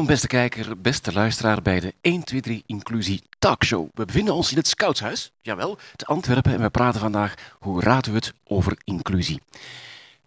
Welkom, 0.00 0.18
beste 0.18 0.36
kijker, 0.36 0.80
beste 0.80 1.12
luisteraar, 1.12 1.62
bij 1.62 1.80
de 1.80 1.94
123 2.02 2.62
Inclusie 2.66 3.22
Talkshow. 3.38 3.88
We 3.94 4.04
bevinden 4.04 4.34
ons 4.34 4.50
in 4.50 4.56
het 4.56 4.68
Scoutshuis, 4.68 5.32
jawel, 5.40 5.78
te 5.96 6.04
Antwerpen, 6.04 6.52
en 6.52 6.60
we 6.60 6.70
praten 6.70 7.00
vandaag 7.00 7.34
hoe 7.58 7.80
raden 7.80 8.12
we 8.12 8.18
het 8.18 8.34
over 8.44 8.78
inclusie. 8.84 9.40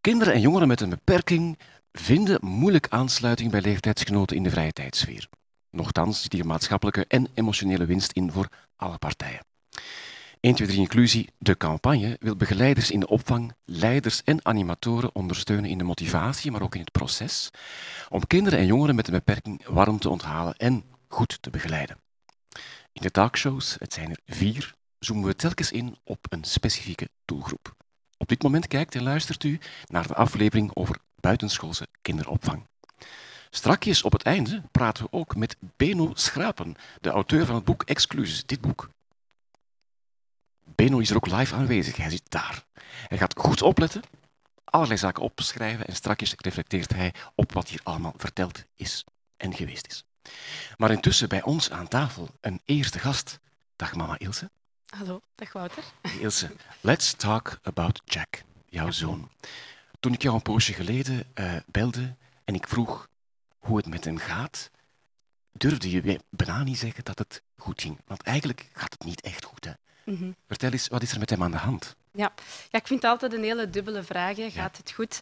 Kinderen 0.02 0.34
en 0.34 0.42
jongeren 0.42 0.68
met 0.68 0.82
een 0.82 0.90
beperking 0.90 1.58
vinden 1.92 2.38
moeilijk 2.42 2.88
aansluiting 2.90 3.52
bij 3.52 3.62
leeftijdsgenoten 3.62 4.36
in 4.36 4.44
de 4.44 4.50
vrije 4.50 4.74
tijdsfeer. 4.74 5.28
Nochtans 5.70 6.22
zit 6.22 6.34
hier 6.34 6.46
maatschappelijke 6.46 7.06
en 7.08 7.28
emotionele 7.34 7.86
winst 7.86 8.12
in 8.12 8.32
voor 8.32 8.48
alle 8.76 8.98
partijen. 8.98 9.46
1, 10.44 10.56
2, 10.56 10.68
3 10.68 10.80
Inclusie, 10.80 11.30
de 11.38 11.58
campagne, 11.58 12.18
wil 12.20 12.36
begeleiders 12.36 12.92
in 12.92 13.00
de 13.00 13.08
opvang, 13.08 13.54
leiders 13.66 14.24
en 14.24 14.46
animatoren 14.46 15.16
ondersteunen 15.16 15.70
in 15.70 15.78
de 15.78 15.84
motivatie, 15.84 16.52
maar 16.52 16.62
ook 16.62 16.74
in 16.76 16.82
het 16.82 16.92
proces, 16.92 17.52
om 18.10 18.28
kinderen 18.28 18.60
en 18.60 18.66
jongeren 18.66 18.96
met 18.96 19.08
een 19.08 19.14
beperking 19.14 19.66
warm 19.66 20.00
te 20.00 20.10
onthalen 20.10 20.56
en 20.56 20.84
goed 21.08 21.42
te 21.42 21.50
begeleiden. 21.50 21.98
In 22.94 23.02
de 23.02 23.12
talkshows, 23.12 23.76
het 23.80 23.94
zijn 23.94 24.10
er 24.10 24.20
vier, 24.26 24.74
zoomen 25.00 25.26
we 25.26 25.36
telkens 25.36 25.72
in 25.72 25.98
op 26.04 26.26
een 26.30 26.44
specifieke 26.44 27.10
doelgroep. 27.26 27.76
Op 28.18 28.28
dit 28.28 28.44
moment 28.44 28.68
kijkt 28.68 28.96
en 28.96 29.04
luistert 29.04 29.44
u 29.44 29.60
naar 29.88 30.08
de 30.08 30.16
aflevering 30.16 30.72
over 30.74 30.98
buitenschoolse 31.20 31.88
kinderopvang. 32.02 32.68
Strakjes 33.50 34.02
op 34.02 34.12
het 34.12 34.24
einde 34.24 34.62
praten 34.72 35.04
we 35.04 35.12
ook 35.12 35.36
met 35.36 35.56
Beno 35.78 36.12
Schrapen, 36.14 36.76
de 37.02 37.10
auteur 37.10 37.46
van 37.46 37.56
het 37.56 37.64
boek 37.64 37.84
Exclusies. 37.84 38.46
Dit 38.46 38.62
boek 38.62 38.90
Beno 40.66 41.00
is 41.00 41.10
er 41.10 41.16
ook 41.16 41.28
live 41.28 41.56
aanwezig. 41.56 41.96
Hij 41.96 42.10
zit 42.10 42.32
daar. 42.32 42.64
Hij 43.08 43.18
gaat 43.18 43.40
goed 43.40 43.62
opletten, 43.62 44.02
allerlei 44.64 45.00
zaken 45.00 45.24
opschrijven 45.24 45.88
en 45.88 45.96
strakjes 45.96 46.34
reflecteert 46.38 46.94
hij 46.94 47.14
op 47.36 47.54
wat 47.54 47.70
hier 47.70 47.82
allemaal 47.84 48.14
verteld 48.18 48.64
is 48.76 49.04
en 49.38 49.54
geweest 49.54 49.88
is. 49.88 50.06
Maar 50.78 50.92
intussen 50.92 51.30
bij 51.30 51.44
ons 51.44 51.72
aan 51.72 51.88
tafel 51.88 52.30
een 52.42 52.62
eerste 52.66 53.00
gast. 53.00 53.40
Dag 53.76 53.96
mama 53.96 54.18
Ilse. 54.18 54.50
Hallo, 54.86 55.22
dag 55.36 55.54
Wouter. 55.54 55.84
Ilse, 56.20 56.52
let's 56.82 57.14
talk 57.14 57.60
about 57.64 58.02
Jack, 58.06 58.44
jouw 58.70 58.92
zoon. 58.92 59.30
Toen 60.00 60.14
ik 60.14 60.22
jou 60.22 60.36
een 60.36 60.42
poosje 60.42 60.74
geleden 60.74 61.24
uh, 61.36 61.56
belde 61.66 62.16
en 62.44 62.56
ik 62.56 62.68
vroeg 62.68 63.10
hoe 63.60 63.78
het 63.78 63.88
met 63.88 64.06
hem 64.06 64.18
gaat, 64.18 64.70
durfde 65.52 65.90
je 65.90 66.20
bijna 66.30 66.64
niet 66.64 66.78
zeggen 66.78 67.04
dat 67.04 67.20
het 67.20 67.42
goed 67.58 67.82
ging. 67.82 67.98
Want 68.06 68.22
eigenlijk 68.22 68.70
gaat 68.74 68.92
het 68.92 69.04
niet 69.04 69.22
echt 69.22 69.46
goed. 69.46 69.66
Hè? 69.66 69.72
Mhm. 70.04 70.32
Vertel 70.48 70.72
eens, 70.72 70.88
wat 70.88 71.02
is 71.02 71.12
er 71.12 71.20
met 71.20 71.30
hem 71.30 71.44
aan 71.44 71.52
de 71.52 71.58
hand? 71.58 71.96
Ja. 72.12 72.32
ja, 72.72 72.80
ik 72.80 72.88
vind 72.88 73.02
het 73.02 73.12
altijd 73.12 73.34
een 73.34 73.44
hele 73.44 73.70
dubbele 73.70 74.04
vraag. 74.04 74.36
Gaat 74.38 74.78
het 74.78 74.92
goed? 74.92 75.22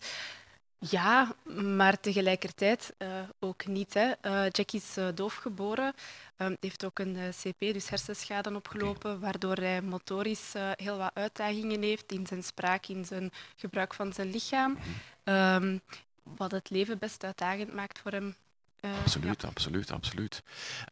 Ja, 0.90 1.36
maar 1.64 2.00
tegelijkertijd 2.00 2.94
uh, 2.98 3.08
ook 3.40 3.66
niet. 3.66 3.94
Hè. 3.94 4.12
Uh, 4.22 4.50
Jack 4.50 4.72
is 4.72 4.98
uh, 4.98 5.08
doof 5.16 5.36
geboren, 5.36 5.94
um, 6.38 6.58
heeft 6.59 6.86
ook 6.86 7.00
een 7.00 7.18
CP, 7.42 7.59
dus 7.59 7.90
hersenschade 7.90 8.56
opgelopen, 8.56 9.20
waardoor 9.20 9.56
hij 9.56 9.82
motorisch 9.82 10.54
heel 10.76 10.98
wat 10.98 11.12
uitdagingen 11.14 11.82
heeft 11.82 12.12
in 12.12 12.28
zijn 12.28 12.44
spraak, 12.44 12.88
in 12.88 13.06
zijn 13.06 13.32
gebruik 13.56 13.94
van 13.94 14.14
zijn 14.14 14.32
lichaam. 14.32 14.78
Um, 15.24 15.81
wat 16.24 16.52
het 16.52 16.70
leven 16.70 16.97
best 16.97 17.24
uitdagend 17.24 17.74
maakt 17.74 18.00
voor 18.00 18.12
hem. 18.12 18.36
absoluut, 18.81 19.41
ja. 19.41 19.47
absoluut, 19.47 19.91
absoluut. 19.91 20.44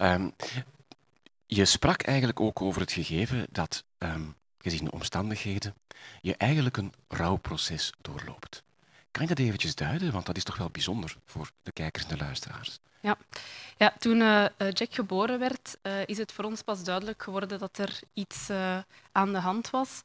Um, 0.01 0.33
je 1.51 1.65
sprak 1.65 2.01
eigenlijk 2.01 2.39
ook 2.39 2.61
over 2.61 2.81
het 2.81 2.91
gegeven 2.91 3.45
dat, 3.51 3.83
um, 3.97 4.35
gezien 4.57 4.83
de 4.85 4.91
omstandigheden, 4.91 5.73
je 6.21 6.35
eigenlijk 6.35 6.77
een 6.77 6.93
rouwproces 7.07 7.93
doorloopt. 8.01 8.63
Kan 9.11 9.21
je 9.21 9.27
dat 9.27 9.45
eventjes 9.45 9.75
duiden? 9.75 10.11
Want 10.11 10.25
dat 10.25 10.37
is 10.37 10.43
toch 10.43 10.57
wel 10.57 10.69
bijzonder 10.69 11.15
voor 11.25 11.51
de 11.63 11.71
kijkers 11.71 12.03
en 12.03 12.17
de 12.17 12.23
luisteraars. 12.23 12.79
Ja, 12.99 13.17
ja 13.77 13.93
toen 13.99 14.17
uh, 14.19 14.45
Jack 14.57 14.93
geboren 14.93 15.39
werd, 15.39 15.77
uh, 15.83 15.93
is 16.05 16.17
het 16.17 16.31
voor 16.31 16.45
ons 16.45 16.61
pas 16.61 16.83
duidelijk 16.83 17.23
geworden 17.23 17.59
dat 17.59 17.77
er 17.77 17.99
iets 18.13 18.49
uh, 18.49 18.77
aan 19.11 19.31
de 19.31 19.39
hand 19.39 19.69
was. 19.69 19.99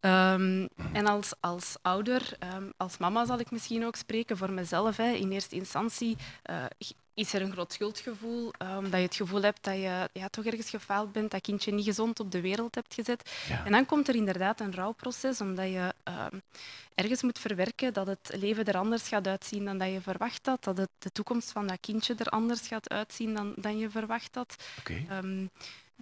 Um, 0.00 0.68
en 0.92 1.06
als, 1.06 1.32
als 1.40 1.76
ouder, 1.82 2.36
um, 2.54 2.72
als 2.76 2.96
mama 2.96 3.24
zal 3.24 3.38
ik 3.38 3.50
misschien 3.50 3.84
ook 3.84 3.96
spreken 3.96 4.36
voor 4.36 4.52
mezelf. 4.52 4.96
Hè. 4.96 5.10
In 5.10 5.32
eerste 5.32 5.54
instantie 5.54 6.16
uh, 6.50 6.64
is 7.14 7.32
er 7.32 7.42
een 7.42 7.52
groot 7.52 7.72
schuldgevoel, 7.72 8.52
omdat 8.76 8.92
je 8.92 9.06
het 9.06 9.14
gevoel 9.14 9.42
hebt 9.42 9.64
dat 9.64 9.74
je 9.74 10.08
ja, 10.12 10.28
toch 10.28 10.44
ergens 10.44 10.70
gefaald 10.70 11.12
bent, 11.12 11.30
dat 11.30 11.40
kindje 11.40 11.72
niet 11.72 11.84
gezond 11.84 12.20
op 12.20 12.30
de 12.30 12.40
wereld 12.40 12.74
hebt 12.74 12.94
gezet. 12.94 13.30
Ja. 13.48 13.64
En 13.64 13.72
dan 13.72 13.86
komt 13.86 14.08
er 14.08 14.14
inderdaad 14.14 14.60
een 14.60 14.74
rouwproces, 14.74 15.40
omdat 15.40 15.66
je 15.66 15.94
uh, 16.08 16.26
ergens 16.94 17.22
moet 17.22 17.38
verwerken 17.38 17.92
dat 17.92 18.06
het 18.06 18.30
leven 18.32 18.64
er 18.64 18.76
anders 18.76 19.08
gaat 19.08 19.26
uitzien 19.26 19.64
dan 19.64 19.78
dat 19.78 19.92
je 19.92 20.00
verwacht 20.00 20.46
had, 20.46 20.64
dat 20.64 20.76
het, 20.76 20.90
de 20.98 21.10
toekomst 21.10 21.52
van 21.52 21.66
dat 21.66 21.80
kindje 21.80 22.14
er 22.14 22.28
anders 22.28 22.66
gaat 22.66 22.88
uitzien 22.88 23.34
dan, 23.34 23.52
dan 23.56 23.78
je 23.78 23.90
verwacht 23.90 24.34
had. 24.34 24.56
Okay. 24.78 25.06
Um, 25.12 25.50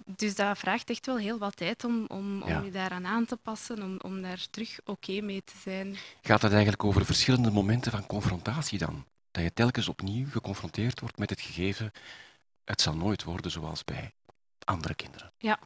dus 0.05 0.35
dat 0.35 0.59
vraagt 0.59 0.91
echt 0.91 1.07
wel 1.07 1.19
heel 1.19 1.39
wat 1.39 1.57
tijd 1.57 1.85
om, 1.85 2.05
om, 2.07 2.43
om 2.43 2.65
je 2.65 2.71
daaraan 2.71 3.07
aan 3.07 3.25
te 3.25 3.37
passen, 3.37 3.83
om, 3.83 3.99
om 4.03 4.23
daar 4.23 4.47
terug 4.51 4.79
oké 4.85 5.21
mee 5.21 5.43
te 5.45 5.55
zijn. 5.63 5.97
Gaat 6.23 6.43
het 6.43 6.53
eigenlijk 6.53 6.85
over 6.85 7.05
verschillende 7.05 7.51
momenten 7.51 7.91
van 7.91 8.07
confrontatie 8.07 8.79
dan? 8.79 9.05
Dat 9.33 9.43
je 9.43 9.53
telkens 9.53 9.89
opnieuw 9.89 10.31
geconfronteerd 10.31 11.01
wordt 11.01 11.19
met 11.19 11.31
het 11.31 11.41
gegeven, 11.41 11.93
het 12.65 12.81
zal 12.81 12.95
nooit 12.95 13.23
worden 13.23 13.51
zoals 13.51 13.85
bij 13.85 14.15
andere 14.65 14.95
kinderen. 14.95 15.33
Ja. 15.39 15.59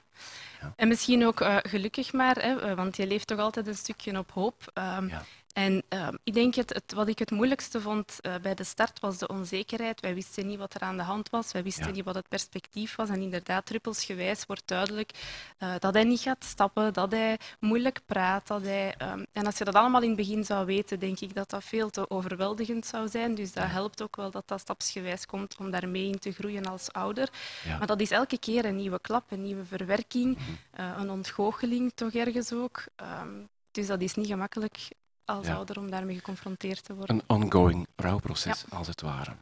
ja. 0.60 0.72
En 0.76 0.88
misschien 0.88 1.26
ook 1.26 1.40
uh, 1.40 1.56
gelukkig 1.62 2.12
maar, 2.12 2.36
hè, 2.36 2.74
want 2.74 2.96
je 2.96 3.06
leeft 3.06 3.26
toch 3.26 3.38
altijd 3.38 3.66
een 3.66 3.74
stukje 3.74 4.18
op 4.18 4.30
hoop. 4.30 4.72
Um, 4.74 5.08
ja. 5.08 5.24
En 5.56 5.82
uh, 5.88 6.08
ik 6.24 6.34
denk 6.34 6.54
het, 6.54 6.74
het, 6.74 6.92
wat 6.92 7.08
ik 7.08 7.18
het 7.18 7.30
moeilijkste 7.30 7.80
vond 7.80 8.18
uh, 8.22 8.34
bij 8.42 8.54
de 8.54 8.64
start 8.64 9.00
was 9.00 9.18
de 9.18 9.28
onzekerheid. 9.28 10.00
Wij 10.00 10.14
wisten 10.14 10.46
niet 10.46 10.58
wat 10.58 10.74
er 10.74 10.80
aan 10.80 10.96
de 10.96 11.02
hand 11.02 11.30
was, 11.30 11.52
wij 11.52 11.62
wisten 11.62 11.86
ja. 11.86 11.90
niet 11.90 12.04
wat 12.04 12.14
het 12.14 12.28
perspectief 12.28 12.96
was. 12.96 13.08
En 13.08 13.22
inderdaad, 13.22 13.66
druppelsgewijs 13.66 14.46
wordt 14.46 14.62
duidelijk 14.64 15.10
uh, 15.58 15.74
dat 15.78 15.94
hij 15.94 16.04
niet 16.04 16.20
gaat 16.20 16.44
stappen, 16.44 16.92
dat 16.92 17.10
hij 17.12 17.38
moeilijk 17.60 18.00
praat. 18.06 18.46
Dat 18.46 18.62
hij, 18.62 18.94
um, 19.02 19.26
en 19.32 19.46
als 19.46 19.58
je 19.58 19.64
dat 19.64 19.74
allemaal 19.74 20.02
in 20.02 20.08
het 20.08 20.16
begin 20.16 20.44
zou 20.44 20.66
weten, 20.66 20.98
denk 20.98 21.20
ik 21.20 21.34
dat 21.34 21.50
dat 21.50 21.64
veel 21.64 21.90
te 21.90 22.10
overweldigend 22.10 22.86
zou 22.86 23.08
zijn. 23.08 23.34
Dus 23.34 23.52
dat 23.52 23.64
ja. 23.64 23.70
helpt 23.70 24.02
ook 24.02 24.16
wel 24.16 24.30
dat 24.30 24.48
dat 24.48 24.60
stapsgewijs 24.60 25.26
komt 25.26 25.56
om 25.58 25.70
daarmee 25.70 26.06
in 26.06 26.18
te 26.18 26.32
groeien 26.32 26.66
als 26.66 26.92
ouder. 26.92 27.28
Ja. 27.64 27.78
Maar 27.78 27.86
dat 27.86 28.00
is 28.00 28.10
elke 28.10 28.38
keer 28.38 28.64
een 28.64 28.76
nieuwe 28.76 29.00
klap, 29.00 29.30
een 29.30 29.42
nieuwe 29.42 29.64
verwerking, 29.64 30.38
mm 30.38 30.44
-hmm. 30.72 31.00
een 31.00 31.10
ontgoocheling 31.10 31.92
toch 31.94 32.12
ergens 32.12 32.52
ook. 32.52 32.84
Um, 33.20 33.48
dus 33.70 33.86
dat 33.86 34.00
is 34.00 34.14
niet 34.14 34.26
gemakkelijk 34.26 34.88
als 35.26 35.46
ja. 35.46 35.54
ouder 35.54 35.78
om 35.78 35.90
daarmee 35.90 36.16
geconfronteerd 36.16 36.84
te 36.84 36.94
worden. 36.94 37.16
Een 37.16 37.42
ongoing 37.42 37.86
rouwproces, 37.96 38.64
ja. 38.70 38.76
als 38.76 38.86
het 38.86 39.00
ware. 39.00 39.36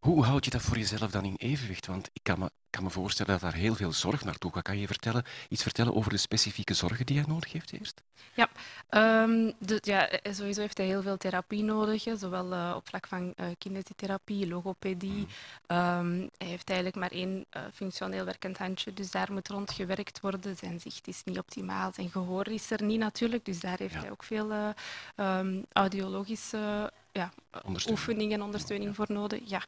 Hoe 0.00 0.24
houd 0.24 0.44
je 0.44 0.50
dat 0.50 0.62
voor 0.62 0.78
jezelf 0.78 1.10
dan 1.10 1.24
in 1.24 1.34
evenwicht? 1.36 1.86
Want 1.86 2.10
ik 2.12 2.22
kan 2.22 2.38
me, 2.38 2.50
kan 2.70 2.82
me 2.82 2.90
voorstellen 2.90 3.32
dat 3.32 3.40
daar 3.40 3.60
heel 3.60 3.74
veel 3.74 3.92
zorg 3.92 4.24
naartoe 4.24 4.52
gaat. 4.52 4.62
Kan 4.62 4.78
je 4.78 4.86
vertellen, 4.86 5.24
iets 5.48 5.62
vertellen 5.62 5.94
over 5.94 6.10
de 6.10 6.16
specifieke 6.16 6.74
zorgen 6.74 7.06
die 7.06 7.18
hij 7.18 7.26
nodig 7.28 7.52
heeft 7.52 7.72
eerst? 7.72 8.02
Ja, 8.34 8.48
um, 9.22 9.52
de, 9.58 9.78
ja 9.82 10.08
sowieso 10.22 10.60
heeft 10.60 10.78
hij 10.78 10.86
heel 10.86 11.02
veel 11.02 11.16
therapie 11.16 11.62
nodig, 11.62 12.04
hè, 12.04 12.16
zowel 12.16 12.52
uh, 12.52 12.72
op 12.76 12.88
vlak 12.88 13.06
van 13.06 13.34
uh, 13.36 14.48
logopedie. 14.48 15.26
Mm. 15.68 15.76
Um, 15.76 16.30
hij 16.38 16.48
heeft 16.48 16.68
eigenlijk 16.68 16.98
maar 16.98 17.10
één 17.10 17.44
uh, 17.56 17.62
functioneel 17.74 18.24
werkend 18.24 18.58
handje, 18.58 18.92
dus 18.92 19.10
daar 19.10 19.32
moet 19.32 19.48
rond 19.48 19.72
gewerkt 19.72 20.20
worden. 20.20 20.56
Zijn 20.56 20.80
zicht 20.80 21.08
is 21.08 21.22
niet 21.24 21.38
optimaal, 21.38 21.92
zijn 21.92 22.10
gehoor 22.10 22.48
is 22.48 22.70
er 22.70 22.82
niet 22.82 22.98
natuurlijk, 22.98 23.44
dus 23.44 23.60
daar 23.60 23.78
heeft 23.78 23.94
ja. 23.94 24.00
hij 24.00 24.10
ook 24.10 24.22
veel 24.22 24.74
um, 25.16 25.64
audiologische 25.72 26.92
ja, 27.16 27.32
oefeningen 27.88 28.38
en 28.38 28.42
ondersteuning 28.42 28.94
voor 28.94 29.06
nodig. 29.08 29.40
Ja, 29.44 29.62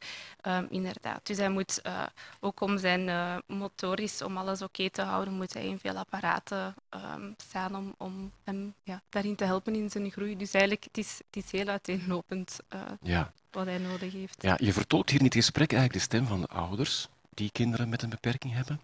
um, 0.47 0.67
inderdaad. 0.69 1.25
Dus 1.25 1.37
hij 1.37 1.49
moet 1.49 1.79
uh, 1.85 2.03
ook 2.39 2.61
om 2.61 2.77
zijn 2.77 3.07
uh, 3.07 3.37
motorisch, 3.47 4.21
om 4.21 4.37
alles 4.37 4.61
oké 4.61 4.63
okay 4.63 4.89
te 4.89 5.01
houden, 5.01 5.33
moet 5.33 5.53
hij 5.53 5.65
in 5.65 5.79
veel 5.79 5.97
apparaten 5.97 6.75
um, 6.89 7.35
staan 7.37 7.75
om, 7.75 7.95
om 7.97 8.31
hem 8.43 8.73
ja, 8.83 9.01
daarin 9.09 9.35
te 9.35 9.43
helpen 9.43 9.75
in 9.75 9.89
zijn 9.89 10.11
groei. 10.11 10.37
Dus 10.37 10.53
eigenlijk, 10.53 10.83
het 10.83 10.97
is, 10.97 11.21
het 11.31 11.43
is 11.43 11.51
heel 11.51 11.67
uiteenlopend 11.67 12.59
uh, 12.73 12.81
ja. 13.01 13.31
wat 13.51 13.65
hij 13.65 13.77
nodig 13.77 14.13
heeft. 14.13 14.43
Ja, 14.43 14.57
je 14.59 14.73
vertolkt 14.73 15.09
hier 15.09 15.19
in 15.19 15.25
het 15.25 15.35
gesprek 15.35 15.71
eigenlijk 15.71 16.01
de 16.01 16.15
stem 16.15 16.27
van 16.27 16.41
de 16.41 16.47
ouders 16.47 17.07
die 17.29 17.51
kinderen 17.51 17.89
met 17.89 18.01
een 18.01 18.09
beperking 18.09 18.53
hebben. 18.53 18.81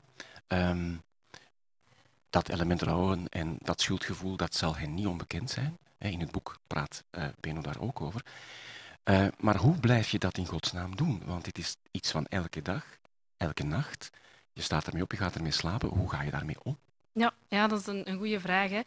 Um, 0.48 1.04
dat 2.30 2.50
element 2.50 2.82
rouwen 2.82 3.30
en 3.30 3.58
dat 3.62 3.82
schuldgevoel, 3.82 4.38
dat 4.38 4.56
zal 4.56 4.76
hen 4.76 4.94
niet 4.94 5.08
onbekend 5.08 5.50
zijn. 5.50 5.78
In 5.98 6.20
het 6.20 6.32
boek 6.32 6.58
praat 6.68 7.04
uh, 7.12 7.26
Beno 7.40 7.62
daar 7.62 7.80
ook 7.80 8.02
over. 8.02 8.26
Uh, 9.10 9.28
maar 9.40 9.58
hoe 9.58 9.80
blijf 9.80 10.10
je 10.10 10.20
dat 10.20 10.38
in 10.38 10.46
godsnaam 10.46 10.96
doen? 10.96 11.22
Want 11.26 11.44
dit 11.46 11.58
is 11.58 11.76
iets 11.92 12.12
van 12.12 12.26
elke 12.26 12.62
dag, 12.62 12.86
elke 13.38 13.64
nacht. 13.64 14.10
Je 14.54 14.62
staat 14.62 14.88
ermee 14.88 15.04
op, 15.04 15.12
je 15.12 15.18
gaat 15.18 15.36
ermee 15.36 15.52
slapen. 15.52 15.90
Hoe 15.90 16.10
ga 16.10 16.22
je 16.22 16.32
daarmee 16.32 16.64
om? 16.64 16.78
Ja, 17.12 17.34
ja 17.48 17.68
dat 17.68 17.80
is 17.80 17.88
een, 17.88 18.10
een 18.10 18.18
goede 18.18 18.40
vraag. 18.40 18.70
Hè. 18.70 18.82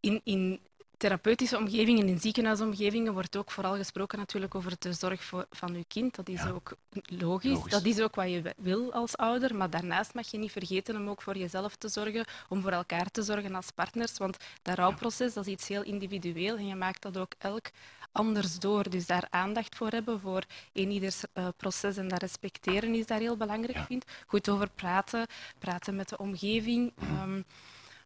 In, 0.00 0.20
in 0.24 0.60
therapeutische 0.96 1.56
omgevingen, 1.56 2.08
in 2.08 2.18
ziekenhuisomgevingen, 2.18 3.12
wordt 3.12 3.36
ook 3.36 3.50
vooral 3.50 3.76
gesproken 3.76 4.18
natuurlijk 4.18 4.54
over 4.54 4.72
de 4.78 4.92
zorg 4.92 5.24
voor, 5.24 5.46
van 5.50 5.74
uw 5.74 5.84
kind. 5.88 6.14
Dat 6.14 6.28
is 6.28 6.46
ook 6.46 6.72
logisch. 7.06 7.62
Dat 7.68 7.84
is 7.84 8.00
ook 8.00 8.14
wat 8.14 8.30
je 8.30 8.54
wil 8.56 8.92
als 8.92 9.16
ouder. 9.16 9.56
Maar 9.56 9.70
daarnaast 9.70 10.14
mag 10.14 10.30
je 10.30 10.38
niet 10.38 10.52
vergeten 10.52 10.96
om 10.96 11.08
ook 11.08 11.22
voor 11.22 11.36
jezelf 11.36 11.76
te 11.76 11.88
zorgen, 11.88 12.24
om 12.48 12.62
voor 12.62 12.72
elkaar 12.72 13.10
te 13.10 13.22
zorgen 13.22 13.54
als 13.54 13.70
partners. 13.70 14.18
Want 14.18 14.36
dat 14.62 14.76
rouwproces 14.76 15.34
dat 15.34 15.46
is 15.46 15.52
iets 15.52 15.68
heel 15.68 15.82
individueel 15.82 16.56
en 16.56 16.66
je 16.66 16.74
maakt 16.74 17.02
dat 17.02 17.16
ook 17.16 17.32
elk 17.38 17.70
anders 18.12 18.58
door. 18.58 18.90
Dus 18.90 19.06
daar 19.06 19.26
aandacht 19.30 19.76
voor 19.76 19.88
hebben, 19.88 20.20
voor 20.20 20.42
een 20.72 20.90
ieders 20.90 21.22
uh, 21.34 21.48
proces 21.56 21.96
en 21.96 22.08
dat 22.08 22.20
respecteren 22.20 22.94
is 22.94 23.06
daar 23.06 23.18
heel 23.18 23.36
belangrijk, 23.36 23.76
ja. 23.78 23.84
vind 23.84 24.04
Goed 24.26 24.48
over 24.48 24.68
praten, 24.74 25.26
praten 25.58 25.96
met 25.96 26.08
de 26.08 26.18
omgeving. 26.18 26.92
Um, 27.22 27.44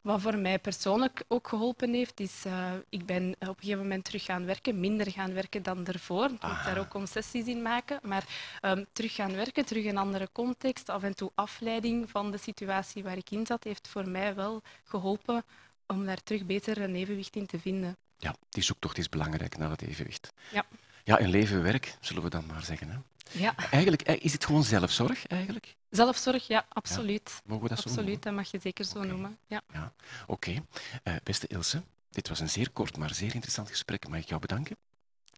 wat 0.01 0.21
voor 0.21 0.39
mij 0.39 0.59
persoonlijk 0.59 1.25
ook 1.29 1.49
geholpen 1.49 1.93
heeft, 1.95 2.21
is 2.21 2.47
uh, 2.47 2.73
ik 2.89 3.07
ben 3.07 3.35
op 3.39 3.49
een 3.49 3.55
gegeven 3.59 3.83
moment 3.83 4.05
terug 4.05 4.25
gaan 4.25 4.45
werken, 4.45 4.81
minder 4.81 5.11
gaan 5.11 5.33
werken 5.33 5.63
dan 5.63 5.85
daarvoor. 5.85 6.25
Ik 6.25 6.31
moet 6.31 6.65
daar 6.65 6.79
ook 6.79 6.89
concessies 6.89 7.47
in 7.47 7.63
maken, 7.63 7.99
maar 8.03 8.25
um, 8.63 8.87
terug 8.93 9.15
gaan 9.15 9.35
werken, 9.35 9.65
terug 9.65 9.83
in 9.85 9.91
een 9.91 9.97
andere 9.97 10.29
context, 10.33 10.89
af 10.89 11.03
en 11.03 11.15
toe 11.15 11.31
afleiding 11.35 12.11
van 12.11 12.31
de 12.31 12.39
situatie 12.39 13.03
waar 13.03 13.17
ik 13.17 13.31
in 13.31 13.47
zat, 13.47 13.65
heeft 13.65 13.89
voor 13.89 14.09
mij 14.09 14.35
wel 14.35 14.63
geholpen 14.85 15.45
om 15.87 16.07
daar 16.07 16.23
terug 16.23 16.47
beter 16.47 16.81
een 16.81 16.95
evenwicht 16.95 17.37
in 17.37 17.47
te 17.47 17.59
vinden. 17.59 17.97
Ja, 18.17 18.35
die 18.49 18.63
zoektocht 18.63 18.99
is 18.99 19.09
belangrijk 19.09 19.57
naar 19.57 19.71
het 19.71 19.83
evenwicht. 19.83 20.33
Ja. 20.53 20.65
Ja, 21.09 21.21
een 21.21 21.31
leven-werk, 21.31 21.97
zullen 22.01 22.23
we 22.23 22.31
dan 22.31 22.47
maar 22.47 22.63
zeggen. 22.63 22.91
Hè? 22.91 22.97
Ja. 23.39 23.55
Eigenlijk 23.71 24.03
eh, 24.03 24.17
is 24.21 24.33
het 24.33 24.45
gewoon 24.45 24.65
zelfzorg, 24.65 25.27
eigenlijk? 25.27 25.77
Zelfzorg, 25.91 26.47
ja, 26.47 26.67
absoluut. 26.69 27.41
Mogen 27.45 27.63
we 27.63 27.69
dat 27.69 27.79
absoluut, 27.79 27.99
zo 27.99 28.03
noemen? 28.03 28.21
dat 28.21 28.33
mag 28.33 28.51
je 28.51 28.59
zeker 28.63 28.85
zo 28.85 29.03
noemen. 29.03 29.39
Ja. 29.47 29.63
ja. 29.73 29.93
Oké. 30.27 30.51
Okay. 30.51 30.63
Uh, 31.05 31.21
beste 31.23 31.47
Ilse, 31.47 31.83
dit 32.11 32.29
was 32.29 32.41
een 32.41 32.49
zeer 32.49 32.71
kort, 32.71 32.97
maar 32.97 33.15
zeer 33.15 33.35
interessant 33.35 33.69
gesprek. 33.69 34.09
Mag 34.09 34.19
ik 34.19 34.29
jou 34.29 34.41
bedanken? 34.41 34.77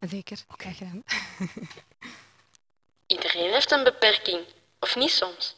Zeker, 0.08 0.44
okay. 0.48 0.74
graag 0.74 0.76
gedaan. 0.76 1.02
Iedereen 3.16 3.52
heeft 3.52 3.70
een 3.70 3.84
beperking, 3.84 4.40
of 4.80 4.96
niet 4.96 5.10
soms? 5.10 5.56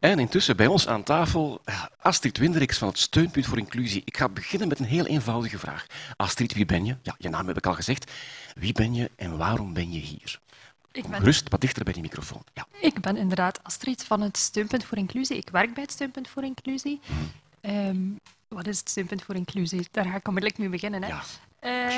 En 0.00 0.18
intussen 0.18 0.56
bij 0.56 0.66
ons 0.66 0.88
aan 0.88 1.02
tafel 1.02 1.60
Astrid 2.00 2.38
Winderiks 2.38 2.78
van 2.78 2.88
het 2.88 2.98
Steunpunt 2.98 3.46
voor 3.46 3.58
Inclusie. 3.58 4.02
Ik 4.04 4.16
ga 4.16 4.28
beginnen 4.28 4.68
met 4.68 4.78
een 4.78 4.84
heel 4.84 5.06
eenvoudige 5.06 5.58
vraag. 5.58 5.86
Astrid, 6.16 6.54
wie 6.54 6.66
ben 6.66 6.84
je? 6.84 6.96
Ja, 7.02 7.14
je 7.18 7.28
naam 7.28 7.46
heb 7.46 7.56
ik 7.56 7.66
al 7.66 7.74
gezegd. 7.74 8.12
Wie 8.54 8.72
ben 8.72 8.94
je 8.94 9.10
en 9.16 9.36
waarom 9.36 9.72
ben 9.72 9.92
je 9.92 9.98
hier? 9.98 10.40
Ik 10.92 11.06
ben... 11.06 11.18
gerust 11.18 11.48
wat 11.48 11.60
dichter 11.60 11.84
bij 11.84 11.92
die 11.92 12.02
microfoon. 12.02 12.42
Ja. 12.54 12.66
Ik 12.80 13.00
ben 13.00 13.16
inderdaad 13.16 13.60
Astrid 13.62 14.04
van 14.04 14.20
het 14.20 14.36
Steunpunt 14.36 14.84
voor 14.84 14.98
Inclusie. 14.98 15.36
Ik 15.36 15.48
werk 15.48 15.74
bij 15.74 15.82
het 15.82 15.92
Steunpunt 15.92 16.28
voor 16.28 16.44
Inclusie. 16.44 17.00
Um, 17.60 18.20
wat 18.48 18.66
is 18.66 18.78
het 18.78 18.88
Steunpunt 18.88 19.22
voor 19.22 19.34
Inclusie? 19.34 19.86
Daar 19.90 20.04
ga 20.04 20.16
ik 20.16 20.28
onmiddellijk 20.28 20.60
mee 20.60 20.68
beginnen. 20.68 21.02
Hè. 21.02 21.08
Ja, 21.08 21.22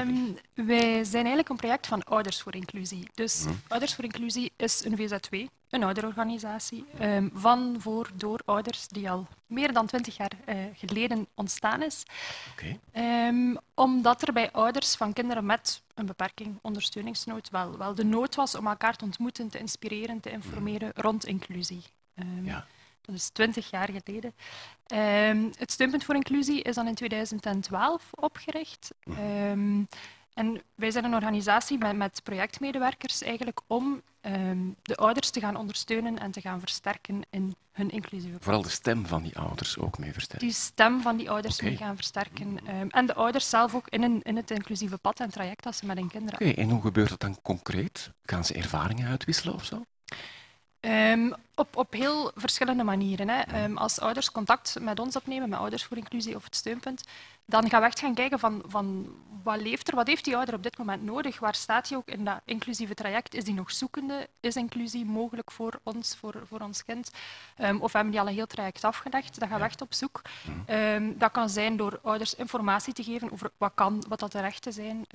um, 0.01 0.39
wij 0.55 1.05
zijn 1.05 1.15
eigenlijk 1.15 1.49
een 1.49 1.57
project 1.57 1.87
van 1.87 2.05
Ouders 2.05 2.43
voor 2.43 2.55
Inclusie. 2.55 3.09
Dus 3.15 3.45
mm. 3.45 3.61
Ouders 3.69 3.95
voor 3.95 4.05
Inclusie 4.05 4.53
is 4.57 4.85
een 4.85 4.97
VZW, 4.97 5.35
een 5.71 5.83
ouderorganisatie, 5.83 6.85
um, 7.01 7.31
van, 7.35 7.77
voor, 7.79 8.11
door 8.15 8.41
ouders 8.45 8.89
die 8.89 9.11
al 9.11 9.27
meer 9.47 9.73
dan 9.73 9.87
twintig 9.87 10.17
jaar 10.17 10.33
uh, 10.49 10.57
geleden 10.75 11.27
ontstaan 11.35 11.83
is. 11.83 12.03
Okay. 12.53 12.81
Um, 13.29 13.59
omdat 13.75 14.23
er 14.23 14.33
bij 14.33 14.53
ouders 14.53 14.95
van 14.95 15.13
kinderen 15.13 15.47
met 15.47 15.83
een 15.95 16.07
beperking, 16.07 16.59
ondersteuningsnood, 16.63 17.51
wel, 17.51 17.79
wel 17.79 17.95
de 17.95 18.05
nood 18.05 18.35
was 18.35 18.55
om 18.55 18.67
elkaar 18.67 18.97
te 18.97 19.05
ontmoeten, 19.05 19.49
te 19.49 19.59
inspireren, 19.59 20.21
te 20.21 20.31
informeren 20.31 20.93
mm. 20.95 21.03
rond 21.03 21.27
inclusie. 21.27 21.83
ja. 22.43 22.67
Dat 23.01 23.17
is 23.17 23.29
twintig 23.29 23.71
jaar 23.71 23.89
geleden. 23.89 24.35
Het 25.59 25.71
Steunpunt 25.71 26.05
voor 26.05 26.15
Inclusie 26.15 26.63
is 26.63 26.75
dan 26.75 26.87
in 26.87 26.95
2012 26.95 28.11
opgericht. 28.11 28.91
Um, 29.09 29.89
en 30.39 30.63
wij 30.75 30.91
zijn 30.91 31.05
een 31.05 31.15
organisatie 31.15 31.79
met, 31.79 31.97
met 31.97 32.21
projectmedewerkers 32.23 33.23
eigenlijk 33.23 33.61
om 33.67 34.03
um, 34.23 34.77
de 34.83 34.97
ouders 34.97 35.31
te 35.31 35.41
gaan 35.41 35.57
ondersteunen 35.57 36.19
en 36.19 36.31
te 36.31 36.41
gaan 36.41 36.61
versterken 36.61 37.23
in 37.31 37.55
hun 37.73 37.91
inclusieve 37.91 38.37
Vooral 38.41 38.63
de 38.63 38.69
stem 38.69 39.07
van 39.07 39.23
die 39.23 39.39
ouders 39.39 39.79
ook 39.79 39.99
mee 39.99 40.13
versterken. 40.13 40.47
Die 40.47 40.57
stem 40.57 41.01
van 41.01 41.17
die 41.17 41.31
ouders 41.31 41.55
okay. 41.55 41.69
mee 41.69 41.79
gaan 41.79 41.95
versterken. 41.95 42.59
en 42.91 43.07
de 43.07 43.15
ouders 43.15 43.49
zelf 43.49 43.75
ook 43.75 43.89
in, 43.89 44.03
een, 44.03 44.23
in 44.23 44.37
het 44.37 44.51
inclusieve 44.51 44.99
pad 44.99 45.21
en 45.21 45.31
traject 45.31 45.67
als 45.67 45.77
ze 45.77 45.87
met 45.87 45.99
hun 45.99 46.09
kinderen... 46.09 46.41
Oké, 46.41 46.51
okay, 46.51 46.65
en 46.65 46.71
hoe 46.71 46.83
gebeurt 46.83 47.09
dat 47.09 47.21
dan 47.21 47.43
concreet? 47.43 48.11
Gaan 48.23 48.45
ze 48.45 48.55
ervaringen 48.55 49.09
uitwisselen 49.09 49.55
of 49.55 49.65
zo? 49.65 49.85
Um, 50.81 51.35
op, 51.55 51.77
op 51.77 51.93
heel 51.93 52.31
verschillende 52.35 52.85
manieren. 52.85 53.29
Hè. 53.29 53.65
Um, 53.65 53.77
als 53.77 54.01
ouders 54.01 54.33
contact 54.33 54.77
met 54.81 55.01
ons 55.01 55.17
opnemen, 55.17 55.49
met 55.49 55.59
Ouders 55.59 55.85
voor 55.85 55.97
Inclusie 55.97 56.37
of 56.37 56.45
het 56.45 56.57
Steunpunt, 56.57 57.05
dan 57.45 57.69
gaan 57.69 57.81
we 57.81 57.87
echt 57.87 57.99
gaan 57.99 58.15
kijken 58.15 58.39
van, 58.39 58.63
van 58.67 59.15
wat 59.43 59.61
leeft 59.61 59.89
er, 59.89 59.95
wat 59.95 60.07
heeft 60.07 60.25
die 60.25 60.37
ouder 60.37 60.55
op 60.55 60.63
dit 60.63 60.79
moment 60.79 61.03
nodig, 61.03 61.39
waar 61.39 61.55
staat 61.55 61.89
hij 61.89 61.99
ook 61.99 62.09
in 62.09 62.25
dat 62.25 62.41
inclusieve 62.45 62.95
traject, 62.95 63.35
is 63.35 63.45
die 63.45 63.55
nog 63.55 63.71
zoekende, 63.71 64.29
is 64.41 64.57
inclusie 64.57 65.05
mogelijk 65.05 65.51
voor 65.51 65.81
ons, 65.83 66.17
voor, 66.17 66.43
voor 66.49 66.61
ons 66.61 66.85
kind, 66.85 67.11
um, 67.59 67.81
of 67.81 67.93
hebben 67.93 68.11
die 68.11 68.21
al 68.21 68.29
een 68.29 68.35
heel 68.35 68.47
traject 68.47 68.85
afgelegd, 68.85 69.39
dan 69.39 69.49
gaan 69.49 69.59
we 69.59 69.65
echt 69.65 69.81
op 69.81 69.95
zoek. 69.95 70.23
dat 71.15 71.31
kan 71.31 71.49
zijn 71.49 71.77
door 71.77 72.01
ouders 72.03 72.35
informatie 72.35 72.93
te 72.93 73.03
geven 73.03 73.33
over 73.33 73.51
wat 73.57 73.73
kan, 73.75 74.05
wat 74.09 74.21
dat 74.21 74.33
de 74.33 74.41
rechten 74.41 74.73
zijn, 74.73 75.07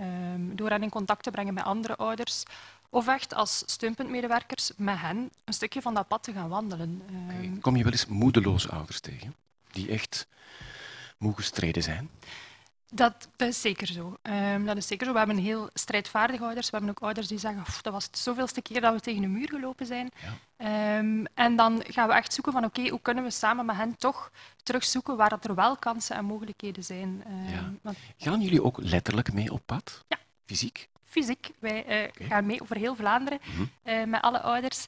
door 0.56 0.70
hen 0.70 0.84
in 0.84 0.90
contact 0.90 1.24
te 1.24 1.32
brengen 1.32 1.54
met 1.54 1.64
andere 1.64 1.96
ouders, 1.96 2.44
of 2.94 3.08
echt 3.08 3.34
als 3.34 3.64
steunpuntmedewerkers 3.66 4.72
met 4.78 5.00
hen 5.00 5.30
een 5.44 5.54
stukje 5.54 5.82
van 5.82 5.94
dat 5.94 6.08
pad 6.08 6.24
te 6.24 6.34
gaan 6.34 6.50
wandelen. 6.50 7.02
Okay. 7.24 7.52
Kom 7.62 7.76
je 7.76 7.84
wel 7.84 7.92
eens 7.92 8.06
moedeloze 8.06 8.70
ouders 8.70 9.00
tegen, 9.00 9.36
die 9.72 9.90
echt 9.90 10.28
moe 11.18 11.34
gestreden 11.36 11.84
zijn? 11.84 12.10
Dat, 12.90 13.28
dat, 13.36 13.48
is 13.48 13.62
zeker 13.62 13.88
zo. 13.88 14.18
Um, 14.22 14.66
dat 14.66 14.78
is 14.78 14.88
zeker 14.88 15.06
zo. 15.06 15.12
We 15.12 15.18
hebben 15.18 15.38
heel 15.38 15.70
strijdvaardige 15.74 16.44
ouders. 16.44 16.70
We 16.70 16.78
hebben 16.78 16.96
ook 16.96 17.04
ouders 17.04 17.28
die 17.28 17.38
zeggen, 17.38 17.64
dat 17.82 17.94
was 17.94 18.06
het 18.06 18.18
zoveelste 18.18 18.62
keer 18.62 18.82
dat 18.82 18.94
we 18.94 19.00
tegen 19.00 19.24
een 19.24 19.32
muur 19.32 19.50
gelopen 19.50 19.86
zijn. 19.86 20.10
Ja. 20.58 20.98
Um, 20.98 21.26
en 21.34 21.56
dan 21.56 21.84
gaan 21.88 22.08
we 22.08 22.14
echt 22.14 22.34
zoeken 22.34 22.54
van, 22.54 22.66
oké, 22.66 22.80
okay, 22.80 22.92
hoe 22.92 23.02
kunnen 23.02 23.24
we 23.24 23.32
samen 23.32 23.66
met 23.66 23.76
hen 23.76 23.96
toch 23.98 24.32
terugzoeken 24.64 25.18
waar 25.18 25.30
dat 25.30 25.46
er 25.46 25.56
wel 25.56 25.78
kansen 25.78 26.16
en 26.16 26.26
mogelijkheden 26.26 26.84
zijn. 26.84 27.24
Um, 27.28 27.80
ja. 27.84 27.94
Gaan 28.18 28.42
jullie 28.42 28.64
ook 28.64 28.78
letterlijk 28.82 29.34
mee 29.34 29.52
op 29.52 29.62
pad? 29.66 30.04
Ja. 30.08 30.18
Fysiek? 30.46 30.90
Fysiek. 31.14 31.52
Wij 31.60 31.80
okay. 31.80 32.28
gaan 32.28 32.46
mee 32.46 32.62
over 32.62 32.78
heel 32.78 32.96
Vlaanderen 32.96 33.40
mm 33.44 33.54
-hmm. 33.56 33.94
uh, 33.94 34.04
met 34.04 34.22
alle 34.22 34.42
ouders 34.42 34.88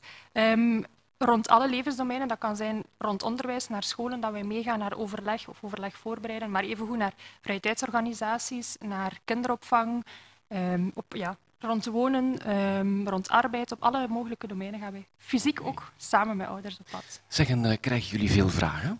rond 1.17 1.47
alle 1.47 1.69
levensdomeinen. 1.69 2.27
Dat 2.27 2.37
kan 2.37 2.55
zijn 2.55 2.83
rond 2.97 3.23
onderwijs, 3.23 3.67
naar 3.67 3.83
scholen, 3.83 4.19
dat 4.19 4.31
wij 4.31 4.43
meegaan 4.43 4.79
naar 4.79 4.97
overleg 4.97 5.47
of 5.47 5.57
overleg 5.61 5.97
voorbereiden, 5.97 6.51
maar 6.51 6.63
evengoed 6.63 6.97
naar 6.97 7.13
vrije 7.41 7.59
tijdsorganisaties, 7.59 8.75
naar 8.79 9.19
kinderopvang, 9.25 10.05
um, 10.47 10.91
op, 10.93 11.05
ja, 11.15 11.37
rond 11.59 11.85
wonen, 11.85 12.55
um, 12.55 13.07
rond 13.07 13.29
arbeid, 13.29 13.71
op 13.71 13.83
alle 13.83 14.07
mogelijke 14.07 14.47
domeinen 14.47 14.79
gaan 14.79 14.91
wij 14.91 15.07
fysiek 15.17 15.61
ook 15.61 15.91
samen 15.97 16.37
met 16.37 16.47
ouders 16.47 16.79
op 16.79 16.85
pad. 16.91 17.21
Zeg, 17.27 17.49
en 17.49 17.63
uh, 17.63 17.73
krijgen 17.79 18.09
jullie 18.09 18.31
veel 18.31 18.49
vragen? 18.49 18.97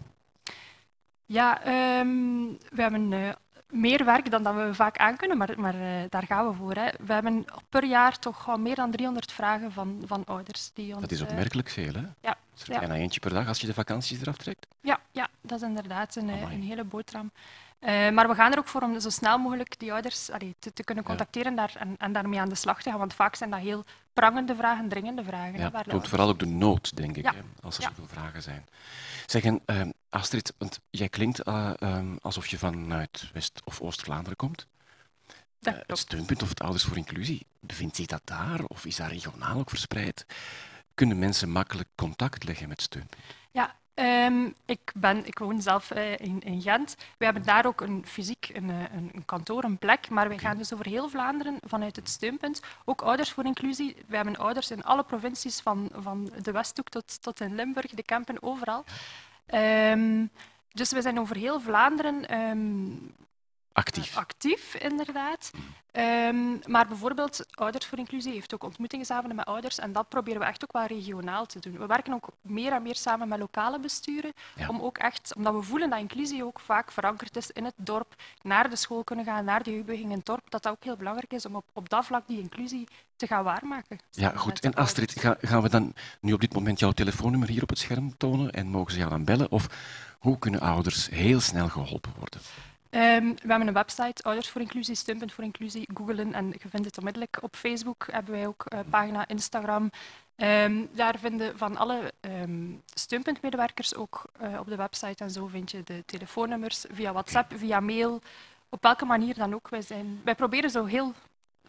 Ja, 1.26 1.68
um, 2.00 2.58
we 2.70 2.82
hebben 2.82 3.12
uh, 3.12 3.30
meer 3.70 4.06
werk 4.06 4.32
dan 4.32 4.44
dat 4.44 4.56
we 4.56 4.74
vaak 4.74 4.98
aankunnen, 4.98 5.38
maar, 5.38 5.54
maar 5.58 5.76
uh, 5.76 6.04
daar 6.10 6.26
gaan 6.26 6.48
we 6.48 6.54
voor. 6.54 6.74
Hè. 6.74 6.90
We 7.06 7.14
hebben 7.14 7.46
per 7.70 7.86
jaar 7.86 8.20
toch 8.20 8.50
al 8.50 8.58
meer 8.58 8.76
dan 8.76 8.92
300 8.92 9.32
vragen 9.32 9.72
van, 9.72 10.02
van 10.06 10.24
ouders. 10.26 10.72
Die 10.74 10.92
ons, 10.92 11.02
dat 11.02 11.12
is 11.12 11.22
opmerkelijk 11.22 11.70
veel, 11.70 11.94
hè? 11.94 12.04
Ja. 12.22 12.38
Is 12.56 12.68
er 12.68 12.80
bijna 12.80 12.96
eentje 12.96 13.20
per 13.20 13.34
dag 13.34 13.48
als 13.48 13.62
je 13.62 13.68
de 13.68 13.74
vakanties 13.74 14.22
eraf 14.22 14.38
trekt. 14.38 14.68
Ja, 14.82 15.00
ja 15.12 15.28
dat 15.42 15.62
is 15.62 15.68
inderdaad 15.68 16.16
een, 16.16 16.30
een 16.30 16.64
hele 16.64 16.84
boterham. 16.84 17.32
Uh, 17.80 18.10
maar 18.10 18.28
we 18.28 18.36
gaan 18.36 18.52
er 18.52 18.58
ook 18.58 18.68
voor 18.68 18.82
om 18.82 19.00
zo 19.00 19.10
snel 19.10 19.38
mogelijk 19.38 19.80
die 19.80 19.94
ouders 19.94 20.32
allee, 20.32 20.56
te, 20.60 20.74
te, 20.74 20.84
kunnen 20.84 21.04
contacteren 21.04 21.56
ja. 21.56 21.58
daar, 21.58 21.76
en, 21.80 21.96
en, 21.98 22.14
daarmee 22.14 22.40
aan 22.40 22.50
de 22.50 22.56
slag 22.56 22.82
te 22.82 22.90
gaan. 22.90 23.00
Want 23.00 23.14
vaak 23.14 23.36
zijn 23.36 23.50
dat 23.50 23.60
heel 23.60 23.84
prangende 24.14 24.56
vragen, 24.56 24.90
dringende 24.90 25.24
vragen. 25.24 25.60
Ja, 25.60 25.72
het 25.74 25.90
toont 25.90 26.08
vooral 26.08 26.30
ook 26.30 26.40
de 26.40 26.46
nood, 26.46 26.96
denk 26.96 27.18
ik, 27.18 27.24
ja. 27.24 27.34
hè, 27.34 27.42
als 27.62 27.78
er 27.78 27.84
zoveel 27.84 28.08
vragen 28.08 28.42
zijn. 28.42 28.66
Zeggen, 29.26 29.62
uh, 29.66 29.82
Astrid, 30.16 30.54
want 30.58 30.80
jij 30.90 31.10
klinkt 31.10 31.48
uh, 31.48 31.72
um, 31.80 32.18
alsof 32.22 32.48
je 32.48 32.58
vanuit 32.58 33.30
West- 33.34 33.62
of 33.64 33.82
Oost-Vlaanderen 33.82 34.36
komt. 34.36 34.68
Uh, 35.62 35.74
het 35.88 35.98
steunpunt 35.98 36.42
of 36.42 36.50
het 36.50 36.62
Ouders 36.62 36.84
voor 36.84 36.98
Inclusie, 36.98 37.46
bevindt 37.60 37.96
zich 37.96 38.06
dat 38.06 38.22
daar 38.24 38.64
of 38.64 38.86
is 38.86 38.96
dat 38.96 39.08
regionaal 39.08 39.60
ook 39.60 39.70
verspreid? 39.70 40.26
Kunnen 40.94 41.20
mensen 41.20 41.50
makkelijk 41.50 41.90
contact 41.96 42.44
leggen 42.44 42.68
met 42.68 42.82
steunpunt? 42.82 43.24
Ja, 43.52 43.76
um, 43.96 44.54
ik, 44.66 44.92
ben, 44.96 45.26
ik 45.26 45.40
woon 45.40 45.62
zelf 45.62 45.92
uh, 45.92 46.12
in, 46.12 46.42
in, 46.42 46.62
Gent. 46.62 46.96
We 47.18 47.26
hebben 47.26 47.44
daar 47.44 47.66
ook 47.66 47.82
een 47.82 48.04
fysiek 48.08 48.50
een, 48.54 48.70
een, 48.70 49.10
een 49.14 49.26
kantoor, 49.26 49.64
een 49.64 49.78
plek, 49.78 50.10
maar 50.10 50.28
wij 50.28 50.38
gaan 50.38 50.58
dus 50.58 50.74
over 50.74 50.86
heel 50.86 51.10
Vlaanderen 51.10 51.58
vanuit 51.68 51.96
het 51.96 52.10
steunpunt. 52.10 52.62
Ook 52.86 53.02
Ouders 53.02 53.32
voor 53.32 53.46
Inclusie. 53.46 53.96
We 54.08 54.16
hebben 54.16 54.38
ouders 54.38 54.72
in 54.72 54.84
alle 54.84 55.04
provincies, 55.04 55.60
van, 55.60 55.90
van 55.94 56.32
de 56.42 56.52
Westhoek 56.52 56.90
tot, 56.90 57.22
tot 57.22 57.40
in 57.40 57.56
Limburg, 57.56 57.92
de 57.92 58.04
Kempen, 58.04 58.44
overal. 58.44 58.84
Um, 59.54 60.30
dus 60.72 60.92
we 60.92 61.02
zijn 61.02 61.20
over 61.20 61.36
heel 61.36 61.60
Vlaanderen 61.60 62.40
um, 62.40 63.14
actief. 63.76 64.12
Uh, 64.12 64.18
actief, 64.18 64.76
inderdaad. 64.76 65.52
Um, 65.92 66.60
maar 66.66 66.88
bijvoorbeeld, 66.88 67.46
Ouders 67.52 67.86
voor 67.86 67.98
Inclusie 67.98 68.32
heeft 68.32 68.54
ook 68.54 68.64
ontmoetingsavonden 68.64 69.36
met 69.36 69.46
ouders 69.46 69.80
en 69.80 69.92
dat 69.92 70.10
proberen 70.10 70.40
we 70.40 70.46
echt 70.46 70.64
ook 70.64 70.72
wel 70.72 70.86
regionaal 70.86 71.46
te 71.46 71.60
doen. 71.60 71.78
We 71.78 71.86
werken 71.86 72.14
ook 72.14 72.30
meer 72.42 72.72
en 72.72 72.82
meer 72.82 72.96
samen 72.96 73.28
met 73.28 73.40
lokale 73.40 73.80
besturen, 73.80 74.34
om 74.68 74.82
ook 74.82 74.98
echt, 74.98 75.36
omdat 75.36 75.54
we 75.54 75.62
voelen 75.62 75.90
dat 75.90 76.00
inclusie 76.00 76.46
ook 76.46 76.60
vaak 76.60 76.92
verankerd 76.92 77.36
is 77.36 77.52
in 77.52 77.66
het 77.66 77.74
dorp, 77.76 78.16
naar 78.42 78.70
de 78.70 78.76
school 78.76 79.04
kunnen 79.04 79.26
gaan, 79.26 79.46
naar 79.46 79.64
de 79.64 79.72
jeugdbeweging 79.72 80.12
in 80.12 80.18
het 80.18 80.26
dorp, 80.26 80.50
dat 80.50 80.64
dat 80.64 80.72
ook 80.72 80.84
heel 80.84 80.96
belangrijk 80.96 81.34
is 81.34 81.46
om 81.46 81.56
op, 81.56 81.66
op 81.74 81.90
dat 81.90 82.06
vlak 82.06 82.28
die 82.28 82.40
inclusie 82.40 82.88
te 83.16 83.28
gaan 83.28 83.44
waarmaken. 83.44 84.00
Ja, 84.12 84.30
goed. 84.36 84.60
En 84.60 84.74
Astrid, 84.74 85.14
gaan 85.42 85.62
we 85.62 85.70
dan 85.70 85.94
nu 86.20 86.34
op 86.34 86.42
dit 86.42 86.54
moment 86.54 86.80
jouw 86.80 86.92
telefoonnummer 86.92 87.50
hier 87.50 87.64
op 87.64 87.70
het 87.70 87.80
scherm 87.80 88.18
tonen 88.18 88.52
en 88.52 88.68
mogen 88.68 88.92
ze 88.92 88.98
jou 88.98 89.10
dan 89.10 89.26
bellen? 89.26 89.52
Of 89.52 89.68
hoe 90.20 90.40
kunnen 90.40 90.60
ouders 90.60 91.10
heel 91.10 91.40
snel 91.40 91.70
geholpen 91.70 92.14
worden? 92.18 92.40
Um, 92.90 93.36
we 93.36 93.48
hebben 93.48 93.68
een 93.68 93.74
website, 93.74 94.24
Ouders 94.24 94.50
voor 94.50 94.62
Inclusie, 94.62 94.96
Steunpunt 94.96 95.34
voor 95.34 95.44
Inclusie, 95.44 95.88
googelen 95.94 96.34
en 96.34 96.48
je 96.48 96.70
vindt 96.70 96.86
het 96.86 96.98
onmiddellijk. 96.98 97.38
Op 97.42 97.56
Facebook 97.56 98.08
hebben 98.12 98.34
wij 98.34 98.48
ook 98.48 98.64
een 98.66 98.90
pagina, 98.90 99.28
Instagram. 99.28 99.92
Um, 100.36 100.90
daar 100.92 101.20
vinden 101.20 101.58
van 101.58 101.78
alle 101.78 102.14
um, 102.22 102.82
steunpuntmedewerkers 102.94 103.96
ook 103.96 104.26
uh, 104.42 104.60
op 104.60 104.68
de 104.68 104.76
website 104.76 105.24
en 105.24 105.32
zo 105.32 105.48
vind 105.48 105.72
je 105.72 105.84
de 105.84 106.04
telefoonnummers 106.06 106.86
via 106.92 107.12
WhatsApp, 107.12 107.54
via 107.58 107.80
mail, 107.80 108.22
op 108.70 108.84
welke 108.84 109.06
manier 109.06 109.34
dan 109.34 109.54
ook. 109.54 109.70
Wij, 109.70 109.82
zijn, 109.82 110.22
wij 110.24 110.36
proberen 110.36 110.70
zo 110.70 110.86
heel 110.86 111.14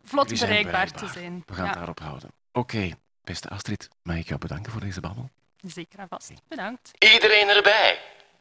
vlot 0.05 0.41
bereikbaar, 0.41 0.91
te 0.91 1.07
zijn. 1.07 1.43
We 1.47 1.55
gaan 1.55 1.67
het 1.67 1.75
daarop 1.75 2.01
houden. 2.01 2.31
Oké, 2.53 2.91
beste 3.25 3.49
Astrid, 3.49 3.89
mag 4.03 4.17
ik 4.17 4.29
jou 4.29 4.41
bedanken 4.41 4.73
voor 4.73 4.81
deze 4.81 5.01
babbel? 5.01 5.31
Zeker 5.61 5.99
en 5.99 6.09
vast. 6.09 6.33
Bedankt. 6.49 6.91
Iedereen 6.99 7.49
erbij. 7.49 7.99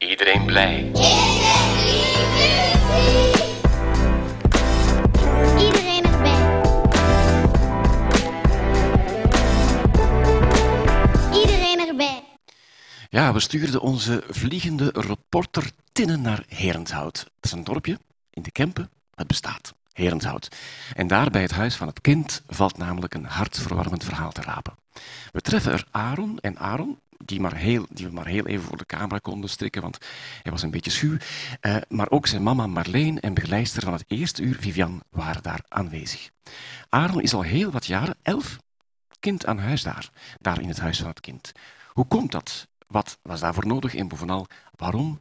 Iedereen 0.10 0.46
blij. 0.46 0.92
Iedereen 5.58 6.04
erbij. 6.04 6.62
Iedereen 11.34 11.88
erbij. 11.88 12.24
Ja, 13.10 13.34
we 13.34 13.40
stuurden 13.40 13.82
onze 13.82 14.24
vliegende 14.30 14.90
reporter 14.94 15.72
Tinnen 15.92 16.22
naar 16.22 16.44
Herenshout. 16.48 17.18
Dat 17.24 17.34
is 17.42 17.52
een 17.52 17.64
dorpje 17.64 18.00
in 18.30 18.42
de 18.42 18.52
Kempen. 18.52 18.90
Het 19.16 19.28
bestaat. 19.28 19.74
Herenshout. 19.94 20.56
En 20.94 21.08
daar 21.08 21.30
bij 21.30 21.42
het 21.42 21.52
huis 21.52 21.76
van 21.76 21.88
het 21.88 22.02
kind 22.02 22.44
valt 22.48 22.78
namelijk 22.78 23.14
een 23.14 23.26
hartverwarmend 23.26 24.04
verhaal 24.04 24.32
te 24.32 24.42
rapen. 24.42 24.76
We 25.32 25.42
treffen 25.42 25.72
er 25.72 25.86
Aaron 25.92 26.40
en 26.40 26.58
Aaron, 26.58 27.00
die, 27.18 27.40
maar 27.40 27.56
heel, 27.56 27.86
die 27.90 28.06
we 28.06 28.14
maar 28.14 28.26
heel 28.26 28.46
even 28.46 28.66
voor 28.66 28.78
de 28.78 28.86
camera 28.86 29.20
konden 29.20 29.50
strikken, 29.50 29.82
want 29.82 29.98
hij 30.42 30.52
was 30.52 30.62
een 30.62 30.72
beetje 30.72 30.92
schuw. 30.92 31.18
Uh, 31.62 31.78
maar 31.88 32.10
ook 32.10 32.28
zijn 32.28 32.44
mama 32.44 32.68
Marleen 32.68 33.20
en 33.20 33.34
begeleidster 33.34 33.84
van 33.84 33.94
het 33.94 34.06
eerste 34.08 34.42
uur, 34.42 34.56
Vivian, 34.60 35.04
waren 35.10 35.44
daar 35.44 35.64
aanwezig. 35.68 36.30
Aaron 36.90 37.22
is 37.22 37.34
al 37.34 37.42
heel 37.42 37.72
wat 37.72 37.86
jaren, 37.86 38.16
elf, 38.22 38.58
kind 39.20 39.46
aan 39.46 39.60
huis 39.60 39.84
daar, 39.84 40.10
daar 40.40 40.62
in 40.62 40.68
het 40.68 40.80
huis 40.80 41.00
van 41.00 41.08
het 41.08 41.20
kind. 41.20 41.52
Hoe 41.88 42.06
komt 42.06 42.32
dat? 42.32 42.68
Wat 42.88 43.18
was 43.22 43.40
daarvoor 43.40 43.68
nodig 43.68 43.96
en 43.96 44.08
bovenal, 44.08 44.48
waarom 44.76 45.20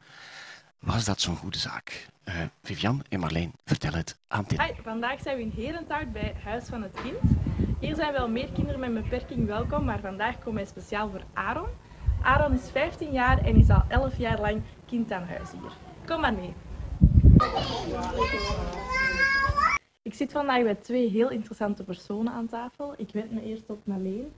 was 0.78 1.04
dat 1.04 1.20
zo'n 1.20 1.36
goede 1.36 1.58
zaak? 1.58 2.06
Uh, 2.28 2.34
Vivian 2.62 3.04
en 3.08 3.20
Marleen, 3.20 3.52
vertel 3.64 3.92
het 3.92 4.18
aan 4.28 4.46
Tim. 4.46 4.60
Hi, 4.60 4.72
vandaag 4.82 5.20
zijn 5.20 5.36
we 5.36 5.42
in 5.42 5.52
Herenthout 5.56 6.12
bij 6.12 6.34
Huis 6.44 6.64
van 6.64 6.82
het 6.82 6.96
Kind. 7.02 7.36
Hier 7.80 7.94
zijn 7.94 8.12
wel 8.12 8.28
meer 8.28 8.52
kinderen 8.52 8.80
met 8.80 8.88
een 8.88 9.02
beperking 9.02 9.46
welkom, 9.46 9.84
maar 9.84 10.00
vandaag 10.00 10.38
komen 10.38 10.54
wij 10.54 10.64
speciaal 10.64 11.10
voor 11.10 11.24
Aaron. 11.34 11.68
Aaron 12.24 12.52
is 12.52 12.70
15 12.70 13.12
jaar 13.12 13.44
en 13.44 13.56
is 13.56 13.70
al 13.70 13.82
11 13.88 14.16
jaar 14.16 14.40
lang 14.40 14.62
kind 14.86 15.12
aan 15.12 15.22
huis 15.22 15.50
hier. 15.50 15.72
Kom 16.06 16.20
maar 16.20 16.34
mee. 16.34 16.54
Ik 20.02 20.14
zit 20.14 20.32
vandaag 20.32 20.62
bij 20.62 20.74
twee 20.74 21.08
heel 21.08 21.30
interessante 21.30 21.84
personen 21.84 22.32
aan 22.32 22.46
tafel. 22.46 22.94
Ik 22.96 23.10
wend 23.12 23.32
me 23.32 23.42
eerst 23.42 23.70
op 23.70 23.86
Marleen. 23.86 24.32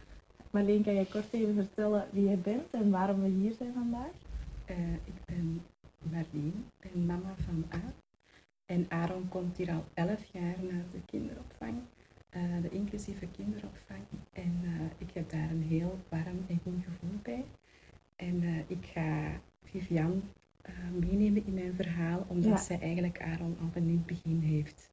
Marleen, 0.51 0.83
kan 0.83 0.95
jij 0.95 1.05
kort 1.05 1.33
even 1.33 1.55
vertellen 1.55 2.07
wie 2.11 2.25
jij 2.25 2.39
bent 2.39 2.71
en 2.71 2.91
waarom 2.91 3.23
we 3.23 3.29
hier 3.29 3.53
zijn 3.53 3.73
vandaag? 3.73 4.13
Uh, 4.71 4.93
ik 4.93 5.25
ben 5.25 5.63
Marleen, 5.99 6.65
ben 6.81 7.07
mama 7.07 7.35
van 7.45 7.65
Aap. 7.69 7.95
En 8.65 8.87
Aaron 8.89 9.29
komt 9.29 9.57
hier 9.57 9.71
al 9.71 9.85
11 9.95 10.25
jaar 10.33 10.55
naar 10.61 10.85
de 10.93 11.01
kinderopvang, 11.05 11.75
uh, 12.37 12.43
de 12.63 12.69
inclusieve 12.69 13.27
kinderopvang. 13.27 14.01
En 14.33 14.61
uh, 14.63 14.71
ik 14.99 15.15
heb 15.15 15.31
daar 15.31 15.51
een 15.51 15.67
heel 15.69 15.99
warm 16.09 16.45
en 16.49 16.61
goed 16.65 16.85
gevoel 16.85 17.19
bij. 17.23 17.45
En 18.17 18.43
uh, 18.43 18.59
ik 18.67 18.85
ga 18.93 19.41
Vivian 19.65 20.23
uh, 20.69 21.07
meenemen 21.07 21.47
in 21.47 21.55
mijn 21.55 21.75
verhaal, 21.75 22.25
omdat 22.29 22.51
ja. 22.51 22.57
zij 22.57 22.81
eigenlijk 22.81 23.21
Aaron 23.21 23.57
al 23.61 23.69
van 23.73 23.89
het 23.89 24.07
begin 24.07 24.41
heeft 24.41 24.91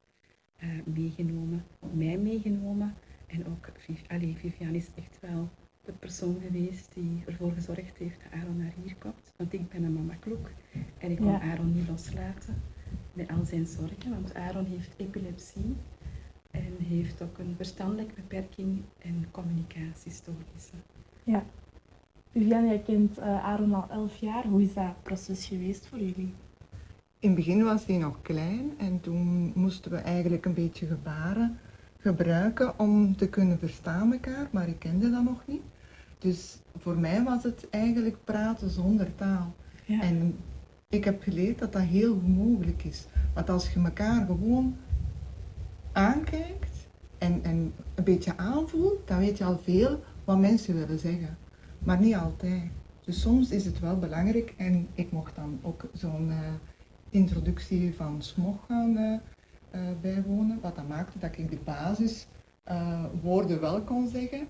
uh, 0.62 0.68
meegenomen, 0.84 1.64
mij 1.92 2.18
meegenomen. 2.18 2.94
En 3.26 3.46
ook 3.46 3.72
Allee, 4.08 4.36
Vivian 4.36 4.74
is 4.74 4.88
echt 4.94 5.18
wel 5.20 5.48
de 5.84 5.92
persoon 5.92 6.40
geweest 6.46 6.94
die 6.94 7.22
ervoor 7.26 7.52
gezorgd 7.52 7.98
heeft 7.98 8.22
dat 8.22 8.40
Aaron 8.40 8.56
naar 8.56 8.72
hier 8.82 8.94
komt. 8.98 9.32
Want 9.36 9.52
ik 9.52 9.68
ben 9.68 9.82
een 9.82 9.92
mama 9.92 10.14
klok 10.14 10.50
en 10.98 11.10
ik 11.10 11.16
kon 11.16 11.26
ja. 11.26 11.40
Aaron 11.40 11.74
niet 11.74 11.88
loslaten 11.88 12.62
met 13.12 13.30
al 13.30 13.44
zijn 13.44 13.66
zorgen, 13.66 14.10
want 14.10 14.34
Aaron 14.34 14.64
heeft 14.64 14.94
epilepsie 14.96 15.76
en 16.50 16.76
heeft 16.78 17.22
ook 17.22 17.38
een 17.38 17.54
verstandelijke 17.56 18.14
beperking 18.14 18.82
en 18.98 19.26
communicatiestoornissen. 19.30 20.82
Ja. 21.24 21.44
Viviane, 22.34 22.66
jij 22.66 22.78
kent 22.78 23.18
uh, 23.18 23.44
Aaron 23.44 23.74
al 23.74 23.86
elf 23.90 24.16
jaar. 24.16 24.46
Hoe 24.46 24.62
is 24.62 24.74
dat 24.74 25.02
proces 25.02 25.46
geweest 25.46 25.86
voor 25.86 25.98
jullie? 25.98 26.34
In 27.18 27.28
het 27.28 27.34
begin 27.34 27.64
was 27.64 27.86
hij 27.86 27.96
nog 27.96 28.22
klein 28.22 28.72
en 28.78 29.00
toen 29.00 29.52
moesten 29.54 29.90
we 29.90 29.96
eigenlijk 29.96 30.44
een 30.44 30.54
beetje 30.54 30.86
gebaren 30.86 31.58
gebruiken 31.98 32.78
om 32.78 33.16
te 33.16 33.28
kunnen 33.28 33.58
verstaan 33.58 34.12
elkaar, 34.12 34.48
maar 34.50 34.68
ik 34.68 34.78
kende 34.78 35.10
dat 35.10 35.24
nog 35.24 35.42
niet. 35.46 35.62
Dus 36.18 36.58
voor 36.78 36.96
mij 36.96 37.22
was 37.22 37.42
het 37.42 37.66
eigenlijk 37.70 38.16
praten 38.24 38.70
zonder 38.70 39.14
taal. 39.14 39.54
Ja. 39.84 40.02
En 40.02 40.36
ik 40.88 41.04
heb 41.04 41.22
geleerd 41.22 41.58
dat 41.58 41.72
dat 41.72 41.82
heel 41.82 42.16
mogelijk 42.16 42.84
is. 42.84 43.06
Want 43.34 43.50
als 43.50 43.72
je 43.72 43.80
elkaar 43.80 44.26
gewoon 44.26 44.76
aankijkt 45.92 46.88
en, 47.18 47.40
en 47.42 47.72
een 47.94 48.04
beetje 48.04 48.36
aanvoelt, 48.36 49.08
dan 49.08 49.18
weet 49.18 49.38
je 49.38 49.44
al 49.44 49.58
veel 49.58 50.02
wat 50.24 50.38
mensen 50.38 50.74
willen 50.74 50.98
zeggen 50.98 51.42
maar 51.84 52.00
niet 52.00 52.14
altijd. 52.14 52.62
Dus 53.04 53.20
soms 53.20 53.50
is 53.50 53.64
het 53.64 53.80
wel 53.80 53.98
belangrijk 53.98 54.54
en 54.56 54.88
ik 54.94 55.12
mocht 55.12 55.36
dan 55.36 55.58
ook 55.62 55.84
zo'n 55.92 56.28
uh, 56.28 56.38
introductie 57.10 57.94
van 57.94 58.22
smog 58.22 58.56
gaan 58.68 58.96
uh, 58.98 59.12
uh, 59.74 59.80
bijwonen, 60.00 60.58
wat 60.60 60.76
dat 60.76 60.88
maakte 60.88 61.18
dat 61.18 61.36
ik 61.36 61.50
de 61.50 61.58
basis 61.64 62.26
woorden 63.22 63.60
wel 63.60 63.82
kon 63.82 64.08
zeggen. 64.08 64.46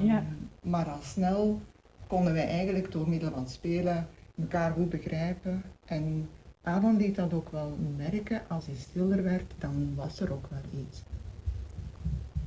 Um, 0.00 0.06
ja. 0.06 0.24
Maar 0.62 0.86
al 0.86 1.02
snel 1.02 1.60
konden 2.06 2.32
wij 2.32 2.48
eigenlijk 2.48 2.92
door 2.92 3.08
middel 3.08 3.30
van 3.30 3.48
spelen 3.48 4.06
elkaar 4.40 4.72
goed 4.72 4.88
begrijpen. 4.88 5.62
En 5.84 6.28
Aaron 6.62 6.96
liet 6.96 7.14
dat 7.14 7.32
ook 7.32 7.50
wel 7.50 7.78
merken, 7.96 8.42
als 8.48 8.66
hij 8.66 8.74
stiller 8.74 9.22
werd, 9.22 9.54
dan 9.58 9.94
was 9.94 10.20
er 10.20 10.32
ook 10.32 10.46
wel 10.50 10.82
iets. 10.86 11.02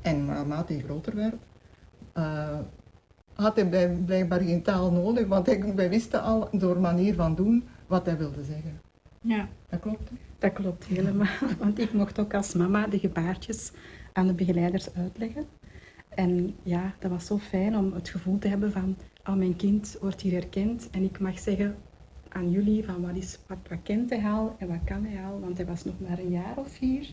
En 0.02 0.26
naarmate 0.26 0.74
hij 0.74 0.82
groter 0.82 1.16
werd, 1.16 1.36
had 3.38 3.56
hij 3.56 3.90
blijkbaar 4.06 4.40
geen 4.40 4.62
taal 4.62 4.92
nodig, 4.92 5.28
want 5.28 5.46
hij, 5.46 5.76
wij 5.76 5.90
wisten 5.90 6.22
al 6.22 6.50
door 6.52 6.80
manier 6.80 7.16
van 7.16 7.36
doen 7.36 7.64
wat 7.88 8.06
hij 8.06 8.18
wilde 8.18 8.44
zeggen. 8.44 8.80
Ja. 9.22 9.48
Dat 9.70 9.80
klopt? 9.80 10.12
Dat 10.40 10.54
klopt 10.54 10.86
helemaal, 10.86 11.28
want 11.60 11.80
ik 11.80 11.94
mocht 11.94 12.20
ook 12.20 12.34
als 12.34 12.54
mama 12.54 12.88
de 12.88 13.00
gebaartjes 13.00 13.72
aan 14.14 14.28
de 14.28 14.34
begeleiders 14.34 14.94
uitleggen. 14.94 15.46
En 16.10 16.56
ja, 16.64 16.94
dat 17.00 17.12
was 17.12 17.26
zo 17.26 17.38
fijn 17.38 17.78
om 17.78 17.94
het 17.94 18.10
gevoel 18.10 18.40
te 18.40 18.48
hebben 18.48 18.72
van, 18.72 18.98
oh, 19.26 19.36
mijn 19.36 19.56
kind 19.56 19.98
wordt 20.02 20.22
hier 20.22 20.34
herkend 20.34 20.90
en 20.90 21.04
ik 21.04 21.20
mag 21.20 21.40
zeggen 21.40 21.76
aan 22.30 22.52
jullie 22.52 22.86
van 22.86 23.02
wat, 23.02 23.16
is, 23.16 23.40
wat, 23.48 23.58
wat 23.70 23.80
kent 23.84 24.10
hij 24.10 24.24
al 24.24 24.56
en 24.60 24.68
wat 24.68 24.84
kan 24.86 25.06
hij 25.06 25.26
al, 25.26 25.40
want 25.40 25.58
hij 25.58 25.66
was 25.66 25.86
nog 25.86 25.96
maar 26.08 26.20
een 26.20 26.32
jaar 26.32 26.58
of 26.58 26.70
vier 26.70 27.08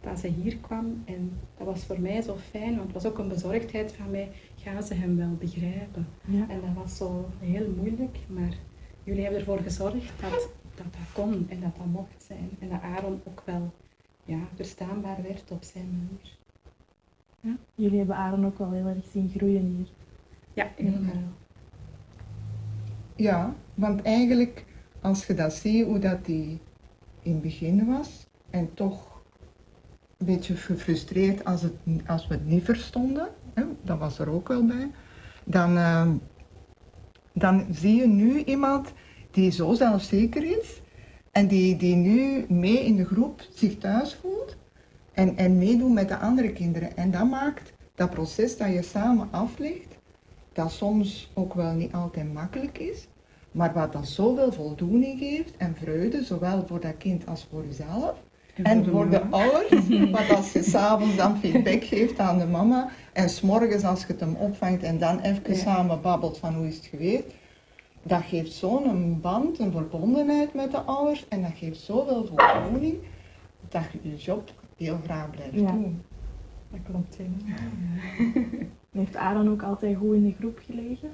dat 0.00 0.20
hij 0.20 0.30
hier 0.30 0.56
kwam. 0.56 1.02
En 1.04 1.32
dat 1.58 1.66
was 1.66 1.84
voor 1.84 2.00
mij 2.00 2.22
zo 2.22 2.36
fijn, 2.50 2.76
want 2.76 2.92
het 2.92 3.02
was 3.02 3.12
ook 3.12 3.18
een 3.18 3.28
bezorgdheid 3.28 3.92
van 3.92 4.10
mij, 4.10 4.28
gaan 4.62 4.82
ze 4.82 4.94
hem 4.94 5.16
wel 5.16 5.36
begrijpen? 5.38 6.06
Ja. 6.24 6.48
En 6.48 6.60
dat 6.60 6.74
was 6.74 6.96
zo 6.96 7.28
heel 7.38 7.74
moeilijk, 7.76 8.18
maar 8.26 8.54
jullie 9.04 9.22
hebben 9.22 9.40
ervoor 9.40 9.58
gezorgd 9.58 10.20
dat 10.20 10.48
dat, 10.74 10.92
dat 10.92 11.12
kon 11.12 11.46
en 11.48 11.60
dat 11.60 11.76
dat 11.76 11.86
mocht 11.86 12.22
zijn. 12.26 12.50
En 12.58 12.68
dat 12.68 12.80
Aaron 12.82 13.20
ook 13.24 13.42
wel 13.44 13.72
ja, 14.24 14.38
verstaanbaar 14.54 15.22
werd 15.22 15.50
op 15.50 15.64
zijn 15.64 15.90
manier. 15.90 16.38
Ja. 17.40 17.56
Jullie 17.74 17.98
hebben 17.98 18.16
Aaron 18.16 18.46
ook 18.46 18.58
wel 18.58 18.72
heel 18.72 18.86
erg 18.86 19.04
zien 19.12 19.30
groeien 19.36 19.76
hier. 19.76 19.88
Ja, 20.52 20.70
helemaal. 20.76 21.22
Ja, 23.16 23.54
want 23.74 24.02
eigenlijk 24.02 24.64
als 25.00 25.26
je 25.26 25.34
dat 25.34 25.52
ziet, 25.52 25.84
hoe 25.84 25.98
dat 25.98 26.24
die 26.24 26.60
in 27.22 27.32
het 27.32 27.42
begin 27.42 27.86
was 27.86 28.26
en 28.50 28.74
toch 28.74 29.22
een 30.18 30.26
beetje 30.26 30.56
gefrustreerd 30.56 31.44
als, 31.44 31.62
het, 31.62 31.74
als 32.06 32.26
we 32.26 32.34
het 32.34 32.46
niet 32.46 32.64
verstonden. 32.64 33.28
Hè, 33.60 33.66
dat 33.82 33.98
was 33.98 34.18
er 34.18 34.30
ook 34.30 34.48
wel 34.48 34.64
bij. 34.64 34.90
Dan, 35.44 35.76
uh, 35.76 36.08
dan 37.32 37.66
zie 37.70 37.94
je 37.94 38.06
nu 38.06 38.42
iemand 38.44 38.92
die 39.30 39.50
zo 39.50 39.74
zelfzeker 39.74 40.58
is 40.58 40.80
en 41.30 41.46
die, 41.46 41.76
die 41.76 41.96
nu 41.96 42.44
mee 42.48 42.84
in 42.84 42.96
de 42.96 43.04
groep 43.04 43.42
zich 43.54 43.78
thuis 43.78 44.14
voelt. 44.14 44.56
En, 45.12 45.36
en 45.36 45.58
meedoen 45.58 45.92
met 45.92 46.08
de 46.08 46.18
andere 46.18 46.52
kinderen. 46.52 46.96
En 46.96 47.10
dat 47.10 47.30
maakt 47.30 47.72
dat 47.94 48.10
proces 48.10 48.56
dat 48.56 48.72
je 48.72 48.82
samen 48.82 49.28
aflegt, 49.30 49.98
dat 50.52 50.70
soms 50.70 51.30
ook 51.34 51.54
wel 51.54 51.72
niet 51.72 51.92
altijd 51.92 52.32
makkelijk 52.32 52.78
is, 52.78 53.08
maar 53.52 53.72
wat 53.72 53.92
dan 53.92 54.06
zoveel 54.06 54.52
voldoening 54.52 55.18
geeft 55.18 55.56
en 55.56 55.76
vreugde, 55.76 56.24
zowel 56.24 56.66
voor 56.66 56.80
dat 56.80 56.96
kind 56.96 57.26
als 57.26 57.46
voor 57.50 57.64
jezelf. 57.66 58.22
En, 58.62 58.84
voor 58.84 59.10
de 59.10 59.22
ouders, 59.30 59.88
want 60.16 60.30
als 60.30 60.52
je 60.52 60.62
s'avonds 60.62 61.16
dan 61.16 61.36
feedback 61.36 61.84
geeft 61.84 62.18
aan 62.18 62.38
de 62.38 62.46
mama 62.46 62.88
en 63.12 63.28
s'morgens 63.28 63.84
als 63.84 64.00
je 64.00 64.06
het 64.06 64.20
hem 64.20 64.34
opvangt 64.34 64.82
en 64.82 64.98
dan 64.98 65.20
even 65.20 65.56
samen 65.56 66.00
babbelt 66.00 66.38
van 66.38 66.54
hoe 66.54 66.66
is 66.66 66.76
het 66.76 66.86
geweest, 66.86 67.24
dat 68.02 68.22
geeft 68.22 68.52
zo'n 68.52 69.20
band, 69.20 69.58
een 69.58 69.72
verbondenheid 69.72 70.54
met 70.54 70.70
de 70.70 70.80
ouders 70.80 71.28
en 71.28 71.42
dat 71.42 71.52
geeft 71.54 71.80
zoveel 71.80 72.26
voldoening 72.26 72.94
dat 73.68 73.82
je 73.92 74.10
je 74.10 74.16
job 74.16 74.50
heel 74.76 74.98
graag 75.04 75.30
blijft 75.30 75.56
doen. 75.56 76.02
Dat 76.70 76.80
klopt, 76.84 77.16
ja. 77.16 77.54
Heeft 79.00 79.16
Aaron 79.16 79.50
ook 79.50 79.62
altijd 79.62 79.96
goed 79.96 80.14
in 80.14 80.24
de 80.24 80.34
groep 80.38 80.60
gelegen? 80.66 81.10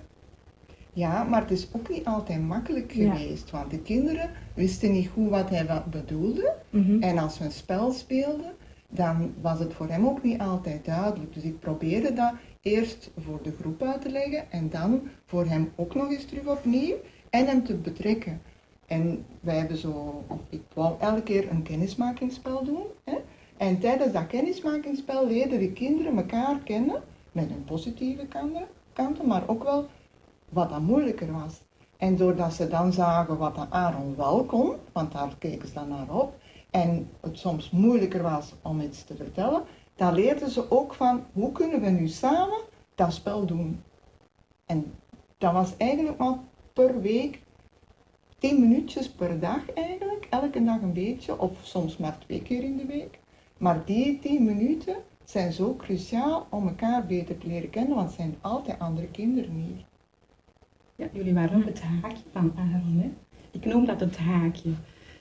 Ja, 0.96 1.24
maar 1.24 1.40
het 1.40 1.50
is 1.50 1.68
ook 1.72 1.88
niet 1.88 2.04
altijd 2.04 2.42
makkelijk 2.42 2.92
geweest, 2.92 3.50
want 3.50 3.70
de 3.70 3.78
kinderen 3.78 4.30
wisten 4.54 4.92
niet 4.92 5.08
goed 5.08 5.28
wat 5.28 5.50
hij 5.50 5.66
wat 5.66 5.90
bedoelde. 5.90 6.54
Mhm. 6.70 7.02
En 7.02 7.18
als 7.18 7.38
we 7.38 7.44
een 7.44 7.50
spel 7.50 7.92
speelden, 7.92 8.52
dan 8.88 9.34
was 9.40 9.58
het 9.58 9.74
voor 9.74 9.88
hem 9.88 10.06
ook 10.06 10.22
niet 10.22 10.40
altijd 10.40 10.84
duidelijk. 10.84 11.34
Dus 11.34 11.42
ik 11.42 11.60
probeerde 11.60 12.12
dat 12.12 12.32
eerst 12.60 13.10
voor 13.18 13.42
de 13.42 13.52
groep 13.60 13.82
uit 13.82 14.00
te 14.00 14.10
leggen 14.10 14.50
en 14.50 14.70
dan 14.70 15.00
voor 15.24 15.46
hem 15.46 15.72
ook 15.74 15.94
nog 15.94 16.10
eens 16.10 16.24
terug 16.24 16.46
opnieuw 16.46 16.94
en 17.30 17.46
hem 17.46 17.64
te 17.64 17.74
betrekken. 17.74 18.40
En 18.86 19.24
wij 19.40 19.56
hebben 19.56 19.76
zo, 19.76 20.24
ik 20.50 20.62
wou 20.74 20.94
elke 21.00 21.22
keer 21.22 21.50
een 21.50 21.62
kennismakingsspel 21.62 22.64
doen. 22.64 22.84
Hè? 23.04 23.16
En 23.56 23.78
tijdens 23.78 24.12
dat 24.12 24.26
kennismakingsspel 24.26 25.26
leerden 25.26 25.58
de 25.58 25.72
kinderen 25.72 26.16
elkaar 26.16 26.58
kennen, 26.64 27.02
met 27.32 27.48
hun 27.48 27.64
positieve 27.64 28.26
kanten, 28.92 29.26
maar 29.26 29.48
ook 29.48 29.62
wel 29.62 29.86
wat 30.48 30.68
dan 30.68 30.82
moeilijker 30.82 31.32
was. 31.32 31.60
En 31.96 32.16
doordat 32.16 32.52
ze 32.52 32.68
dan 32.68 32.92
zagen 32.92 33.38
wat 33.38 33.66
Aaron 33.70 34.16
wel 34.16 34.44
kon, 34.44 34.76
want 34.92 35.12
daar 35.12 35.36
keken 35.38 35.68
ze 35.68 35.74
dan 35.74 35.88
naar 35.88 36.10
op, 36.10 36.34
en 36.70 37.10
het 37.20 37.38
soms 37.38 37.70
moeilijker 37.70 38.22
was 38.22 38.54
om 38.62 38.80
iets 38.80 39.04
te 39.04 39.16
vertellen, 39.16 39.62
dan 39.94 40.14
leerden 40.14 40.50
ze 40.50 40.70
ook 40.70 40.94
van 40.94 41.24
hoe 41.32 41.52
kunnen 41.52 41.80
we 41.80 41.88
nu 41.88 42.08
samen 42.08 42.58
dat 42.94 43.12
spel 43.12 43.46
doen. 43.46 43.82
En 44.66 44.94
dat 45.38 45.52
was 45.52 45.76
eigenlijk 45.76 46.18
maar 46.18 46.38
per 46.72 47.00
week 47.00 47.42
tien 48.38 48.60
minuutjes 48.60 49.10
per 49.10 49.40
dag 49.40 49.72
eigenlijk, 49.72 50.26
elke 50.30 50.64
dag 50.64 50.80
een 50.80 50.92
beetje, 50.92 51.38
of 51.38 51.52
soms 51.62 51.96
maar 51.96 52.18
twee 52.18 52.42
keer 52.42 52.62
in 52.62 52.76
de 52.76 52.86
week. 52.86 53.18
Maar 53.58 53.84
die 53.84 54.18
tien 54.18 54.44
minuten 54.44 54.96
zijn 55.24 55.52
zo 55.52 55.76
cruciaal 55.76 56.46
om 56.50 56.68
elkaar 56.68 57.06
beter 57.06 57.38
te 57.38 57.46
leren 57.46 57.70
kennen, 57.70 57.96
want 57.96 58.06
het 58.08 58.16
zijn 58.16 58.36
altijd 58.40 58.78
andere 58.78 59.08
kinderen 59.10 59.54
hier. 59.54 59.84
Ja, 60.98 61.08
jullie 61.12 61.34
waren 61.34 61.56
op 61.56 61.64
het 61.64 61.80
haakje 61.80 62.22
van 62.32 62.52
Aaron. 62.56 63.00
Hè? 63.00 63.10
Ik 63.50 63.64
noem 63.64 63.86
dat 63.86 64.00
het 64.00 64.16
haakje. 64.16 64.70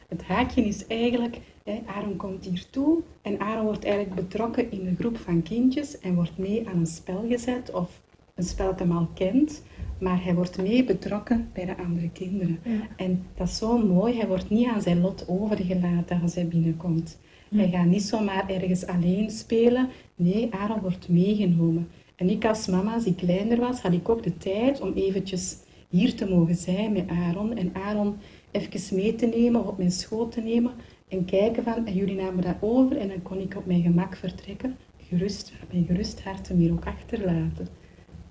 Het 0.08 0.24
haakje 0.24 0.62
is 0.62 0.88
eigenlijk, 0.88 1.40
hè, 1.64 1.80
Aaron 1.86 2.16
komt 2.16 2.46
hier 2.46 2.66
toe 2.70 3.02
en 3.22 3.40
Aaron 3.40 3.66
wordt 3.66 3.86
eigenlijk 3.86 4.16
betrokken 4.16 4.72
in 4.72 4.88
een 4.88 4.96
groep 4.96 5.18
van 5.18 5.44
kindjes 5.44 6.00
en 6.00 6.16
wordt 6.16 6.38
mee 6.38 6.68
aan 6.68 6.78
een 6.78 6.86
spel 6.86 7.26
gezet 7.30 7.72
of 7.72 8.02
een 8.36 8.44
spel 8.44 8.66
dat 8.66 8.80
hem 8.80 8.92
al 8.92 9.10
kent, 9.14 9.64
maar 10.00 10.24
hij 10.24 10.36
wordt 10.36 10.58
mee 10.58 10.84
betrokken 10.84 11.50
bij 11.54 11.66
de 11.66 11.78
andere 11.78 12.10
kinderen. 12.10 12.60
En 12.96 13.26
dat 13.36 13.48
is 13.48 13.58
zo 13.58 13.78
mooi, 13.78 14.18
hij 14.18 14.28
wordt 14.28 14.50
niet 14.50 14.68
aan 14.68 14.82
zijn 14.82 15.02
lot 15.02 15.26
overgelaten 15.28 16.22
als 16.22 16.36
hij 16.36 16.48
binnenkomt. 16.48 17.20
Hij 17.56 17.70
gaat 17.70 17.86
niet 17.86 18.04
zomaar 18.04 18.50
ergens 18.50 18.86
alleen 18.86 19.30
spelen, 19.32 19.90
nee, 20.16 20.54
Aaron 20.54 20.80
wordt 20.80 21.10
meegenomen. 21.10 21.88
En 22.16 22.30
ik 22.30 22.46
als 22.46 22.68
mama, 22.68 22.94
als 22.94 23.06
ik 23.06 23.16
kleiner 23.16 23.60
was, 23.60 23.82
had 23.82 23.94
ik 23.94 24.10
ook 24.10 24.24
de 24.24 24.38
tijd 24.38 24.82
om 24.82 24.94
eventjes 24.94 25.58
hier 25.90 26.16
te 26.16 26.30
mogen 26.30 26.56
zijn 26.56 26.92
met 26.92 27.10
Aaron. 27.10 27.58
En 27.58 27.76
Aaron 27.76 28.16
even 28.52 28.96
mee 28.96 29.16
te 29.16 29.26
nemen 29.26 29.62
of 29.62 29.68
op 29.68 29.78
mijn 29.78 29.92
schoot 29.92 30.32
te 30.32 30.42
nemen. 30.42 30.72
En 31.08 31.26
kijken 31.26 31.64
van, 31.64 31.86
en 31.86 31.94
jullie 31.94 32.16
namen 32.16 32.44
dat 32.44 32.56
over 32.60 32.98
en 32.98 33.08
dan 33.08 33.22
kon 33.22 33.40
ik 33.40 33.56
op 33.56 33.66
mijn 33.66 33.82
gemak 33.82 34.16
vertrekken. 34.16 34.78
Gerust, 34.98 35.54
mijn 35.72 35.86
gerust 35.86 36.24
hart 36.24 36.48
hem 36.48 36.58
hier 36.58 36.72
ook 36.72 36.86
achterlaten. 36.86 37.68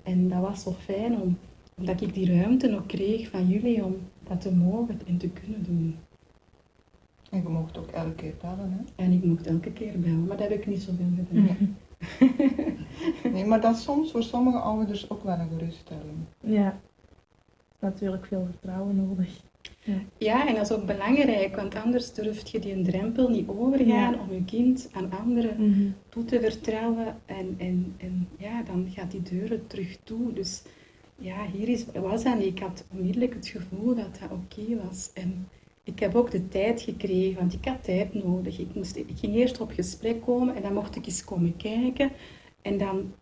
En 0.03 0.29
dat 0.29 0.41
was 0.41 0.63
zo 0.63 0.73
fijn, 0.73 1.21
om, 1.21 1.39
omdat 1.79 2.01
ik 2.01 2.15
die 2.15 2.37
ruimte 2.37 2.69
nog 2.69 2.87
kreeg 2.87 3.29
van 3.29 3.49
jullie 3.49 3.85
om 3.85 3.97
dat 4.29 4.41
te 4.41 4.55
mogen 4.55 5.01
en 5.07 5.17
te 5.17 5.29
kunnen 5.29 5.63
doen. 5.63 5.97
En 7.31 7.43
je 7.43 7.49
mocht 7.49 7.79
ook 7.79 7.91
elke 7.91 8.15
keer 8.15 8.35
bellen, 8.41 8.71
hè? 8.71 9.05
En 9.05 9.13
ik 9.13 9.25
mocht 9.25 9.47
elke 9.47 9.73
keer 9.73 10.01
bellen, 10.01 10.25
maar 10.25 10.37
dat 10.37 10.49
heb 10.49 10.59
ik 10.59 10.67
niet 10.67 10.83
zoveel 10.83 11.07
gedaan. 11.17 11.45
Nee. 11.45 13.33
nee, 13.33 13.45
maar 13.45 13.61
dat 13.61 13.77
is 13.77 13.83
soms 13.83 14.11
voor 14.11 14.23
sommige 14.23 14.59
ouders 14.59 15.11
ook 15.11 15.23
wel 15.23 15.39
een 15.39 15.49
geruststelling. 15.49 16.17
Ja, 16.41 16.81
natuurlijk 17.85 18.27
veel 18.27 18.47
vertrouwen 18.51 18.97
nodig. 18.97 19.41
Ja. 19.83 19.95
ja, 20.19 20.49
en 20.49 20.55
dat 20.55 20.71
is 20.71 20.77
ook 20.77 20.87
belangrijk, 20.87 21.57
want 21.57 21.75
anders 21.75 22.13
durf 22.13 22.47
je 22.49 22.59
die 22.59 22.83
drempel 22.83 23.29
niet 23.29 23.49
overgaan 23.49 24.21
om 24.21 24.33
je 24.33 24.45
kind 24.45 24.89
aan 24.93 25.11
anderen 25.11 25.71
Mhm. 25.71 25.91
toe 26.09 26.25
te 26.25 26.41
vertrouwen. 26.41 27.17
En, 27.27 27.55
en, 27.59 27.95
en 27.97 28.29
ja, 28.39 28.63
dan 28.63 28.89
gaat 28.91 29.11
die 29.11 29.23
deuren 29.23 29.67
terug 29.67 29.97
toe. 30.05 30.33
Dus 30.33 30.63
ja, 31.19 31.47
hier 31.53 31.69
is, 31.69 31.85
was 31.95 32.23
dat 32.25 32.39
niet. 32.39 32.47
Ik 32.47 32.59
had 32.59 32.85
onmiddellijk 32.93 33.35
het 33.35 33.49
gevoel 33.49 33.95
dat 33.95 34.19
dat 34.21 34.31
oké 34.31 34.77
was. 34.87 35.11
En 35.15 35.49
ik 35.85 35.99
heb 35.99 36.15
ook 36.15 36.31
de 36.31 36.49
tijd 36.49 36.81
gekregen, 36.83 37.39
want 37.39 37.53
ik 37.53 37.65
had 37.65 37.85
tijd 37.85 38.25
nodig. 38.25 38.59
Ik, 38.59 38.75
moest, 38.75 38.97
ik 38.97 39.11
ging 39.15 39.35
eerst 39.35 39.61
op 39.61 39.71
gesprek 39.73 40.21
komen 40.23 40.55
en 40.55 40.63
dan 40.63 40.75
mocht 40.75 40.97
ik 40.97 41.07
eens 41.07 41.25
komen 41.25 41.57
kijken. 41.57 42.11
En 42.63 42.79
dan 42.79 43.13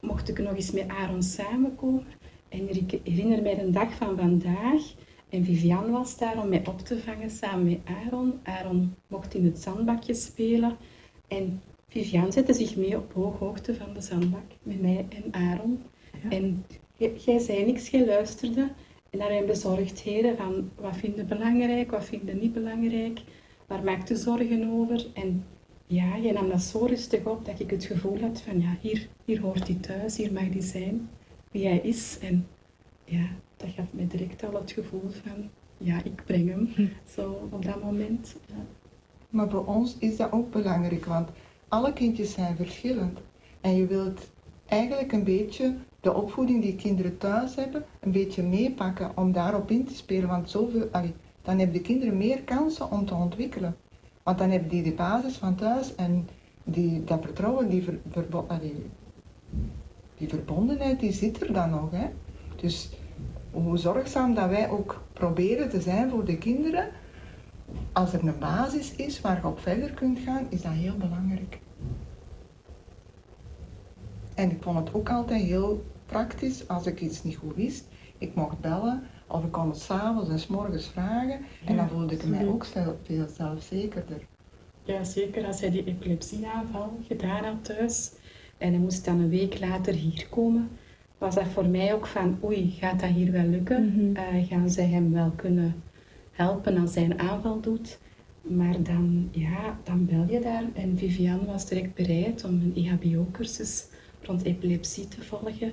mocht 0.00 0.28
ik 0.28 0.38
nog 0.38 0.54
eens 0.54 0.70
met 0.70 0.88
Aaron 0.88 1.22
samenkomen. 1.22 2.04
En 2.48 2.68
ik 2.76 3.00
herinner 3.04 3.42
mij 3.42 3.54
de 3.54 3.70
dag 3.70 3.94
van 3.94 4.16
vandaag. 4.16 4.94
En 5.28 5.44
Vivian 5.44 5.90
was 5.90 6.18
daar 6.18 6.42
om 6.42 6.48
mij 6.48 6.66
op 6.66 6.78
te 6.78 6.98
vangen 6.98 7.30
samen 7.30 7.64
met 7.64 7.78
Aaron. 7.84 8.40
Aaron 8.42 8.94
mocht 9.06 9.34
in 9.34 9.44
het 9.44 9.58
zandbakje 9.58 10.14
spelen. 10.14 10.76
En 11.28 11.62
Vivian 11.88 12.32
zette 12.32 12.52
zich 12.52 12.76
mee 12.76 12.96
op 12.96 13.12
hooghoogte 13.12 13.74
van 13.74 13.94
de 13.94 14.00
zandbak 14.00 14.50
met 14.62 14.80
mij 14.80 15.06
en 15.08 15.24
Aaron. 15.30 15.82
En 16.28 16.64
jij 17.24 17.38
zei 17.38 17.64
niks, 17.64 17.88
jij 17.88 18.06
luisterde. 18.06 18.68
En 19.10 19.18
naar 19.18 19.28
mijn 19.28 19.46
bezorgdheden 19.46 20.36
van 20.36 20.70
wat 20.74 20.96
vinden 20.96 21.26
belangrijk, 21.26 21.90
wat 21.90 22.04
vinden 22.04 22.38
niet 22.38 22.52
belangrijk. 22.52 23.20
Waar 23.66 23.84
maakt 23.84 24.10
u 24.10 24.14
zorgen 24.14 24.70
over? 24.70 25.06
En 25.14 25.44
ja, 25.86 26.18
jij 26.18 26.32
nam 26.32 26.48
dat 26.48 26.62
zo 26.62 26.84
rustig 26.84 27.24
op 27.24 27.44
dat 27.44 27.60
ik 27.60 27.70
het 27.70 27.84
gevoel 27.84 28.20
had 28.20 28.40
van 28.40 28.60
ja, 28.60 28.76
hier, 28.80 29.08
hier 29.24 29.40
hoort 29.40 29.66
hij 29.66 29.76
thuis, 29.80 30.16
hier 30.16 30.32
mag 30.32 30.42
hij 30.42 30.62
zijn, 30.62 31.08
wie 31.50 31.66
hij 31.66 31.78
is. 31.78 32.18
En 32.18 32.46
ja, 33.04 33.26
dat 33.56 33.68
gaf 33.68 33.86
mij 33.90 34.06
direct 34.06 34.44
al 34.44 34.54
het 34.60 34.70
gevoel 34.70 35.10
van 35.22 35.50
ja, 35.78 36.02
ik 36.04 36.22
breng 36.24 36.48
hem. 36.48 36.90
Zo 37.14 37.48
op 37.50 37.64
dat 37.64 37.82
moment. 37.82 38.36
Ja. 38.46 38.54
Maar 39.30 39.50
voor 39.50 39.66
ons 39.66 39.96
is 39.98 40.16
dat 40.16 40.32
ook 40.32 40.50
belangrijk, 40.50 41.04
want 41.04 41.28
alle 41.68 41.92
kindjes 41.92 42.32
zijn 42.32 42.56
verschillend. 42.56 43.18
En 43.60 43.76
je 43.76 43.86
wilt 43.86 44.30
eigenlijk 44.66 45.12
een 45.12 45.24
beetje 45.24 45.74
de 46.00 46.14
opvoeding 46.14 46.62
die 46.62 46.76
kinderen 46.76 47.18
thuis 47.18 47.54
hebben, 47.54 47.84
een 48.00 48.12
beetje 48.12 48.42
meepakken 48.42 49.16
om 49.16 49.32
daarop 49.32 49.70
in 49.70 49.84
te 49.84 49.94
spelen. 49.94 50.28
Want 50.28 50.50
zoveel, 50.50 50.88
allee, 50.92 51.14
dan 51.42 51.58
hebben 51.58 51.76
de 51.76 51.82
kinderen 51.82 52.16
meer 52.16 52.42
kansen 52.42 52.90
om 52.90 53.06
te 53.06 53.14
ontwikkelen. 53.14 53.76
Want 54.22 54.38
dan 54.38 54.50
hebben 54.50 54.68
die 54.68 54.82
de 54.82 54.92
basis 54.92 55.36
van 55.36 55.54
thuis 55.54 55.94
en 55.94 56.28
die, 56.64 57.04
dat 57.04 57.22
vertrouwen, 57.22 57.68
die, 57.68 57.82
ver, 57.82 58.26
allee, 58.46 58.74
die 60.18 60.28
verbondenheid, 60.28 61.00
die 61.00 61.12
zit 61.12 61.40
er 61.40 61.52
dan 61.52 61.70
nog. 61.70 61.90
Hè? 61.90 62.06
Dus 62.56 62.90
hoe 63.50 63.76
zorgzaam 63.76 64.34
dat 64.34 64.48
wij 64.48 64.70
ook 64.70 65.02
proberen 65.12 65.68
te 65.68 65.80
zijn 65.80 66.10
voor 66.10 66.24
de 66.24 66.38
kinderen, 66.38 66.88
als 67.92 68.12
er 68.12 68.26
een 68.26 68.38
basis 68.38 68.94
is 68.94 69.20
waar 69.20 69.40
je 69.40 69.46
op 69.46 69.60
verder 69.60 69.90
kunt 69.90 70.18
gaan, 70.18 70.46
is 70.48 70.62
dat 70.62 70.72
heel 70.72 70.96
belangrijk. 70.96 71.58
En 74.34 74.50
ik 74.50 74.62
vond 74.62 74.78
het 74.78 74.94
ook 74.94 75.10
altijd 75.10 75.42
heel 75.42 75.84
praktisch 76.06 76.68
als 76.68 76.86
ik 76.86 77.00
iets 77.00 77.22
niet 77.22 77.36
goed 77.36 77.56
wist. 77.56 77.84
Ik 78.18 78.34
mocht 78.34 78.60
bellen 78.60 79.02
of 79.26 79.44
ik 79.44 79.52
kon 79.52 79.68
het 79.68 79.78
s'avonds 79.78 80.30
en 80.30 80.38
s 80.38 80.46
morgens 80.46 80.86
vragen 80.86 81.40
en 81.64 81.76
dan 81.76 81.88
voelde 81.88 82.14
ik 82.14 82.24
mij 82.24 82.46
ook 82.46 82.64
veel 83.02 83.26
zelfzekerder. 83.36 84.20
Ja, 84.82 85.04
zeker 85.04 85.46
als 85.46 85.60
hij 85.60 85.70
die 85.70 85.84
epilepsieaanval 85.84 86.98
gedaan 87.06 87.44
had 87.44 87.64
thuis 87.64 88.12
en 88.58 88.70
hij 88.70 88.78
moest 88.78 89.04
dan 89.04 89.20
een 89.20 89.28
week 89.28 89.60
later 89.60 89.94
hier 89.94 90.26
komen, 90.30 90.68
was 91.18 91.34
dat 91.34 91.46
voor 91.46 91.66
mij 91.66 91.94
ook 91.94 92.06
van 92.06 92.38
oei, 92.44 92.70
gaat 92.70 93.00
dat 93.00 93.10
hier 93.10 93.32
wel 93.32 93.46
lukken? 93.46 93.86
Mhm. 93.86 94.16
Uh, 94.16 94.48
gaan 94.48 94.70
zij 94.70 94.86
hem 94.86 95.12
wel 95.12 95.30
kunnen 95.36 95.82
helpen 96.30 96.76
als 96.76 96.94
hij 96.94 97.04
een 97.04 97.18
aanval 97.18 97.60
doet? 97.60 97.98
Maar 98.42 98.82
dan, 98.82 99.28
ja, 99.32 99.78
dan 99.82 100.06
bel 100.06 100.26
je 100.30 100.40
daar 100.40 100.64
en 100.74 100.98
Vivian 100.98 101.46
was 101.46 101.66
direct 101.66 101.94
bereid 101.94 102.44
om 102.44 102.52
een 102.52 102.72
EHBO-cursus 102.76 103.86
rond 104.22 104.42
epilepsie 104.42 105.08
te 105.08 105.22
volgen. 105.22 105.72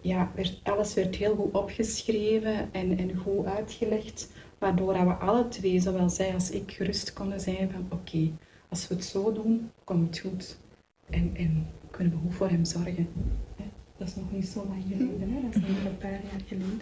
Ja, 0.00 0.30
werd, 0.34 0.60
alles 0.62 0.94
werd 0.94 1.16
heel 1.16 1.34
goed 1.34 1.54
opgeschreven 1.54 2.72
en, 2.72 2.98
en 2.98 3.16
goed 3.16 3.46
uitgelegd, 3.46 4.32
waardoor 4.58 4.92
we 4.92 5.12
alle 5.12 5.48
twee, 5.48 5.80
zowel 5.80 6.08
zij 6.08 6.34
als 6.34 6.50
ik, 6.50 6.70
gerust 6.72 7.12
konden 7.12 7.40
zijn 7.40 7.70
van 7.70 7.86
oké, 7.90 8.30
als 8.68 8.88
we 8.88 8.94
het 8.94 9.04
zo 9.04 9.32
doen, 9.32 9.70
komt 9.84 10.06
het 10.06 10.18
goed. 10.18 10.58
En, 11.10 11.30
en 11.34 11.66
kunnen 11.96 12.20
we 12.26 12.32
voor 12.32 12.48
hem 12.48 12.64
zorgen. 12.64 13.08
Dat 13.96 14.08
is 14.08 14.16
nog 14.16 14.32
niet 14.32 14.46
zo 14.46 14.66
lang 14.68 14.82
geleden, 14.88 15.32
hè? 15.32 15.40
dat 15.40 15.54
is 15.54 15.60
nog 15.60 15.84
een 15.84 15.98
paar 15.98 16.10
jaar 16.10 16.40
geleden. 16.46 16.80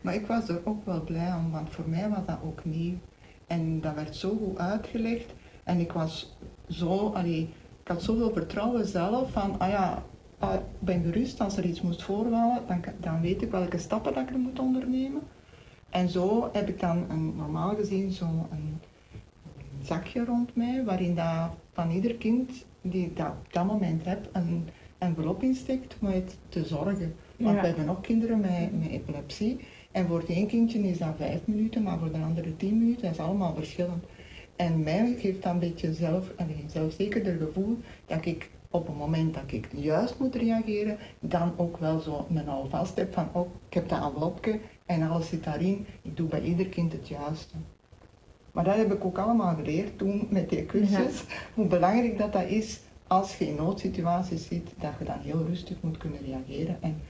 Maar 0.00 0.14
ik 0.14 0.26
was 0.26 0.48
er 0.48 0.60
ook 0.64 0.84
wel 0.84 1.04
blij 1.04 1.32
om, 1.34 1.50
want 1.50 1.70
voor 1.70 1.88
mij 1.88 2.08
was 2.08 2.26
dat 2.26 2.38
ook 2.44 2.64
nieuw. 2.64 2.94
En 3.46 3.80
dat 3.80 3.94
werd 3.94 4.16
zo 4.16 4.36
goed 4.36 4.58
uitgelegd. 4.58 5.34
En 5.64 5.80
ik 5.80 5.92
was 5.92 6.36
zo, 6.68 7.08
allee, 7.08 7.48
ik 7.82 7.88
had 7.88 8.02
zoveel 8.02 8.32
vertrouwen 8.32 8.86
zelf 8.86 9.32
van, 9.32 9.58
ah 9.58 9.68
ja, 9.68 10.02
ah, 10.38 10.54
ik 10.54 10.60
ben 10.78 11.02
gerust 11.02 11.40
als 11.40 11.56
er 11.56 11.64
iets 11.64 11.80
moet 11.82 12.02
voorvallen, 12.02 12.62
dan, 12.66 12.80
dan 13.00 13.20
weet 13.20 13.42
ik 13.42 13.50
welke 13.50 13.78
stappen 13.78 14.14
dat 14.14 14.22
ik 14.22 14.30
er 14.30 14.38
moet 14.38 14.58
ondernemen. 14.58 15.22
En 15.90 16.08
zo 16.08 16.50
heb 16.52 16.68
ik 16.68 16.80
dan 16.80 17.04
een, 17.10 17.36
normaal 17.36 17.74
gezien 17.74 18.10
zo'n 18.10 18.46
zakje 19.82 20.24
rond 20.24 20.56
mij, 20.56 20.84
waarin 20.84 21.14
dat 21.14 21.50
van 21.72 21.90
ieder 21.90 22.14
kind 22.14 22.64
die 22.90 23.12
dat 23.12 23.26
op 23.26 23.52
dat 23.52 23.64
moment 23.64 24.04
heb, 24.04 24.28
een 24.32 24.68
envelop 24.98 25.42
insteekt 25.42 25.96
om 26.00 26.08
het 26.08 26.36
te 26.48 26.64
zorgen. 26.64 27.14
Want 27.36 27.60
we 27.60 27.66
hebben 27.66 27.88
ook 27.88 28.02
kinderen 28.02 28.40
met, 28.40 28.80
met 28.80 28.90
epilepsie. 28.90 29.60
En 29.92 30.06
voor 30.06 30.18
het 30.18 30.28
één 30.28 30.46
kindje 30.46 30.78
is 30.78 30.98
dat 30.98 31.14
vijf 31.16 31.40
minuten, 31.44 31.82
maar 31.82 31.98
voor 31.98 32.12
de 32.12 32.18
andere 32.18 32.56
tien 32.56 32.78
minuten, 32.78 33.02
dat 33.02 33.10
is 33.10 33.18
allemaal 33.18 33.54
verschillend. 33.54 34.04
En 34.56 34.82
mij 34.82 35.14
geeft 35.18 35.42
dat 35.42 35.52
een 35.52 35.58
beetje 35.58 35.94
zelf, 35.94 36.32
allez, 36.36 36.56
zelfzekerder 36.66 37.36
gevoel 37.36 37.78
dat 38.06 38.24
ik 38.24 38.50
op 38.70 38.86
het 38.86 38.96
moment 38.96 39.34
dat 39.34 39.42
ik 39.46 39.68
juist 39.72 40.18
moet 40.18 40.34
reageren, 40.34 40.98
dan 41.20 41.52
ook 41.56 41.76
wel 41.76 42.00
zo 42.00 42.26
een 42.34 42.48
alvast 42.48 42.96
heb 42.96 43.12
van, 43.12 43.28
oh, 43.32 43.48
ik 43.68 43.74
heb 43.74 43.88
dat 43.88 44.02
envelopje 44.02 44.60
en 44.86 45.02
alles 45.02 45.28
zit 45.28 45.44
daarin. 45.44 45.86
Ik 46.02 46.16
doe 46.16 46.28
bij 46.28 46.42
ieder 46.42 46.66
kind 46.66 46.92
het 46.92 47.08
juiste. 47.08 47.54
Maar 48.56 48.64
dat 48.64 48.76
heb 48.76 48.92
ik 48.92 49.04
ook 49.04 49.18
allemaal 49.18 49.54
geleerd 49.54 49.98
toen 49.98 50.26
met 50.30 50.48
die 50.48 50.66
cursus, 50.66 51.24
hoe 51.54 51.66
belangrijk 51.66 52.18
dat 52.18 52.32
dat 52.32 52.46
is 52.48 52.80
als 53.06 53.38
je 53.38 53.46
in 53.46 53.54
noodsituaties 53.54 54.46
zit, 54.46 54.70
dat 54.76 54.92
je 54.98 55.04
dan 55.04 55.18
heel 55.18 55.44
rustig 55.48 55.76
moet 55.80 55.98
kunnen 55.98 56.20
reageren. 56.24 56.78
En 56.80 57.02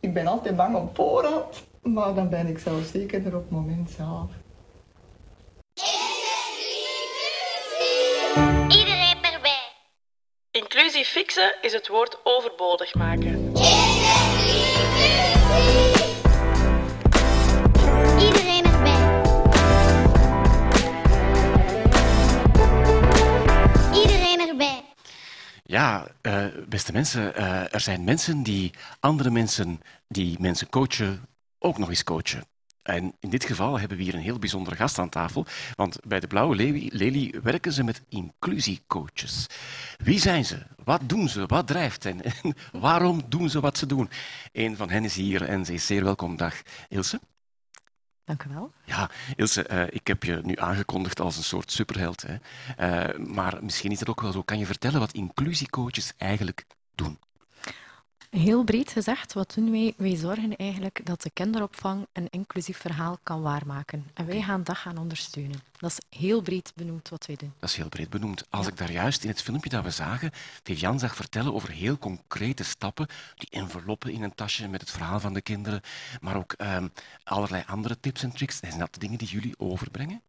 ik 0.00 0.14
ben 0.14 0.26
altijd 0.26 0.56
bang 0.56 0.76
op 0.76 0.96
voorhand, 0.96 1.64
maar 1.82 2.14
dan 2.14 2.28
ben 2.28 2.46
ik 2.46 2.58
zelf 2.58 2.84
zeker 2.84 3.26
er 3.26 3.36
op 3.36 3.42
het 3.42 3.50
moment 3.50 3.90
zelf. 3.90 4.30
Iedereen 8.68 9.22
erbij. 9.32 9.72
Inclusie 10.50 11.04
fixen 11.04 11.54
is 11.62 11.72
het 11.72 11.88
woord 11.88 12.18
overbodig 12.24 12.94
maken. 12.94 13.52
Ja, 25.68 26.06
uh, 26.22 26.46
beste 26.68 26.92
mensen, 26.92 27.32
uh, 27.38 27.74
er 27.74 27.80
zijn 27.80 28.04
mensen 28.04 28.42
die 28.42 28.72
andere 29.00 29.30
mensen 29.30 29.80
die 30.08 30.40
mensen 30.40 30.68
coachen 30.68 31.20
ook 31.58 31.78
nog 31.78 31.88
eens 31.88 32.04
coachen. 32.04 32.44
En 32.82 33.14
in 33.20 33.30
dit 33.30 33.44
geval 33.44 33.78
hebben 33.78 33.96
we 33.96 34.02
hier 34.02 34.14
een 34.14 34.20
heel 34.20 34.38
bijzondere 34.38 34.76
gast 34.76 34.98
aan 34.98 35.08
tafel, 35.08 35.46
want 35.74 35.98
bij 36.06 36.20
de 36.20 36.26
Blauwe 36.26 36.56
Lelie 36.92 37.34
werken 37.42 37.72
ze 37.72 37.84
met 37.84 38.02
inclusiecoaches. 38.08 39.46
Wie 39.96 40.20
zijn 40.20 40.44
ze? 40.44 40.66
Wat 40.84 41.00
doen 41.08 41.28
ze? 41.28 41.46
Wat 41.46 41.66
drijft 41.66 42.04
hen? 42.04 42.20
En 42.42 42.54
waarom 42.72 43.22
doen 43.28 43.50
ze 43.50 43.60
wat 43.60 43.78
ze 43.78 43.86
doen? 43.86 44.10
Een 44.52 44.76
van 44.76 44.90
hen 44.90 45.04
is 45.04 45.14
hier 45.14 45.42
en 45.42 45.64
ze 45.64 45.72
is 45.72 45.86
zeer 45.86 46.04
welkom. 46.04 46.36
Dag 46.36 46.62
Ilse. 46.88 47.20
Dank 48.26 48.44
u 48.44 48.48
wel. 48.48 48.72
Ja, 48.84 49.10
Ilse, 49.36 49.66
uh, 49.70 49.82
ik 49.88 50.06
heb 50.06 50.22
je 50.22 50.40
nu 50.42 50.56
aangekondigd 50.56 51.20
als 51.20 51.36
een 51.36 51.44
soort 51.44 51.70
superheld. 51.70 52.24
Hè. 52.26 52.36
Uh, 53.08 53.26
maar 53.26 53.64
misschien 53.64 53.90
is 53.90 54.00
het 54.00 54.08
ook 54.08 54.20
wel 54.20 54.32
zo. 54.32 54.42
Kan 54.42 54.58
je 54.58 54.66
vertellen 54.66 55.00
wat 55.00 55.12
inclusiecoaches 55.12 56.12
eigenlijk 56.16 56.64
doen? 56.94 57.18
Heel 58.30 58.64
breed 58.64 58.92
gezegd, 58.92 59.32
wat 59.32 59.52
doen 59.54 59.70
wij? 59.70 59.94
Wij 59.96 60.16
zorgen 60.16 60.56
eigenlijk 60.56 61.06
dat 61.06 61.22
de 61.22 61.30
kinderopvang 61.30 62.06
een 62.12 62.28
inclusief 62.30 62.78
verhaal 62.78 63.18
kan 63.22 63.42
waarmaken. 63.42 64.06
En 64.14 64.26
wij 64.26 64.42
gaan 64.42 64.62
dat 64.62 64.76
gaan 64.76 64.98
ondersteunen. 64.98 65.60
Dat 65.78 65.90
is 65.90 66.18
heel 66.18 66.40
breed 66.42 66.72
benoemd 66.74 67.08
wat 67.08 67.26
wij 67.26 67.36
doen. 67.36 67.52
Dat 67.58 67.68
is 67.68 67.76
heel 67.76 67.88
breed 67.88 68.10
benoemd. 68.10 68.44
Als 68.50 68.64
ja. 68.64 68.70
ik 68.70 68.78
daar 68.78 68.92
juist 68.92 69.22
in 69.22 69.30
het 69.30 69.42
filmpje 69.42 69.70
dat 69.70 69.84
we 69.84 69.90
zagen, 69.90 70.30
Vivian 70.62 70.98
zag 70.98 71.16
vertellen 71.16 71.54
over 71.54 71.70
heel 71.70 71.98
concrete 71.98 72.64
stappen, 72.64 73.06
die 73.34 73.48
enveloppen 73.50 74.12
in 74.12 74.22
een 74.22 74.34
tasje 74.34 74.68
met 74.68 74.80
het 74.80 74.90
verhaal 74.90 75.20
van 75.20 75.32
de 75.32 75.42
kinderen, 75.42 75.80
maar 76.20 76.36
ook 76.36 76.54
um, 76.58 76.92
allerlei 77.24 77.62
andere 77.66 78.00
tips 78.00 78.22
en 78.22 78.32
tricks. 78.32 78.56
Zijn 78.56 78.78
dat 78.78 78.94
de 78.94 79.00
dingen 79.00 79.18
die 79.18 79.28
jullie 79.28 79.58
overbrengen? 79.58 80.22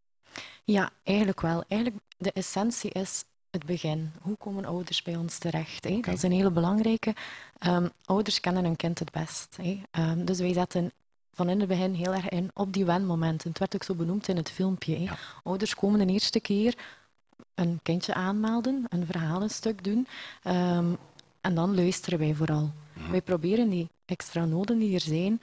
Ja, 0.64 0.90
eigenlijk 1.04 1.42
wel. 1.42 1.64
Eigenlijk 1.68 2.04
de 2.18 2.32
essentie 2.32 2.92
is 2.92 3.24
het 3.52 3.66
begin. 3.66 4.12
Hoe 4.22 4.36
komen 4.38 4.66
ouders 4.66 5.02
bij 5.02 5.16
ons 5.16 5.38
terecht? 5.38 5.84
Hè? 5.84 5.90
Okay. 5.90 6.02
Dat 6.02 6.14
is 6.14 6.24
een 6.24 6.32
hele 6.32 6.52
belangrijke. 6.52 7.16
Um, 7.68 7.90
ouders 8.06 8.40
kennen 8.40 8.64
hun 8.64 8.76
kind 8.76 9.00
het 9.00 9.12
best. 9.12 9.58
Hè? 9.62 9.82
Um, 9.92 10.26
dus 10.26 10.40
wij 10.40 10.54
zetten 10.54 10.92
van 11.34 11.50
in 11.50 11.60
het 11.60 11.70
begin 11.70 11.94
heel 11.94 12.14
erg 12.14 12.30
in 12.30 12.52
op 12.54 12.74
die 12.74 12.86
wenmomenten. 12.86 13.50
Het 13.50 13.60
werd 13.60 13.76
ook 13.76 13.84
zo 13.84 13.94
benoemd 13.94 14.28
in 14.28 14.38
het 14.38 14.52
filmpje. 14.52 14.96
Hè? 14.96 15.04
Ja. 15.04 15.18
Ouders 15.44 15.76
komen 15.76 16.08
de 16.08 16.14
eerste 16.14 16.40
keer 16.40 16.76
een 17.56 17.80
kindje 17.84 18.14
aanmelden, 18.14 18.86
een 18.90 19.06
verhalenstuk 19.06 19.84
doen. 19.84 20.08
Um, 20.44 20.98
en 21.42 21.56
dan 21.56 21.76
luisteren 21.76 22.20
wij 22.20 22.34
vooral. 22.34 22.72
Mm. 22.94 23.12
Wij 23.12 23.22
proberen 23.22 23.70
die 23.70 23.90
extra 24.06 24.46
noden 24.46 24.80
die 24.80 24.94
er 24.94 25.02
zijn 25.02 25.42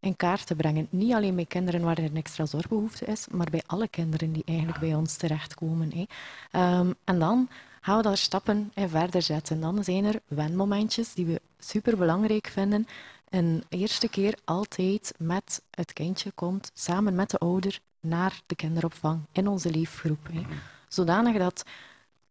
in 0.00 0.16
kaart 0.16 0.46
te 0.46 0.54
brengen. 0.54 0.86
Niet 0.90 1.12
alleen 1.12 1.34
bij 1.34 1.44
kinderen 1.44 1.80
waar 1.80 1.98
er 1.98 2.04
een 2.04 2.16
extra 2.16 2.46
zorgbehoefte 2.46 3.04
is, 3.04 3.26
maar 3.30 3.50
bij 3.50 3.62
alle 3.66 3.88
kinderen 3.88 4.32
die 4.32 4.42
eigenlijk 4.46 4.78
bij 4.78 4.94
ons 4.94 5.16
terechtkomen. 5.16 5.92
Hè. 5.94 6.06
Um, 6.78 6.94
en 7.04 7.18
dan 7.18 7.48
gaan 7.80 7.96
we 7.96 8.02
daar 8.02 8.16
stappen 8.16 8.70
in 8.74 8.88
verder 8.88 9.22
zetten. 9.22 9.60
Dan 9.60 9.84
zijn 9.84 10.04
er 10.04 10.20
wenmomentjes 10.26 11.14
die 11.14 11.26
we 11.26 11.40
superbelangrijk 11.58 12.46
vinden. 12.46 12.86
Een 13.30 13.64
eerste 13.68 14.08
keer 14.08 14.34
altijd 14.44 15.14
met 15.18 15.62
het 15.70 15.92
kindje 15.92 16.30
komt, 16.30 16.70
samen 16.74 17.14
met 17.14 17.30
de 17.30 17.38
ouder, 17.38 17.80
naar 18.00 18.40
de 18.46 18.54
kinderopvang 18.54 19.20
in 19.32 19.48
onze 19.48 19.70
leefgroep. 19.70 20.28
Hè. 20.32 20.40
Zodanig 20.88 21.36
dat 21.36 21.64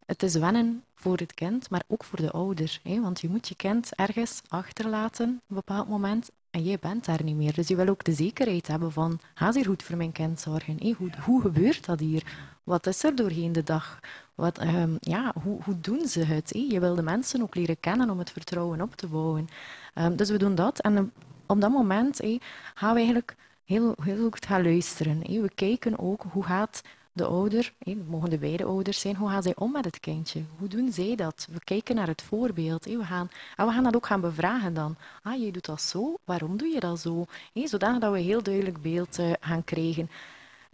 het 0.06 0.22
is 0.22 0.34
wennen 0.34 0.84
voor 0.94 1.16
het 1.16 1.34
kind, 1.34 1.70
maar 1.70 1.82
ook 1.86 2.04
voor 2.04 2.20
de 2.20 2.30
ouder. 2.30 2.80
Hè? 2.82 3.00
Want 3.00 3.20
je 3.20 3.28
moet 3.28 3.48
je 3.48 3.54
kind 3.54 3.94
ergens 3.94 4.42
achterlaten 4.48 5.28
op 5.28 5.48
een 5.48 5.56
bepaald 5.56 5.88
moment 5.88 6.30
en 6.50 6.62
jij 6.62 6.78
bent 6.78 7.04
daar 7.04 7.22
niet 7.24 7.36
meer. 7.36 7.54
Dus 7.54 7.68
je 7.68 7.76
wil 7.76 7.88
ook 7.88 8.04
de 8.04 8.12
zekerheid 8.12 8.66
hebben 8.66 8.92
van, 8.92 9.20
ga 9.34 9.52
hier 9.52 9.64
goed 9.64 9.82
voor 9.82 9.96
mijn 9.96 10.12
kind 10.12 10.40
zorgen? 10.40 10.76
Hey, 10.78 10.94
hoe, 10.98 11.10
hoe 11.24 11.40
gebeurt 11.40 11.84
dat 11.84 12.00
hier? 12.00 12.22
Wat 12.64 12.86
is 12.86 13.04
er 13.04 13.14
doorheen 13.14 13.52
de 13.52 13.62
dag? 13.62 14.00
Wat, 14.34 14.62
um, 14.62 14.96
ja, 15.00 15.32
hoe, 15.42 15.62
hoe 15.62 15.80
doen 15.80 16.06
ze 16.06 16.20
het? 16.20 16.50
Hey, 16.52 16.66
je 16.68 16.80
wil 16.80 16.94
de 16.94 17.02
mensen 17.02 17.42
ook 17.42 17.54
leren 17.54 17.80
kennen 17.80 18.10
om 18.10 18.18
het 18.18 18.30
vertrouwen 18.30 18.80
op 18.80 18.94
te 18.94 19.06
bouwen. 19.06 19.48
Um, 19.94 20.16
dus 20.16 20.30
we 20.30 20.38
doen 20.38 20.54
dat. 20.54 20.80
En 20.80 20.96
um, 20.96 21.12
op 21.46 21.60
dat 21.60 21.70
moment 21.70 22.18
hey, 22.18 22.40
gaan 22.74 22.90
we 22.90 22.98
eigenlijk 22.98 23.36
heel, 23.64 23.94
heel 24.02 24.30
goed 24.30 24.46
gaan 24.46 24.62
luisteren. 24.62 25.18
We 25.18 25.50
kijken 25.54 25.98
ook 25.98 26.24
hoe 26.30 26.44
gaat 26.44 26.82
de 27.12 27.24
ouder, 27.24 27.72
mogen 28.06 28.30
de 28.30 28.38
beide 28.38 28.64
ouders 28.64 29.00
zijn, 29.00 29.16
hoe 29.16 29.28
gaan 29.28 29.42
zij 29.42 29.56
om 29.56 29.72
met 29.72 29.84
het 29.84 30.00
kindje? 30.00 30.42
Hoe 30.58 30.68
doen 30.68 30.92
zij 30.92 31.14
dat? 31.16 31.48
We 31.50 31.64
kijken 31.64 31.94
naar 31.94 32.06
het 32.06 32.22
voorbeeld. 32.22 32.84
We 32.84 33.04
gaan, 33.04 33.30
en 33.56 33.66
we 33.66 33.72
gaan 33.72 33.84
dat 33.84 33.96
ook 33.96 34.06
gaan 34.06 34.20
bevragen 34.20 34.74
dan. 34.74 34.96
Ah, 35.22 35.40
je 35.40 35.52
doet 35.52 35.66
dat 35.66 35.82
zo, 35.82 36.14
waarom 36.24 36.56
doe 36.56 36.68
je 36.68 36.80
dat 36.80 37.00
zo? 37.00 37.24
Zodanig 37.54 38.00
dat 38.00 38.12
we 38.12 38.18
een 38.18 38.24
heel 38.24 38.42
duidelijk 38.42 38.82
beeld 38.82 39.18
uh, 39.18 39.32
gaan 39.40 39.64
krijgen. 39.64 40.10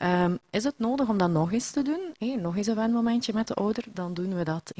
Um, 0.03 0.39
is 0.51 0.65
het 0.65 0.79
nodig 0.79 1.09
om 1.09 1.19
dat 1.19 1.31
nog 1.31 1.53
eens 1.53 1.71
te 1.71 1.83
doen? 1.83 2.41
Nog 2.43 2.57
eens 2.57 2.67
een 2.67 2.75
wenmomentje 2.75 3.33
met 3.33 3.49
de 3.49 3.55
ouder, 3.55 3.85
dan 3.93 4.15
doen 4.15 4.35
we 4.35 4.45
dat. 4.45 4.73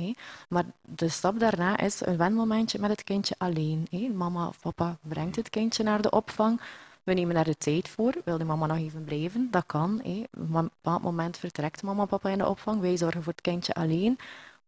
Maar 0.49 0.65
de 0.81 1.09
stap 1.09 1.39
daarna 1.39 1.79
is 1.79 2.07
een 2.07 2.17
wenmomentje 2.17 2.79
met 2.79 2.91
het 2.91 3.05
kindje 3.05 3.35
alleen. 3.39 3.89
Mama 4.15 4.47
of 4.47 4.61
papa 4.61 4.97
brengt 5.03 5.37
het 5.37 5.51
kindje 5.51 5.83
naar 5.83 6.03
de 6.03 6.11
opvang. 6.11 6.61
We 7.05 7.13
nemen 7.13 7.35
daar 7.35 7.45
de 7.45 7.57
tijd 7.57 7.89
voor. 7.89 8.15
Wil 8.25 8.39
de 8.39 8.45
mama 8.45 8.67
nog 8.67 8.79
even 8.79 9.05
blijven? 9.05 9.49
Dat 9.51 9.67
kan. 9.67 10.01
Hé. 10.03 10.23
Op 10.33 10.55
een 10.55 10.71
bepaald 10.83 11.03
moment 11.03 11.39
vertrekt 11.39 11.83
mama 11.83 12.03
en 12.03 12.09
papa 12.09 12.29
in 12.29 12.39
de 12.39 12.49
opvang. 12.49 12.81
Wij 12.81 12.97
zorgen 12.97 13.23
voor 13.23 13.33
het 13.33 13.41
kindje 13.43 13.75
alleen 13.75 14.19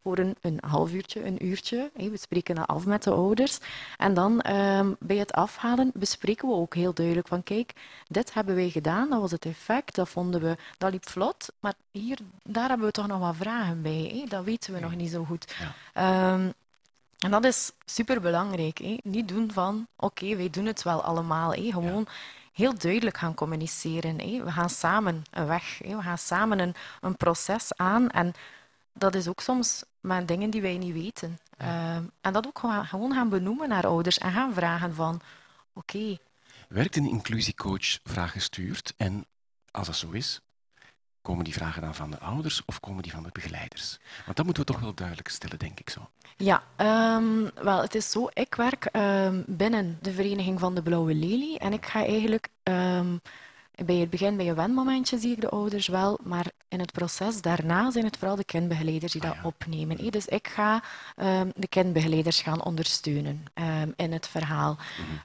voor 0.07 0.19
een, 0.19 0.37
een 0.41 0.59
half 0.67 0.93
uurtje, 0.93 1.25
een 1.25 1.47
uurtje. 1.47 1.91
We 1.95 2.17
spreken 2.17 2.55
dat 2.55 2.67
af 2.67 2.87
met 2.87 3.03
de 3.03 3.11
ouders. 3.11 3.59
En 3.97 4.15
dan 4.15 4.51
um, 4.53 4.97
bij 4.99 5.17
het 5.17 5.33
afhalen 5.33 5.91
bespreken 5.95 6.49
we 6.49 6.55
ook 6.55 6.75
heel 6.75 6.95
duidelijk 6.95 7.29
van 7.29 7.43
kijk, 7.43 7.73
dit 8.09 8.35
hebben 8.35 8.55
wij 8.55 8.71
gedaan, 8.71 9.11
dat 9.11 9.21
was 9.21 9.31
het 9.31 9.45
effect, 9.45 9.95
dat 9.95 10.09
vonden 10.09 10.41
we, 10.41 10.57
dat 10.79 10.93
liep 10.93 11.09
vlot, 11.09 11.53
maar 11.61 11.75
hier, 11.91 12.19
daar 12.43 12.69
hebben 12.69 12.87
we 12.87 12.93
toch 12.93 13.07
nog 13.07 13.19
wat 13.19 13.37
vragen 13.37 13.83
bij. 13.83 14.27
Dat 14.29 14.45
weten 14.45 14.73
we 14.73 14.81
nog 14.81 14.95
niet 14.95 15.11
zo 15.11 15.25
goed. 15.25 15.55
Ja. 15.95 16.35
Um, 16.35 16.53
en 17.27 17.33
dat 17.33 17.45
is 17.45 17.73
superbelangrijk. 17.85 19.01
Niet 19.03 19.29
doen 19.29 19.53
van, 19.53 19.87
oké, 19.97 20.25
okay, 20.25 20.37
wij 20.37 20.51
doen 20.51 20.67
het 20.67 20.83
wel 20.83 21.03
allemaal. 21.03 21.53
Hè? 21.53 21.71
Gewoon 21.71 22.07
heel 22.53 22.79
duidelijk 22.79 23.19
gaan 23.19 23.35
communiceren. 23.35 24.21
Hè? 24.21 24.45
We 24.45 24.53
gaan 24.53 24.71
samen 24.71 25.25
een 25.31 25.47
weg, 25.47 25.79
hè? 25.79 25.97
we 25.97 26.03
gaan 26.03 26.19
samen 26.19 26.59
een, 26.59 26.75
een 27.01 27.17
proces 27.17 27.77
aan. 27.77 28.11
En 28.11 28.33
dat 28.93 29.15
is 29.15 29.29
ook 29.29 29.41
soms 29.41 29.85
met 30.01 30.29
dingen 30.29 30.51
die 30.51 30.61
wij 30.61 30.77
niet 30.77 30.93
weten. 30.93 31.39
Ja. 31.59 31.97
Uh, 31.97 31.97
en 32.21 32.33
dat 32.33 32.47
ook 32.47 32.59
gewoon 32.59 33.13
gaan 33.13 33.29
benoemen 33.29 33.69
naar 33.69 33.87
ouders 33.87 34.19
en 34.19 34.33
gaan 34.33 34.55
vragen 34.55 34.95
van, 34.95 35.21
oké. 35.73 35.97
Okay. 35.97 36.19
Werkt 36.69 36.97
een 36.97 37.09
inclusiecoach 37.09 37.99
vraaggestuurd? 38.05 38.95
En 38.97 39.27
als 39.71 39.87
dat 39.87 39.97
zo 39.97 40.11
is, 40.11 40.41
Komen 41.27 41.45
die 41.45 41.53
vragen 41.53 41.83
dan 41.83 41.95
van 41.95 42.11
de 42.11 42.19
ouders 42.19 42.63
of 42.67 42.81
komen 42.81 43.03
die 43.03 43.13
van 43.13 43.23
de 43.23 43.29
begeleiders? 43.33 43.99
Want 44.25 44.37
dat 44.37 44.45
moeten 44.47 44.65
we 44.67 44.73
toch 44.73 44.81
wel 44.81 44.95
duidelijk 44.95 45.29
stellen, 45.29 45.59
denk 45.59 45.81
ik 45.81 45.91
zo. 45.91 46.09
Ja, 46.37 46.63
ehm, 46.77 47.49
wel, 47.55 47.81
het 47.81 47.95
is 47.95 48.11
zo. 48.11 48.29
Ik 48.33 48.55
werk 48.55 48.85
ehm, 48.85 49.43
binnen 49.47 49.99
de 50.03 50.13
vereniging 50.13 50.61
van 50.61 50.75
de 50.75 50.83
Blauwe 50.83 51.15
Lelie 51.15 51.59
en 51.59 51.73
ik 51.73 51.87
ga 51.87 52.05
eigenlijk 52.05 52.49
ehm, 52.63 53.17
bij 53.85 53.95
het 53.97 54.11
begin, 54.11 54.37
bij 54.37 54.49
een 54.49 54.55
wenmomentje, 54.55 55.19
zie 55.19 55.33
ik 55.33 55.41
de 55.41 55.49
ouders 55.49 55.87
wel, 55.89 56.19
maar 56.25 56.47
in 56.69 56.81
het 56.81 56.93
proces 56.93 57.41
daarna 57.41 57.91
zijn 57.91 58.05
het 58.05 58.17
vooral 58.17 58.37
de 58.37 58.45
kindbegeleiders 58.45 59.13
die 59.13 59.23
Ah, 59.23 59.29
dat 59.29 59.45
opnemen. 59.45 59.99
hè. 59.99 60.11
Dus 60.11 60.27
ik 60.27 60.49
ga 60.49 60.83
de 61.57 61.69
kindbegeleiders 61.69 62.41
gaan 62.41 62.65
ondersteunen 62.65 63.45
in 63.97 64.13
het 64.13 64.29
verhaal. 64.29 64.77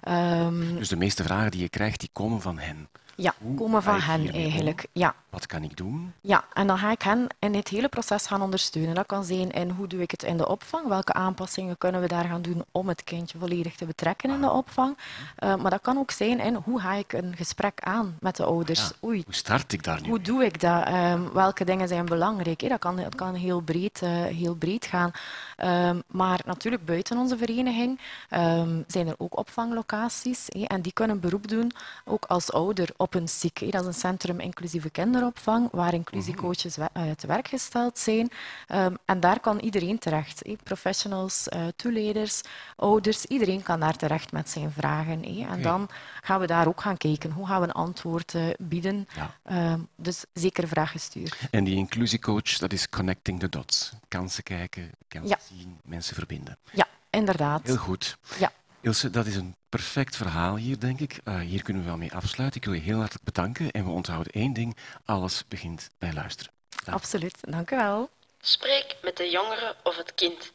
Ehm, 0.01 0.75
Dus 0.75 0.89
de 0.89 0.95
meeste 0.95 1.23
vragen 1.23 1.51
die 1.51 1.61
je 1.61 1.69
krijgt, 1.69 1.99
die 1.99 2.09
komen 2.13 2.41
van 2.41 2.57
hen. 2.59 2.87
Ja, 3.21 3.33
Hoe 3.41 3.55
komen 3.55 3.83
van 3.83 3.99
hen 3.99 4.31
eigenlijk. 4.33 4.85
Ja, 4.91 5.15
Wat 5.29 5.45
kan 5.45 5.63
ik 5.63 5.77
doen? 5.77 6.13
ja, 6.21 6.43
en 6.53 6.67
dan 6.67 6.77
ga 6.77 6.91
ik 6.91 7.01
hen 7.01 7.27
in 7.39 7.53
het 7.55 7.67
hele 7.67 7.87
proces 7.89 8.27
gaan 8.27 8.41
ondersteunen. 8.41 8.95
Dat 8.95 9.05
kan 9.05 9.23
zijn 9.23 9.51
in 9.51 9.69
hoe 9.69 9.87
doe 9.87 10.01
ik 10.01 10.11
het 10.11 10.23
in 10.23 10.37
de 10.37 10.47
opvang, 10.47 10.87
welke 10.87 11.13
aanpassingen 11.13 11.77
kunnen 11.77 12.01
we 12.01 12.07
daar 12.07 12.25
gaan 12.25 12.41
doen 12.41 12.63
om 12.71 12.87
het 12.87 13.03
kindje 13.03 13.37
volledig 13.39 13.75
te 13.75 13.85
betrekken 13.85 14.29
in 14.29 14.41
de 14.41 14.49
opvang. 14.49 14.97
Eh, 15.35 15.55
maar 15.55 15.71
dat 15.71 15.81
kan 15.81 15.97
ook 15.97 16.11
zijn 16.11 16.39
in 16.39 16.55
hoe 16.55 16.79
ga 16.79 16.93
ik 16.93 17.13
een 17.13 17.35
gesprek 17.35 17.79
aan 17.83 18.17
met 18.19 18.35
de 18.35 18.43
ouders. 18.43 18.79
Ja, 18.79 19.07
Oei, 19.07 19.21
Hoe 19.25 19.33
start 19.33 19.73
ik 19.73 19.83
daar 19.83 20.01
nu? 20.01 20.07
hoe 20.09 20.21
doe 20.21 20.43
ik 20.45 20.59
dat? 20.61 20.85
Ehm, 20.85 21.21
welke 21.33 21.63
dingen 21.65 21.87
zijn 21.87 22.05
belangrijk? 22.05 22.69
Dat, 22.69 22.79
kan, 22.79 22.95
dat 22.95 23.15
kan 23.15 23.33
heel 23.33 23.59
breed, 23.61 24.01
eh, 24.01 24.09
heel 24.23 24.55
breed 24.55 24.85
gaan. 24.85 25.11
Ehm, 25.57 25.99
maar 26.07 26.39
natuurlijk 26.45 26.85
buiten 26.85 27.17
onze 27.17 27.37
vereniging 27.37 27.99
ehm, 28.29 28.81
zijn 28.87 29.07
er 29.07 29.15
ook 29.17 29.37
opvanglocaties. 29.37 30.49
en 30.49 30.81
die 30.81 30.93
kunnen 30.93 31.19
beroep 31.19 31.47
doen, 31.47 31.71
ook 32.05 32.25
als 32.25 32.51
ouder, 32.51 32.89
op 32.97 33.10
Dat 33.11 33.81
is 33.81 33.85
een 33.85 33.93
Centrum 33.93 34.39
Inclusieve 34.39 34.89
Kinderopvang, 34.89 35.69
waar 35.71 35.93
inclusiecoaches 35.93 36.75
we- 36.75 36.89
eh, 36.93 37.11
te 37.11 37.27
werk 37.27 37.47
gesteld 37.47 37.97
zijn. 37.97 38.29
Ehm, 38.67 38.95
en 39.05 39.19
daar 39.19 39.39
kan 39.39 39.59
iedereen 39.59 39.99
terecht. 39.99 40.41
Professionals, 40.63 41.49
eh, 41.49 41.67
toeleiders, 41.75 42.41
ouders, 42.75 43.25
iedereen 43.25 43.63
kan 43.63 43.79
daar 43.79 43.95
terecht 43.95 44.31
met 44.31 44.49
zijn 44.49 44.71
vragen. 44.71 45.23
En 45.49 45.61
dan 45.61 45.89
gaan 46.21 46.39
we 46.39 46.47
daar 46.47 46.67
ook 46.67 46.81
gaan 46.81 46.97
kijken. 46.97 47.31
Hoe 47.31 47.47
gaan 47.47 47.61
we 47.61 47.67
een 47.67 47.73
antwoord 47.73 48.35
eh, 48.35 48.43
bieden? 48.59 49.07
Ja. 49.15 49.35
Ehm, 49.43 49.79
dus 49.95 50.23
zeker 50.33 50.67
vraag 50.67 50.91
gestuurd. 50.91 51.37
En 51.51 51.63
die 51.63 51.75
inclusiecoach, 51.75 52.57
dat 52.57 52.73
is 52.73 52.89
connecting 52.89 53.39
the 53.39 53.49
dots. 53.49 53.91
Kansen 54.07 54.43
kijken, 54.43 54.91
kansen 55.07 55.29
Ja. 55.49 55.55
zien, 55.57 55.79
mensen 55.83 56.15
verbinden. 56.15 56.57
Ja, 56.71 56.85
inderdaad. 57.09 57.61
Heel 57.63 57.77
goed. 57.77 58.17
Ja. 58.39 58.51
Ilse, 58.81 59.09
dat 59.09 59.25
is 59.25 59.35
een 59.35 59.55
perfect 59.69 60.15
verhaal 60.15 60.55
hier, 60.55 60.79
denk 60.79 60.99
ik. 60.99 61.19
Eh, 61.23 61.39
hier 61.39 61.63
kunnen 61.63 61.83
we 61.83 61.87
wel 61.87 61.97
mee 61.97 62.13
afsluiten. 62.13 62.59
Ik 62.59 62.65
wil 62.65 62.75
je 62.75 62.81
heel 62.81 62.97
hartelijk 62.97 63.23
bedanken. 63.23 63.71
En 63.71 63.85
we 63.85 63.91
onthouden 63.91 64.33
één 64.33 64.53
ding. 64.53 64.77
Alles 65.05 65.43
begint 65.47 65.89
bij 65.97 66.13
luisteren. 66.13 66.51
Absoluut, 66.85 67.37
dank 67.41 67.71
u 67.71 67.75
wel. 67.75 68.09
Spreek 68.41 68.95
met 69.01 69.17
de 69.17 69.29
jongere 69.29 69.75
of 69.83 69.97
het 69.97 70.15
kind. 70.15 70.51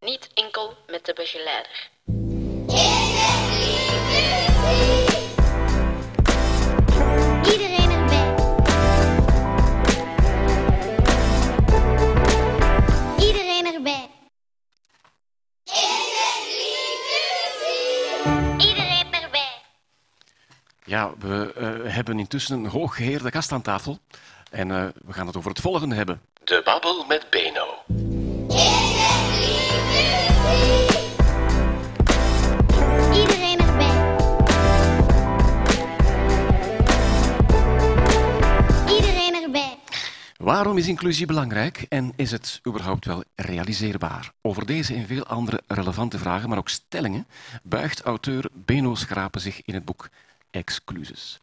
Niet 0.00 0.30
enkel 0.34 0.76
met 0.86 1.04
de 1.04 1.12
begeleider. 1.12 1.90
Ja, 20.86 21.12
we 21.18 21.52
eh, 21.52 21.94
hebben 21.94 22.18
intussen 22.18 22.58
een 22.58 22.70
hooggeheerde 22.70 23.30
gast 23.30 23.52
aan 23.52 23.62
tafel. 23.62 23.98
En 24.50 24.70
eh, 24.70 24.86
we 25.04 25.12
gaan 25.12 25.26
het 25.26 25.36
over 25.36 25.50
het 25.50 25.60
volgende 25.60 25.94
hebben. 25.94 26.20
De 26.44 26.60
babbel 26.64 27.04
met 27.04 27.26
Beno. 27.30 27.66
Iedereen 33.12 33.58
erbij. 33.58 34.16
Iedereen 38.94 39.42
erbij. 39.42 39.78
Waarom 40.36 40.78
is 40.78 40.88
inclusie 40.88 41.26
belangrijk 41.26 41.86
en 41.88 42.12
is 42.16 42.30
het 42.30 42.60
überhaupt 42.66 43.04
wel 43.04 43.24
realiseerbaar? 43.34 44.32
Over 44.42 44.66
deze 44.66 44.94
en 44.94 45.06
veel 45.06 45.26
andere 45.26 45.62
relevante 45.66 46.18
vragen, 46.18 46.48
maar 46.48 46.58
ook 46.58 46.68
stellingen, 46.68 47.26
buigt 47.62 48.00
auteur 48.00 48.48
Beno 48.52 48.94
Schrapen 48.94 49.40
zich 49.40 49.62
in 49.64 49.74
het 49.74 49.84
boek 49.84 50.08
Excluses. 50.56 51.40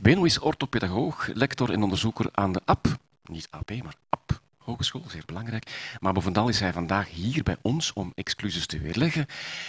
Beno 0.00 0.24
is 0.24 0.38
orthopedagoog, 0.38 1.30
lector 1.34 1.72
en 1.72 1.82
onderzoeker 1.82 2.28
aan 2.32 2.52
de 2.52 2.60
AP, 2.64 2.98
niet 3.24 3.48
AP, 3.50 3.70
maar 3.82 3.94
AP 4.08 4.40
Hogeschool, 4.58 5.04
zeer 5.08 5.22
belangrijk. 5.26 5.96
Maar 6.00 6.12
bovenal 6.12 6.48
is 6.48 6.60
hij 6.60 6.72
vandaag 6.72 7.08
hier 7.08 7.42
bij 7.42 7.56
ons 7.62 7.92
om 7.92 8.12
exclusies 8.14 8.66
te 8.66 8.78
weerleggen 8.78 9.26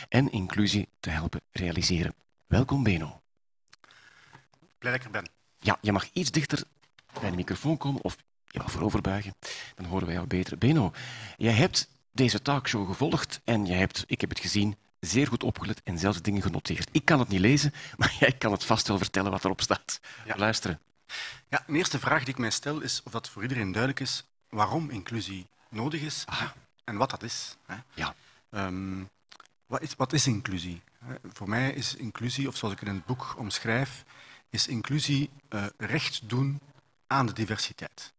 en 0.10 0.32
inclusie 0.32 0.88
te 1.00 1.10
helpen 1.10 1.42
realiseren. 1.52 2.14
Welkom 2.48 2.84
Beno. 2.84 3.22
Blij 4.78 4.92
dat 4.92 5.00
ik 5.00 5.04
er 5.04 5.12
ben. 5.12 5.30
Ja, 5.60 5.78
je 5.82 5.92
mag 5.92 6.10
iets 6.14 6.32
dichter 6.32 6.64
bij 7.20 7.30
de 7.30 7.36
microfoon 7.36 7.78
komen 7.78 8.04
of 8.04 8.18
je 8.48 8.60
mag 8.60 8.72
vooroverbuigen. 8.72 9.36
Dan 9.76 9.86
horen 9.86 10.06
wij 10.06 10.16
jou 10.16 10.28
beter. 10.28 10.58
Beno, 10.58 10.92
jij 11.38 11.54
hebt 11.54 11.90
deze 12.12 12.42
talkshow 12.42 12.88
gevolgd 12.88 13.42
en 13.44 13.66
jij 13.66 13.78
hebt, 13.78 14.04
ik 14.08 14.22
heb 14.22 14.30
het 14.30 14.40
gezien, 14.40 14.76
zeer 15.02 15.28
goed 15.28 15.44
opgelet 15.44 15.82
en 15.84 15.98
zelfs 15.98 16.22
dingen 16.22 16.42
genoteerd. 16.42 16.90
Ik 16.92 17.06
kan 17.06 17.20
het 17.20 17.28
niet 17.28 17.40
lezen, 17.40 17.74
maar 17.98 18.16
jij 18.20 18.32
kan 18.32 18.52
het 18.52 18.64
vast 18.64 18.88
wel 18.88 18.98
vertellen 18.98 19.32
wat 19.32 19.44
erop 19.44 19.62
staat. 19.62 20.00
Ja. 20.26 20.38
Luisteren. 20.38 20.80
Ja, 21.50 21.64
een 21.68 21.76
eerste 21.76 22.00
vraag 22.00 22.20
die 22.20 22.34
ik 22.34 22.40
mij 22.40 22.50
stel 22.50 22.82
is 22.82 23.02
of 23.04 23.12
dat 23.12 23.30
voor 23.30 23.42
iedereen 23.42 23.72
duidelijk 23.72 24.00
is 24.00 24.26
waarom 24.50 24.90
inclusie 24.90 25.48
nodig 25.70 26.02
is 26.02 26.26
en 26.84 26.98
wat 26.98 27.10
dat 27.10 27.24
is. 27.24 27.56
Hè. 27.66 27.76
Ja. 27.94 28.16
Ehm, 28.50 29.04
wat, 29.66 29.82
is 29.82 29.96
wat 29.98 30.14
is 30.14 30.28
inclusie? 30.28 30.82
Hè, 31.06 31.16
Voor 31.34 31.50
mij 31.50 31.74
is 31.74 31.96
inclusie, 31.96 32.48
of 32.48 32.56
zoals 32.58 32.74
ik 32.74 32.80
het 32.80 32.90
in 32.90 32.96
het 32.96 33.06
boek 33.06 33.36
omschrijf, 33.38 34.04
is 34.50 34.68
inclusie 34.68 35.30
eh, 35.50 35.66
recht 35.78 36.30
doen 36.30 36.60
aan 37.08 37.26
de 37.26 37.34
diversiteit. 37.34 38.14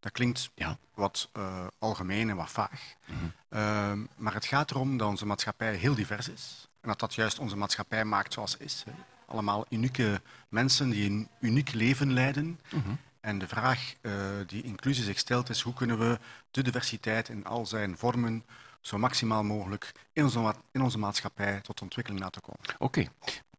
Dat 0.00 0.12
klinkt 0.12 0.50
Ja. 0.54 0.78
wat 0.94 1.28
eh, 1.32 1.66
algemeen 1.78 2.30
en 2.30 2.36
wat 2.36 2.50
vaag. 2.50 2.94
Mhm. 3.06 3.16
Ehm, 3.48 4.04
maar 4.16 4.34
het 4.34 4.44
gaat 4.46 4.70
erom 4.70 4.96
dat 4.96 5.08
onze 5.08 5.26
maatschappij 5.26 5.74
heel 5.74 5.94
divers 5.94 6.28
is. 6.28 6.68
En 6.80 6.88
dat 6.88 7.00
dat 7.00 7.14
juist 7.14 7.38
onze 7.38 7.56
maatschappij 7.56 8.04
maakt 8.04 8.32
zoals 8.32 8.50
ze 8.50 8.58
is. 8.58 8.82
Hè. 8.86 8.92
Allemaal 9.26 9.66
unieke 9.68 10.20
mensen 10.48 10.90
die 10.90 11.10
een 11.10 11.28
uniek 11.40 11.72
leven 11.72 12.12
leiden. 12.12 12.60
Mhm. 12.70 12.90
En 13.20 13.38
de 13.38 13.48
vraag 13.48 13.92
eh, 14.00 14.12
die 14.46 14.62
inclusie 14.62 15.04
zich 15.04 15.18
stelt 15.18 15.48
is 15.48 15.60
hoe 15.60 15.74
kunnen 15.74 15.98
we 15.98 16.18
de 16.50 16.62
diversiteit 16.62 17.28
in 17.28 17.44
al 17.46 17.66
zijn 17.66 17.96
vormen 17.98 18.44
zo 18.80 18.98
maximaal 18.98 19.42
mogelijk 19.44 19.92
in 20.12 20.24
onze, 20.24 20.38
ma- 20.38 20.56
in 20.72 20.82
onze 20.82 20.98
maatschappij 20.98 21.60
tot 21.60 21.82
ontwikkeling 21.82 22.22
laten 22.22 22.42
komen. 22.42 22.60
Oké. 22.78 23.04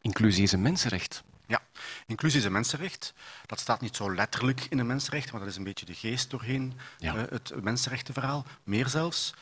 Inclusie 0.01 0.43
is 0.43 0.51
een 0.51 0.61
mensenrecht. 0.61 1.23
Ja, 1.51 1.61
inclusie 2.07 2.39
is 2.39 2.45
een 2.45 2.51
mensenrecht. 2.51 3.13
Dat 3.45 3.59
staat 3.59 3.81
niet 3.81 3.95
zo 3.95 4.13
letterlijk 4.15 4.61
in 4.69 4.79
een 4.79 4.87
mensenrecht, 4.87 5.31
maar 5.31 5.39
dat 5.41 5.49
is 5.49 5.55
een 5.57 5.63
beetje 5.63 5.85
de 5.85 5.93
geest 5.93 6.29
doorheen 6.29 6.73
Ja. 6.97 7.15
eh, 7.15 7.23
het 7.29 7.61
mensenrechtenverhaal. 7.63 8.45
Meer 8.63 8.87
zelfs, 8.87 9.33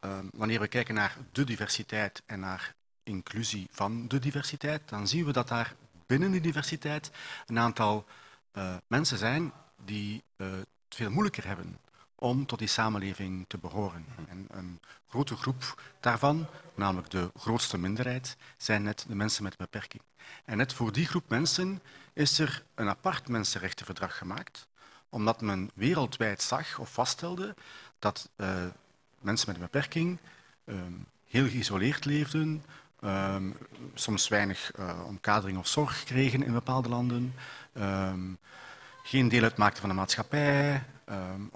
eh, 0.00 0.18
wanneer 0.32 0.60
we 0.60 0.68
kijken 0.68 0.94
naar 0.94 1.16
de 1.32 1.44
diversiteit 1.44 2.22
en 2.26 2.40
naar 2.40 2.74
inclusie 3.02 3.68
van 3.70 4.08
de 4.08 4.18
diversiteit, 4.18 4.88
dan 4.88 5.08
zien 5.08 5.24
we 5.24 5.32
dat 5.32 5.48
daar 5.48 5.74
binnen 6.06 6.30
die 6.30 6.40
diversiteit 6.40 7.10
een 7.46 7.58
aantal 7.58 8.06
eh, 8.52 8.76
mensen 8.86 9.18
zijn 9.18 9.52
die 9.84 10.22
eh, 10.36 10.46
het 10.52 10.66
veel 10.96 11.10
moeilijker 11.10 11.46
hebben 11.46 11.78
om 12.24 12.46
tot 12.46 12.58
die 12.58 12.68
samenleving 12.68 13.44
te 13.48 13.58
behoren. 13.58 14.04
En 14.28 14.46
een 14.50 14.80
grote 15.08 15.36
groep 15.36 15.82
daarvan, 16.00 16.46
namelijk 16.74 17.10
de 17.10 17.30
grootste 17.38 17.78
minderheid, 17.78 18.36
zijn 18.56 18.82
net 18.82 19.04
de 19.08 19.14
mensen 19.14 19.42
met 19.42 19.52
een 19.52 19.66
beperking. 19.70 20.02
En 20.44 20.56
net 20.56 20.72
voor 20.72 20.92
die 20.92 21.06
groep 21.06 21.28
mensen 21.28 21.82
is 22.12 22.38
er 22.38 22.64
een 22.74 22.88
apart 22.88 23.28
mensenrechtenverdrag 23.28 24.18
gemaakt, 24.18 24.68
omdat 25.08 25.40
men 25.40 25.70
wereldwijd 25.74 26.42
zag 26.42 26.78
of 26.78 26.92
vaststelde 26.92 27.54
dat 27.98 28.28
eh, 28.36 28.48
mensen 29.20 29.46
met 29.46 29.56
een 29.56 29.68
beperking 29.70 30.18
ehm, 30.64 30.92
heel 31.28 31.48
geïsoleerd 31.48 32.04
leefden, 32.04 32.64
ehm, 33.00 33.50
soms 33.94 34.28
weinig 34.28 34.72
eh, 34.72 35.00
omkadering 35.06 35.58
of 35.58 35.66
zorg 35.66 36.04
kregen 36.04 36.42
in 36.42 36.52
bepaalde 36.52 36.88
landen, 36.88 37.34
ehm, 37.72 38.32
geen 39.02 39.28
deel 39.28 39.42
uitmaakten 39.42 39.80
van 39.80 39.88
de 39.88 39.94
maatschappij, 39.94 40.82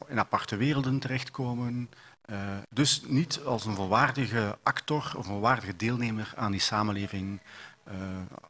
in 0.07 0.19
aparte 0.19 0.57
werelden 0.57 0.99
terechtkomen. 0.99 1.91
eh, 2.25 2.37
dus 2.71 3.03
niet 3.07 3.41
als 3.45 3.65
een 3.65 3.75
volwaardige 3.75 4.59
actor 4.63 5.13
of 5.17 5.27
een 5.27 5.33
volwaardige 5.33 5.77
deelnemer 5.77 6.33
aan 6.37 6.51
die 6.51 6.61
samenleving 6.61 7.41
eh, 7.85 7.95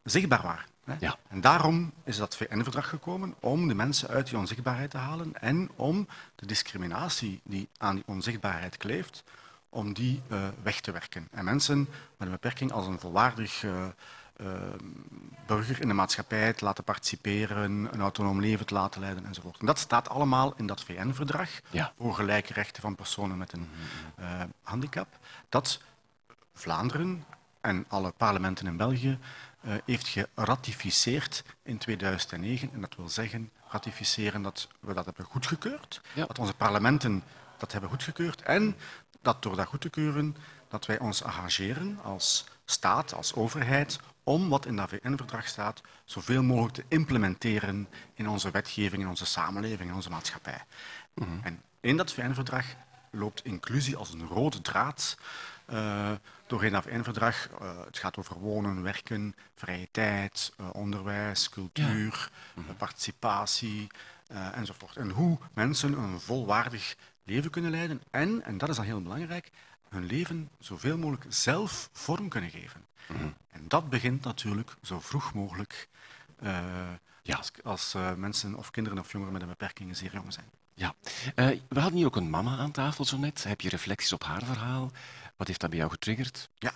zichtbaar 0.03 0.41
waren. 0.41 0.65
Hè. 0.83 0.95
Ja. 0.99 1.17
En 1.27 1.41
daarom 1.41 1.91
is 2.03 2.17
dat 2.17 2.35
VN-verdrag 2.35 2.89
gekomen 2.89 3.35
om 3.39 3.67
de 3.67 3.73
mensen 3.73 4.09
uit 4.09 4.27
die 4.27 4.37
onzichtbaarheid 4.37 4.91
te 4.91 4.97
halen 4.97 5.41
en 5.41 5.69
om 5.75 6.07
de 6.35 6.45
discriminatie 6.45 7.41
die 7.43 7.69
aan 7.77 7.95
die 7.95 8.03
onzichtbaarheid 8.07 8.77
kleeft, 8.77 9.23
om 9.69 9.93
die 9.93 10.21
eh, 10.27 10.47
weg 10.63 10.81
te 10.81 10.91
werken. 10.91 11.27
En 11.31 11.45
mensen 11.45 11.77
met 12.17 12.27
een 12.27 12.31
beperking 12.31 12.71
als 12.71 12.87
een 12.87 12.99
volwaardig 12.99 13.65
burger 15.45 15.81
in 15.81 15.87
de 15.87 15.93
maatschappij 15.93 16.53
te 16.53 16.65
laten 16.65 16.83
participeren, 16.83 17.93
een 17.93 18.01
autonoom 18.01 18.41
leven 18.41 18.65
te 18.65 18.73
laten 18.73 19.01
leiden 19.01 19.25
enzovoort. 19.25 19.59
En 19.59 19.65
dat 19.65 19.79
staat 19.79 20.09
allemaal 20.09 20.53
in 20.57 20.67
dat 20.67 20.83
VN-verdrag 20.83 21.49
voor 21.97 22.13
gelijke 22.13 22.53
rechten 22.53 22.81
van 22.81 22.95
personen 22.95 23.37
met 23.37 23.53
een 23.53 23.69
uh, 24.19 24.41
handicap, 24.61 25.07
dat 25.49 25.81
Vlaanderen 26.53 27.25
en 27.61 27.85
alle 27.87 28.11
parlementen 28.17 28.67
in 28.67 28.77
België 28.77 29.17
uh, 29.61 29.73
heeft 29.85 30.07
geratificeerd 30.07 31.43
in 31.63 31.77
2009. 31.77 32.69
En 32.73 32.81
dat 32.81 32.95
wil 32.95 33.09
zeggen 33.09 33.51
ratificeren 33.67 34.41
dat 34.41 34.67
we 34.79 34.93
dat 34.93 35.05
hebben 35.05 35.25
goedgekeurd, 35.25 36.01
dat 36.15 36.39
onze 36.39 36.53
parlementen 36.53 37.23
dat 37.57 37.71
hebben 37.71 37.89
goedgekeurd 37.89 38.41
en 38.41 38.75
dat 39.21 39.43
door 39.43 39.55
dat 39.55 39.67
goed 39.67 39.81
te 39.81 39.89
keuren 39.89 40.35
dat 40.67 40.85
wij 40.85 40.99
ons 40.99 41.23
arrangeren 41.23 41.99
als 42.03 42.45
staat, 42.65 43.13
als 43.13 43.33
overheid, 43.33 43.99
om 44.29 44.49
wat 44.49 44.65
in 44.65 44.75
dat 44.75 44.89
VN-verdrag 44.89 45.47
staat 45.47 45.81
zoveel 46.05 46.43
mogelijk 46.43 46.73
te 46.73 46.83
implementeren 46.87 47.87
in 48.13 48.29
onze 48.29 48.51
wetgeving, 48.51 49.01
in 49.01 49.09
onze 49.09 49.25
samenleving, 49.25 49.89
in 49.89 49.95
onze 49.95 50.09
maatschappij. 50.09 50.63
Mm 51.13 51.27
-hmm. 51.27 51.39
En 51.43 51.61
in 51.79 51.97
dat 51.97 52.13
VN-verdrag 52.13 52.65
loopt 53.11 53.45
inclusie 53.45 53.95
als 53.95 54.13
een 54.13 54.27
rode 54.27 54.61
draad 54.61 55.17
uh, 55.69 56.11
doorheen 56.47 56.71
dat 56.71 56.83
VN-verdrag. 56.83 57.49
Uh, 57.49 57.85
het 57.85 57.97
gaat 57.97 58.17
over 58.17 58.39
wonen, 58.39 58.83
werken, 58.83 59.35
vrije 59.55 59.87
tijd, 59.91 60.53
uh, 60.61 60.69
onderwijs, 60.73 61.49
cultuur, 61.49 62.29
ja. 62.55 62.61
-hmm. 62.61 62.75
participatie 62.75 63.87
enzovoort. 64.53 64.97
En 64.97 65.09
hoe 65.09 65.37
mensen 65.53 65.93
een 65.93 66.19
volwaardig 66.19 66.95
leven 67.23 67.51
kunnen 67.51 67.71
leiden 67.71 68.01
en, 68.11 68.43
en 68.43 68.57
dat 68.57 68.69
is 68.69 68.75
dan 68.75 68.85
heel 68.85 69.01
belangrijk, 69.01 69.51
hun 69.89 70.05
leven 70.05 70.49
zoveel 70.59 70.97
mogelijk 70.97 71.25
zelf 71.29 71.89
vorm 71.93 72.29
kunnen 72.29 72.49
geven. 72.49 72.88
Mm 73.07 73.17
-hmm. 73.17 73.33
En 73.49 73.67
dat 73.67 73.89
begint 73.89 74.23
natuurlijk 74.23 74.75
zo 74.81 74.99
vroeg 74.99 75.33
mogelijk 75.33 75.89
uh, 76.43 76.59
ja. 77.23 77.35
als, 77.35 77.51
als 77.63 77.95
uh, 77.95 78.13
mensen 78.13 78.55
of 78.55 78.71
kinderen 78.71 78.99
of 78.99 79.11
jongeren 79.11 79.33
met 79.33 79.41
een 79.41 79.47
beperking 79.47 79.97
zeer 79.97 80.13
jong 80.13 80.33
zijn. 80.33 80.49
Ja, 80.73 80.95
uh, 81.35 81.59
we 81.69 81.79
hadden 81.79 81.97
hier 81.97 82.05
ook 82.05 82.15
een 82.15 82.29
mama 82.29 82.57
aan 82.57 82.71
tafel 82.71 83.05
zo 83.05 83.17
net. 83.17 83.43
Heb 83.43 83.61
je 83.61 83.69
reflecties 83.69 84.13
op 84.13 84.23
haar 84.23 84.43
verhaal? 84.43 84.91
Wat 85.35 85.47
heeft 85.47 85.59
dat 85.59 85.69
bij 85.69 85.79
jou 85.79 85.91
getriggerd? 85.91 86.49
Ja, 86.55 86.73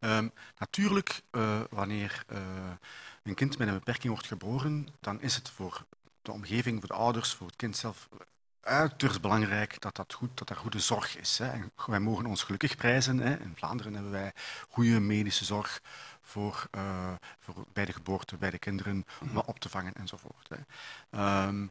um, 0.00 0.32
natuurlijk, 0.58 1.22
wanneer 1.70 2.24
een 3.22 3.34
kind 3.34 3.58
met 3.58 3.68
een 3.68 3.74
beperking 3.74 4.12
wordt 4.12 4.28
geboren, 4.28 4.88
dan 5.00 5.20
is 5.20 5.34
het 5.34 5.50
voor 5.50 5.84
de 6.22 6.32
omgeving, 6.32 6.78
voor 6.78 6.88
de 6.88 6.94
ouders, 6.94 7.34
voor 7.34 7.46
het 7.46 7.56
kind 7.56 7.76
zelf 7.76 8.08
uiterst 8.70 9.20
belangrijk 9.20 9.80
dat, 9.80 9.96
dat, 9.96 10.12
goed, 10.12 10.38
dat 10.38 10.50
er 10.50 10.56
goede 10.56 10.80
zorg 10.80 11.18
is. 11.18 11.38
Hè. 11.38 11.50
En 11.50 11.72
wij 11.86 12.00
mogen 12.00 12.26
ons 12.26 12.42
gelukkig 12.42 12.76
prijzen. 12.76 13.18
Hè. 13.18 13.40
In 13.40 13.52
Vlaanderen 13.56 13.94
hebben 13.94 14.12
wij 14.12 14.32
goede 14.68 15.00
medische 15.00 15.44
zorg 15.44 15.80
voor, 16.22 16.66
uh, 16.76 17.12
voor 17.38 17.54
bij 17.72 17.84
de 17.84 17.92
geboorte, 17.92 18.36
bij 18.36 18.50
de 18.50 18.58
kinderen, 18.58 19.04
om 19.20 19.34
dat 19.34 19.46
op 19.46 19.58
te 19.58 19.68
vangen 19.68 19.94
enzovoort. 19.94 20.48
Hè. 20.48 21.46
Um, 21.46 21.70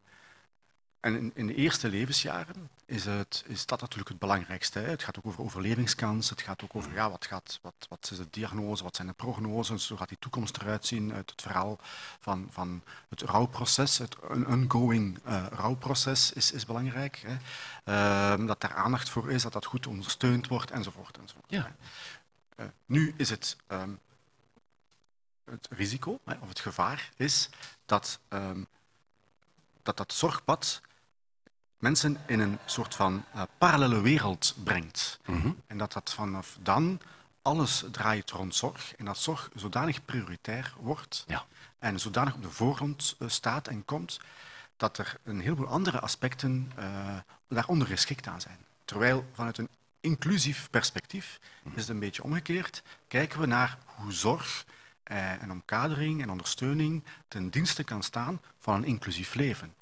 en 0.99 1.31
in, 1.35 1.47
de 1.47 1.55
eerste 1.55 1.89
levensjaren 1.89 2.69
is, 2.85 3.05
het, 3.05 3.43
is 3.47 3.65
dat 3.65 3.81
natuurlijk 3.81 4.09
het 4.09 4.19
belangrijkste. 4.19 4.79
Hè. 4.79 4.89
Het 4.89 5.03
gaat 5.03 5.17
ook 5.17 5.25
over 5.25 5.41
overlevingskans, 5.41 6.29
het 6.29 6.41
gaat 6.41 6.63
ook 6.63 6.75
over 6.75 6.93
ja, 6.93 7.09
wat, 7.09 7.25
gaat, 7.25 7.59
wat, 7.61 7.85
wat 7.89 8.09
is 8.11 8.17
de 8.17 8.27
diagnose, 8.29 8.83
wat 8.83 8.95
zijn 8.95 9.07
de 9.07 9.13
prognoses, 9.13 9.89
hoe 9.89 9.97
gaat 9.97 10.09
die 10.09 10.17
toekomst 10.19 10.57
eruit 10.57 10.85
zien 10.85 11.13
uit 11.13 11.29
het 11.29 11.41
verhaal 11.41 11.79
van, 12.19 12.47
van 12.51 12.81
het 13.09 13.21
rouwproces. 13.21 13.97
Het 13.97 14.19
ongoing 14.47 15.19
uh, 15.27 15.45
rouwproces 15.51 16.33
is, 16.33 16.51
is 16.51 16.65
belangrijk. 16.65 17.23
Hè. 17.25 17.37
Uh, 18.39 18.47
dat 18.47 18.61
daar 18.61 18.73
aandacht 18.73 19.09
voor 19.09 19.31
is, 19.31 19.43
dat 19.43 19.53
dat 19.53 19.65
goed 19.65 19.87
ondersteund 19.87 20.47
wordt 20.47 20.71
enzovoort. 20.71 21.17
enzovoort 21.17 21.45
ja. 21.51 21.75
uh, 22.59 22.65
nu 22.85 23.13
is 23.17 23.29
het, 23.29 23.57
um, 23.67 23.99
het 25.43 25.67
risico 25.69 26.19
hè, 26.25 26.35
of 26.41 26.49
het 26.49 26.59
gevaar 26.59 27.09
is 27.15 27.49
dat 27.85 28.19
um, 28.29 28.67
dat, 29.83 29.97
dat 29.97 30.13
zorgpad 30.13 30.81
mensen 31.79 32.17
in 32.25 32.39
een 32.39 32.59
soort 32.65 32.95
van 32.95 33.23
uh, 33.35 33.41
parallele 33.57 34.01
wereld 34.01 34.55
brengt. 34.63 35.19
Mm 35.25 35.41
-hmm. 35.41 35.61
En 35.67 35.77
dat 35.77 35.93
dat 35.93 36.13
vanaf 36.13 36.57
dan 36.61 36.99
alles 37.41 37.83
draait 37.91 38.31
rond 38.31 38.55
zorg 38.55 38.95
en 38.95 39.05
dat 39.05 39.17
zorg 39.17 39.49
zodanig 39.55 40.05
prioritair 40.05 40.73
wordt 40.79 41.23
ja. 41.27 41.45
en 41.79 41.99
zodanig 41.99 42.33
op 42.33 42.41
de 42.41 42.49
voorgrond 42.49 43.15
uh, 43.19 43.29
staat 43.29 43.67
en 43.67 43.85
komt, 43.85 44.19
dat 44.77 44.97
er 44.97 45.17
een 45.23 45.39
heleboel 45.39 45.67
andere 45.67 45.99
aspecten 45.99 46.71
uh, 46.79 46.85
daaronder 47.47 47.87
geschikt 47.87 48.27
aan 48.27 48.41
zijn. 48.41 48.57
Terwijl 48.85 49.25
vanuit 49.33 49.57
een 49.57 49.69
inclusief 49.99 50.69
perspectief 50.69 51.39
mm 51.39 51.47
-hmm. 51.63 51.71
is 51.75 51.81
het 51.81 51.89
een 51.89 51.99
beetje 51.99 52.23
omgekeerd. 52.23 52.83
Kijken 53.07 53.39
we 53.39 53.45
naar 53.45 53.77
hoe 53.85 54.11
zorg 54.11 54.65
en 55.03 55.51
omkadering 55.51 56.21
en 56.21 56.29
ondersteuning 56.29 57.03
ten 57.27 57.49
dienste 57.49 57.83
kan 57.83 58.03
staan 58.03 58.41
van 58.59 58.75
een 58.75 58.83
inclusief 58.83 59.33
leven. 59.33 59.73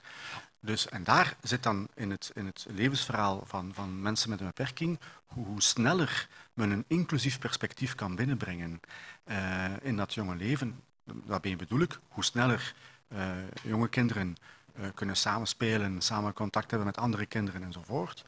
Dus, 0.68 0.90
en 0.90 1.04
daar 1.04 1.36
zit 1.42 1.64
dan 1.64 1.88
in 1.94 2.10
het, 2.12 2.32
in 2.34 2.46
het 2.46 2.66
levensverhaal 2.70 3.44
van, 3.46 3.72
van 3.74 4.02
mensen 4.02 4.30
met 4.30 4.40
een 4.40 4.46
beperking 4.46 5.00
hoe, 5.26 5.62
sneller 5.62 6.28
men 6.54 6.72
een 6.72 6.84
inclusief 6.88 7.40
perspectief 7.40 7.96
kan 7.96 8.16
binnenbrengen 8.16 8.82
uh, 9.26 9.66
in 9.82 9.98
dat 9.98 10.14
jonge 10.14 10.36
leven. 10.36 10.80
Daarbij 11.04 11.56
bedoel 11.56 11.80
ik 11.80 12.00
hoe 12.10 12.24
sneller 12.24 12.74
uh, 13.08 13.20
jonge 13.64 13.88
kinderen 13.88 14.36
uh, 14.80 14.86
kunnen 14.94 15.18
samenspelen, 15.18 16.02
samen 16.02 16.34
contact 16.34 16.70
hebben 16.70 16.88
met 16.88 16.98
andere 16.98 17.26
kinderen 17.26 17.64
enzovoort. 17.64 18.26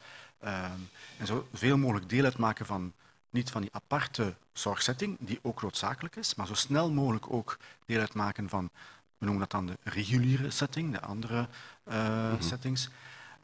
en 1.17 1.25
zo 1.25 1.47
veel 1.53 1.77
mogelijk 1.77 2.09
deel 2.09 2.23
uitmaken 2.23 2.65
van 2.65 2.93
niet 3.29 3.51
van 3.51 3.61
die 3.61 3.73
aparte 3.73 4.35
zorgsetting, 4.53 5.17
die 5.19 5.39
ook 5.41 5.61
noodzakelijk 5.61 6.15
is, 6.15 6.35
maar 6.35 6.47
zo 6.47 6.53
snel 6.53 6.91
mogelijk 6.91 7.33
ook 7.33 7.57
deel 7.85 7.99
uitmaken 7.99 8.49
van 8.49 8.69
we 9.19 9.25
noemen 9.25 9.39
dat 9.39 9.51
dan 9.51 9.65
de 9.65 9.77
reguliere 9.83 10.49
setting, 10.49 10.91
de 10.91 11.01
andere 11.01 11.47
mm 11.83 11.93
-hmm. 11.93 12.41
settings. 12.41 12.89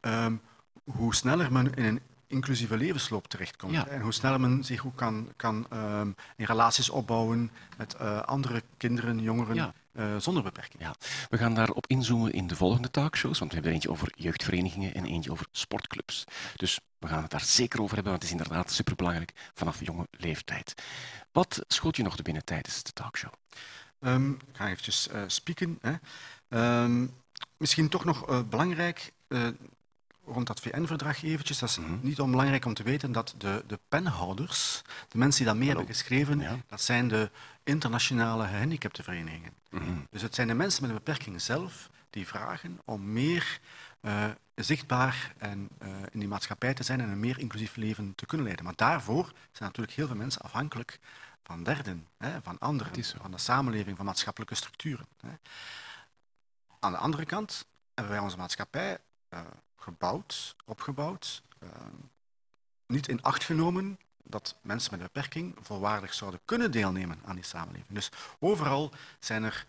Um, 0.01 0.41
hoe 0.83 1.15
sneller 1.15 1.51
men 1.51 1.73
in 1.73 1.85
een 1.85 2.01
inclusieve 2.27 2.77
levensloop 2.77 3.27
terechtkomt. 3.27 3.73
Ja. 3.73 3.88
En 3.88 4.01
hoe 4.01 4.13
sneller 4.13 4.39
men 4.39 4.63
zich 4.63 4.85
ook 4.85 4.95
kan, 4.95 5.31
kan 5.35 5.67
um, 5.73 6.15
in 6.35 6.45
relaties 6.45 6.89
opbouwen 6.89 7.51
met 7.77 7.95
uh, 8.01 8.21
andere 8.21 8.63
kinderen, 8.77 9.19
jongeren. 9.19 9.55
Ja. 9.55 9.73
Uh, 9.93 10.17
zonder 10.17 10.43
beperking. 10.43 10.81
Ja. 10.81 10.95
We 11.29 11.38
gaan 11.38 11.53
daarop 11.53 11.88
inzoomen 11.88 12.33
in 12.33 12.47
de 12.47 12.55
volgende 12.55 12.91
talkshows, 12.91 13.39
want 13.39 13.51
we 13.51 13.57
hebben 13.57 13.67
er 13.67 13.77
eentje 13.77 13.89
over 13.89 14.13
jeugdverenigingen 14.15 14.93
en 14.93 15.05
eentje 15.05 15.31
over 15.31 15.45
sportclubs. 15.51 16.23
Dus 16.55 16.79
we 16.99 17.07
gaan 17.07 17.21
het 17.21 17.31
daar 17.31 17.41
zeker 17.41 17.81
over 17.81 17.95
hebben, 17.95 18.11
want 18.11 18.23
het 18.23 18.33
is 18.33 18.38
inderdaad 18.38 18.71
superbelangrijk 18.71 19.33
vanaf 19.53 19.85
jonge 19.85 20.07
leeftijd. 20.11 20.73
Wat 21.31 21.63
schoot 21.67 21.95
je 21.95 22.03
nog 22.03 22.15
te 22.15 22.23
binnen 22.23 22.45
tijdens 22.45 22.83
de 22.83 22.91
talkshow? 22.91 23.31
Um, 24.05 24.31
ik 24.31 24.55
ga 24.55 24.67
eventjes 24.67 25.07
uh, 25.13 25.21
spieken. 25.27 25.79
Hè. 25.81 25.93
Um, 26.83 27.13
misschien 27.57 27.89
toch 27.89 28.05
nog 28.05 28.29
uh, 28.29 28.39
belangrijk, 28.49 29.11
uh, 29.27 29.47
rond 30.25 30.47
dat 30.47 30.59
VN-verdrag 30.59 31.23
eventjes, 31.23 31.59
dat 31.59 31.69
is 31.69 31.77
mm 31.77 31.85
-hmm. 31.85 31.99
niet 32.01 32.19
onbelangrijk 32.19 32.65
om 32.65 32.73
te 32.73 32.83
weten 32.83 33.11
dat 33.11 33.35
de, 33.37 33.63
de 33.67 33.79
penhouders, 33.89 34.81
de 35.07 35.17
mensen 35.17 35.43
die 35.43 35.49
dat 35.51 35.59
mee 35.59 35.67
hebben 35.67 35.87
geschreven, 35.87 36.39
ja. 36.39 36.57
dat 36.67 36.81
zijn 36.81 37.07
de 37.07 37.31
internationale 37.63 38.47
gehandicaptenverenigingen. 38.47 39.51
Mm 39.69 39.79
-hmm. 39.79 40.07
Dus 40.09 40.21
het 40.21 40.35
zijn 40.35 40.47
de 40.47 40.53
mensen 40.53 40.81
met 40.81 40.91
een 40.91 40.97
beperking 41.03 41.41
zelf 41.41 41.89
die 42.09 42.27
vragen 42.27 42.79
om 42.85 43.13
meer 43.13 43.59
uh, 44.01 44.25
zichtbaar 44.55 45.33
en, 45.37 45.69
uh, 45.83 45.89
in 46.11 46.19
die 46.19 46.27
maatschappij 46.27 46.73
te 46.73 46.83
zijn 46.83 47.01
en 47.01 47.09
een 47.09 47.19
meer 47.19 47.39
inclusief 47.39 47.75
leven 47.75 48.13
te 48.15 48.25
kunnen 48.25 48.45
leiden. 48.45 48.65
Maar 48.65 48.75
daarvoor 48.75 49.23
zijn 49.51 49.69
natuurlijk 49.69 49.95
heel 49.95 50.07
veel 50.07 50.15
mensen 50.15 50.41
afhankelijk 50.41 50.99
van 51.45 51.63
derden, 51.63 52.08
hè, 52.17 52.41
van 52.41 52.60
anderen, 52.60 53.03
van 53.03 53.31
de 53.31 53.38
samenleving, 53.38 53.97
van 53.97 54.05
maatschappelijke 54.05 54.55
structuren. 54.55 55.08
Hè. 55.19 55.34
Aan 56.79 56.91
de 56.91 56.97
andere 56.97 57.25
kant 57.25 57.65
hebben 57.93 58.13
wij 58.13 58.23
onze 58.23 58.38
maatschappij 58.38 58.97
uh, 59.29 59.39
gebouwd, 59.75 60.55
opgebouwd, 60.65 61.43
uh, 61.63 61.69
niet 62.88 63.08
in 63.08 63.21
acht 63.21 63.43
genomen 63.43 63.99
dat 64.23 64.55
mensen 64.62 64.91
met 64.91 64.99
een 64.99 65.10
beperking 65.13 65.55
volwaardig 65.62 66.13
zouden 66.13 66.39
kunnen 66.45 66.71
deelnemen 66.71 67.19
aan 67.25 67.36
die 67.36 67.45
samenleving. 67.45 67.93
Dus 67.93 68.10
overal 68.39 68.91
zijn 69.19 69.43
er 69.43 69.65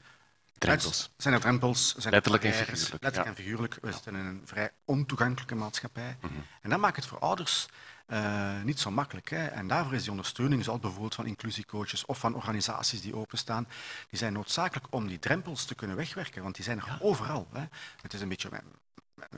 drempels. 0.59 1.11
Zijn 1.17 1.35
er 1.35 1.41
drempels 1.41 1.95
zijn 1.95 2.13
letterlijk 2.13 2.45
er 2.45 2.51
en 2.51 2.57
figuurlijk. 2.57 3.03
Letterlijk 3.03 3.25
ja. 3.25 3.25
en 3.25 3.35
figuurlijk. 3.35 3.79
We 3.81 3.93
zitten 3.93 4.15
in 4.15 4.25
een 4.25 4.43
vrij 4.45 4.71
ontoegankelijke 4.85 5.55
maatschappij. 5.55 6.17
Mm 6.21 6.29
-hmm. 6.29 6.45
En 6.61 6.71
dat 6.71 6.79
maakt 6.79 6.97
het 6.97 7.07
voor 7.07 7.19
ouders 7.19 7.67
uh, 8.07 8.63
niet 8.63 8.81
zo 8.81 8.91
makkelijk. 8.91 9.31
Hè. 9.31 9.47
En 9.47 9.69
daarvoor 9.69 9.95
is 9.95 10.03
die 10.03 10.11
ondersteuning, 10.11 10.65
zoals 10.65 10.81
bijvoorbeeld 10.81 11.15
van 11.15 11.27
inclusiecoaches 11.27 12.05
of 12.05 12.19
van 12.19 12.35
organisaties 12.35 13.01
die 13.01 13.17
openstaan, 13.17 13.69
die 14.09 14.19
zijn 14.19 14.33
noodzakelijk 14.33 14.87
om 14.91 15.07
die 15.07 15.19
drempels 15.19 15.65
te 15.65 15.75
kunnen 15.75 15.97
wegwerken, 15.97 16.43
want 16.43 16.55
die 16.55 16.65
zijn 16.65 16.79
er 16.79 16.87
ja. 16.87 16.99
overal. 17.01 17.49
Hè. 17.53 17.65
Het 18.03 18.15
is 18.15 18.21
een 18.21 18.29
beetje 18.29 18.51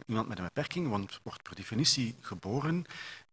iemand 0.07 0.29
met 0.29 0.39
een 0.39 0.45
beperking 0.45 0.89
want, 0.89 1.21
wordt 1.23 1.43
per 1.43 1.55
definitie 1.55 2.17
geboren 2.21 2.85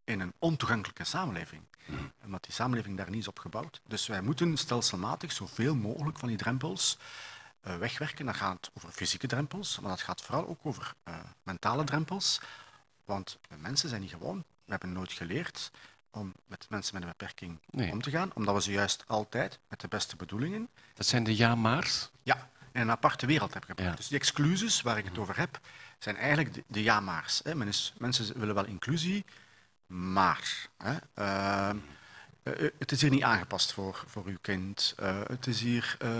in 0.04 0.20
een 0.20 0.32
ontoegankelijke 0.38 1.04
samenleving. 1.04 1.62
Mm. 1.84 2.12
Omdat 2.24 2.42
die 2.42 2.52
samenleving 2.52 2.96
daar 2.96 3.10
niet 3.10 3.20
is 3.20 3.28
op 3.28 3.38
gebouwd. 3.38 3.80
Dus 3.86 4.06
wij 4.06 4.22
moeten 4.22 4.56
stelselmatig 4.56 5.32
zoveel 5.32 5.74
mogelijk 5.74 6.18
van 6.18 6.28
die 6.28 6.36
drempels 6.36 6.98
uh, 7.66 7.76
wegwerken. 7.76 8.26
Dat 8.26 8.36
gaat 8.36 8.70
over 8.74 8.90
fysieke 8.90 9.26
drempels, 9.26 9.80
maar 9.80 9.90
dat 9.90 10.02
gaat 10.02 10.22
vooral 10.22 10.46
ook 10.48 10.60
over 10.62 10.94
uh, 11.08 11.14
mentale 11.42 11.84
drempels. 11.84 12.40
Want 13.04 13.38
mensen 13.58 13.88
zijn 13.88 14.00
niet 14.00 14.10
gewoon 14.10 14.44
we 14.66 14.70
hebben 14.72 14.92
nooit 14.92 15.12
geleerd 15.12 15.70
om 16.10 16.34
met 16.46 16.66
mensen 16.70 16.94
met 16.94 17.02
een 17.02 17.08
beperking 17.08 17.58
Nee. 17.70 17.90
om 17.92 18.02
te 18.02 18.10
gaan, 18.10 18.30
omdat 18.34 18.54
we 18.54 18.62
ze 18.62 18.72
juist 18.72 19.04
altijd 19.06 19.58
met 19.68 19.80
de 19.80 19.88
beste 19.88 20.16
bedoelingen 20.16 20.68
Dat 20.94 21.06
zijn 21.06 21.24
de 21.24 21.36
ja-maars. 21.36 22.10
ja, 22.22 22.48
in 22.72 22.80
een 22.80 22.90
aparte 22.90 23.26
wereld 23.26 23.52
hebben 23.52 23.70
gebracht. 23.70 23.90
Ja. 23.90 23.96
Dus 23.96 24.08
die 24.08 24.18
exclusies 24.18 24.82
waar 24.82 24.98
ik 24.98 25.04
het 25.04 25.18
over 25.18 25.38
heb, 25.38 25.60
zijn 25.98 26.16
eigenlijk 26.16 26.54
de, 26.54 26.64
de 26.66 26.82
ja-maars. 26.82 27.42
mensen 27.98 28.38
willen 28.38 28.54
wel 28.54 28.66
inclusie, 28.66 29.24
maar 29.86 30.68
hè, 30.78 30.96
ehm, 31.14 31.76
eh, 32.46 32.70
het 32.78 32.92
is 32.92 33.00
hier 33.00 33.10
niet 33.10 33.22
aangepast 33.22 33.72
voor, 33.72 34.04
voor 34.06 34.22
uw 34.26 34.36
kind. 34.40 34.94
Eh, 34.98 35.18
het 35.26 35.46
is 35.46 35.60
hier, 35.60 35.96
eh, 35.98 36.10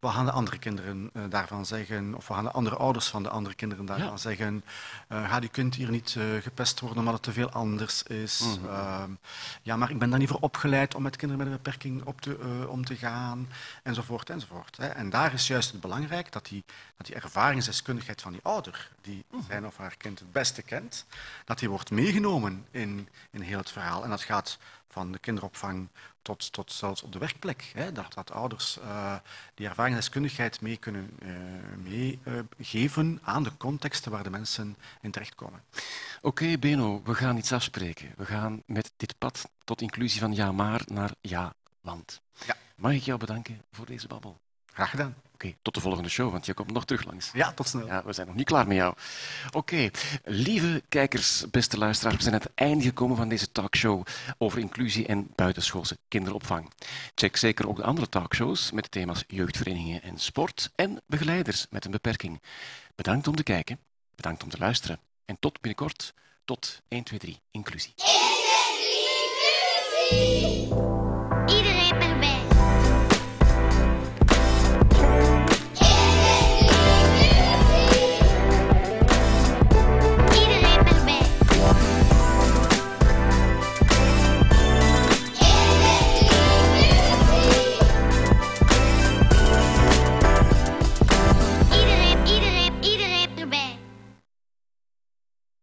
wat 0.00 0.12
gaan 0.12 0.24
de 0.24 0.30
andere 0.30 0.58
kinderen 0.58 1.10
eh, 1.12 1.22
daarvan 1.28 1.66
zeggen? 1.66 2.14
Of 2.14 2.26
wat 2.28 2.36
gaan 2.36 2.46
de 2.46 2.52
andere 2.52 2.76
ouders 2.76 3.06
van 3.06 3.22
de 3.22 3.28
andere 3.28 3.54
kinderen 3.54 3.86
daarvan 3.86 4.06
Ja. 4.06 4.16
zeggen? 4.16 4.64
Eh, 5.08 5.30
gaat 5.30 5.42
uw 5.42 5.48
kind 5.48 5.74
hier 5.74 5.90
niet 5.90 6.14
eh, 6.18 6.24
gepest 6.42 6.80
worden 6.80 6.98
omdat 6.98 7.14
het 7.14 7.22
te 7.22 7.32
veel 7.32 7.50
anders 7.50 8.02
is? 8.02 8.40
Mhm. 8.40 8.66
Ehm, 8.68 9.10
ja, 9.62 9.76
maar 9.76 9.90
ik 9.90 9.98
ben 9.98 10.10
daar 10.10 10.18
niet 10.18 10.28
voor 10.28 10.40
opgeleid 10.40 10.94
om 10.94 11.02
met 11.02 11.16
kinderen 11.16 11.44
met 11.44 11.52
een 11.52 11.62
beperking 11.62 12.04
op 12.04 12.20
te, 12.20 12.38
eh, 12.40 12.68
om 12.68 12.84
te 12.84 12.96
gaan, 12.96 13.48
enzovoort, 13.82 14.30
enzovoort. 14.30 14.76
Hè. 14.76 14.86
En 14.86 15.10
daar 15.10 15.32
is 15.32 15.46
juist 15.46 15.72
het 15.72 15.80
belangrijk 15.80 16.32
dat 16.32 16.46
die, 16.46 16.64
dat 16.96 17.06
die 17.06 17.14
ervaringsdeskundigheid 17.16 18.22
van 18.22 18.32
die 18.32 18.40
ouder, 18.42 18.90
die 19.02 19.24
zijn 19.48 19.66
of 19.66 19.76
haar 19.76 19.96
kind 19.96 20.18
het 20.18 20.32
beste 20.32 20.62
kent, 20.62 21.04
dat 21.44 21.58
die 21.58 21.68
wordt 21.70 21.90
meegenomen 21.90 22.66
in, 22.70 23.08
in 23.30 23.40
heel 23.40 23.58
het 23.58 23.70
verhaal. 23.70 24.04
En 24.04 24.10
dat 24.10 24.22
gaat 24.22 24.58
van 24.88 25.12
de 25.12 25.18
kinderopvang 25.18 25.88
tot, 26.22 26.52
tot 26.52 26.72
zelfs 26.72 27.02
op 27.02 27.12
de 27.12 27.18
werkplek. 27.18 27.70
Hè. 27.74 27.92
Dat, 27.92 28.14
dat 28.14 28.32
ouders 28.32 28.78
eh, 28.78 29.14
die 29.54 29.66
ervaringsdeskundigheid 29.66 30.60
mee 30.60 30.76
kunnen 30.76 31.10
eh, 31.18 31.28
meegeven 31.76 33.18
aan 33.22 33.42
de 33.42 33.56
contexten 33.56 34.10
waar 34.10 34.22
de 34.22 34.30
mensen 34.30 34.76
in 35.00 35.10
terechtkomen. 35.10 35.62
Oké, 36.22 36.58
Beno, 36.58 37.02
we 37.04 37.14
gaan 37.14 37.36
iets 37.36 37.52
afspreken. 37.52 38.12
We 38.16 38.24
gaan 38.24 38.62
met 38.66 38.92
dit 38.96 39.18
pad 39.18 39.48
tot 39.64 39.80
inclusie 39.80 40.20
van 40.20 40.34
ja 40.34 40.52
maar 40.52 40.82
naar 40.86 41.10
ja 41.20 41.54
want. 41.80 42.20
Ja. 42.46 42.56
Mag 42.76 42.92
ik 42.92 43.02
jou 43.02 43.18
bedanken 43.18 43.62
voor 43.72 43.86
deze 43.86 44.06
babbel? 44.06 44.40
Graag 44.76 44.90
gedaan. 44.90 45.14
Oké, 45.34 45.54
tot 45.62 45.74
de 45.74 45.80
volgende 45.80 46.08
show, 46.08 46.30
want 46.30 46.46
je 46.46 46.54
komt 46.54 46.72
nog 46.72 46.84
terug 46.84 47.04
langs. 47.04 47.30
Ja, 47.32 47.52
tot 47.52 47.68
snel. 47.68 47.86
Ja, 47.86 48.02
we 48.04 48.12
zijn 48.12 48.26
nog 48.26 48.36
niet 48.36 48.46
klaar 48.46 48.66
met 48.66 48.76
jou. 48.76 48.94
Oké, 49.52 49.90
lieve 50.24 50.82
kijkers, 50.88 51.44
beste 51.50 51.78
luisteraars, 51.78 52.16
we 52.16 52.22
zijn 52.22 52.34
aan 52.34 52.40
het 52.40 52.50
einde 52.54 52.84
gekomen 52.84 53.16
van 53.16 53.28
deze 53.28 53.52
talkshow 53.52 54.06
over 54.38 54.58
inclusie 54.58 55.06
en 55.06 55.28
buitenschoolse 55.34 55.98
kinderopvang. 56.08 56.70
Check 57.14 57.36
zeker 57.36 57.68
ook 57.68 57.76
de 57.76 57.84
andere 57.84 58.08
talkshows 58.08 58.70
met 58.70 58.84
de 58.84 58.90
thema's 58.90 59.24
jeugdverenigingen 59.26 60.02
en 60.02 60.18
sport 60.18 60.70
en 60.74 61.02
begeleiders 61.06 61.66
met 61.70 61.84
een 61.84 61.90
beperking. 61.90 62.42
Bedankt 62.94 63.28
om 63.28 63.36
te 63.36 63.42
kijken, 63.42 63.78
bedankt 64.14 64.42
om 64.42 64.48
te 64.48 64.58
luisteren 64.58 64.98
en 65.24 65.36
tot 65.38 65.60
binnenkort, 65.60 66.14
tot 66.44 66.82
1, 66.88 67.02
2, 67.02 67.18
3, 67.18 67.40
inclusie. 67.50 67.94
Inclusie! 70.10 70.85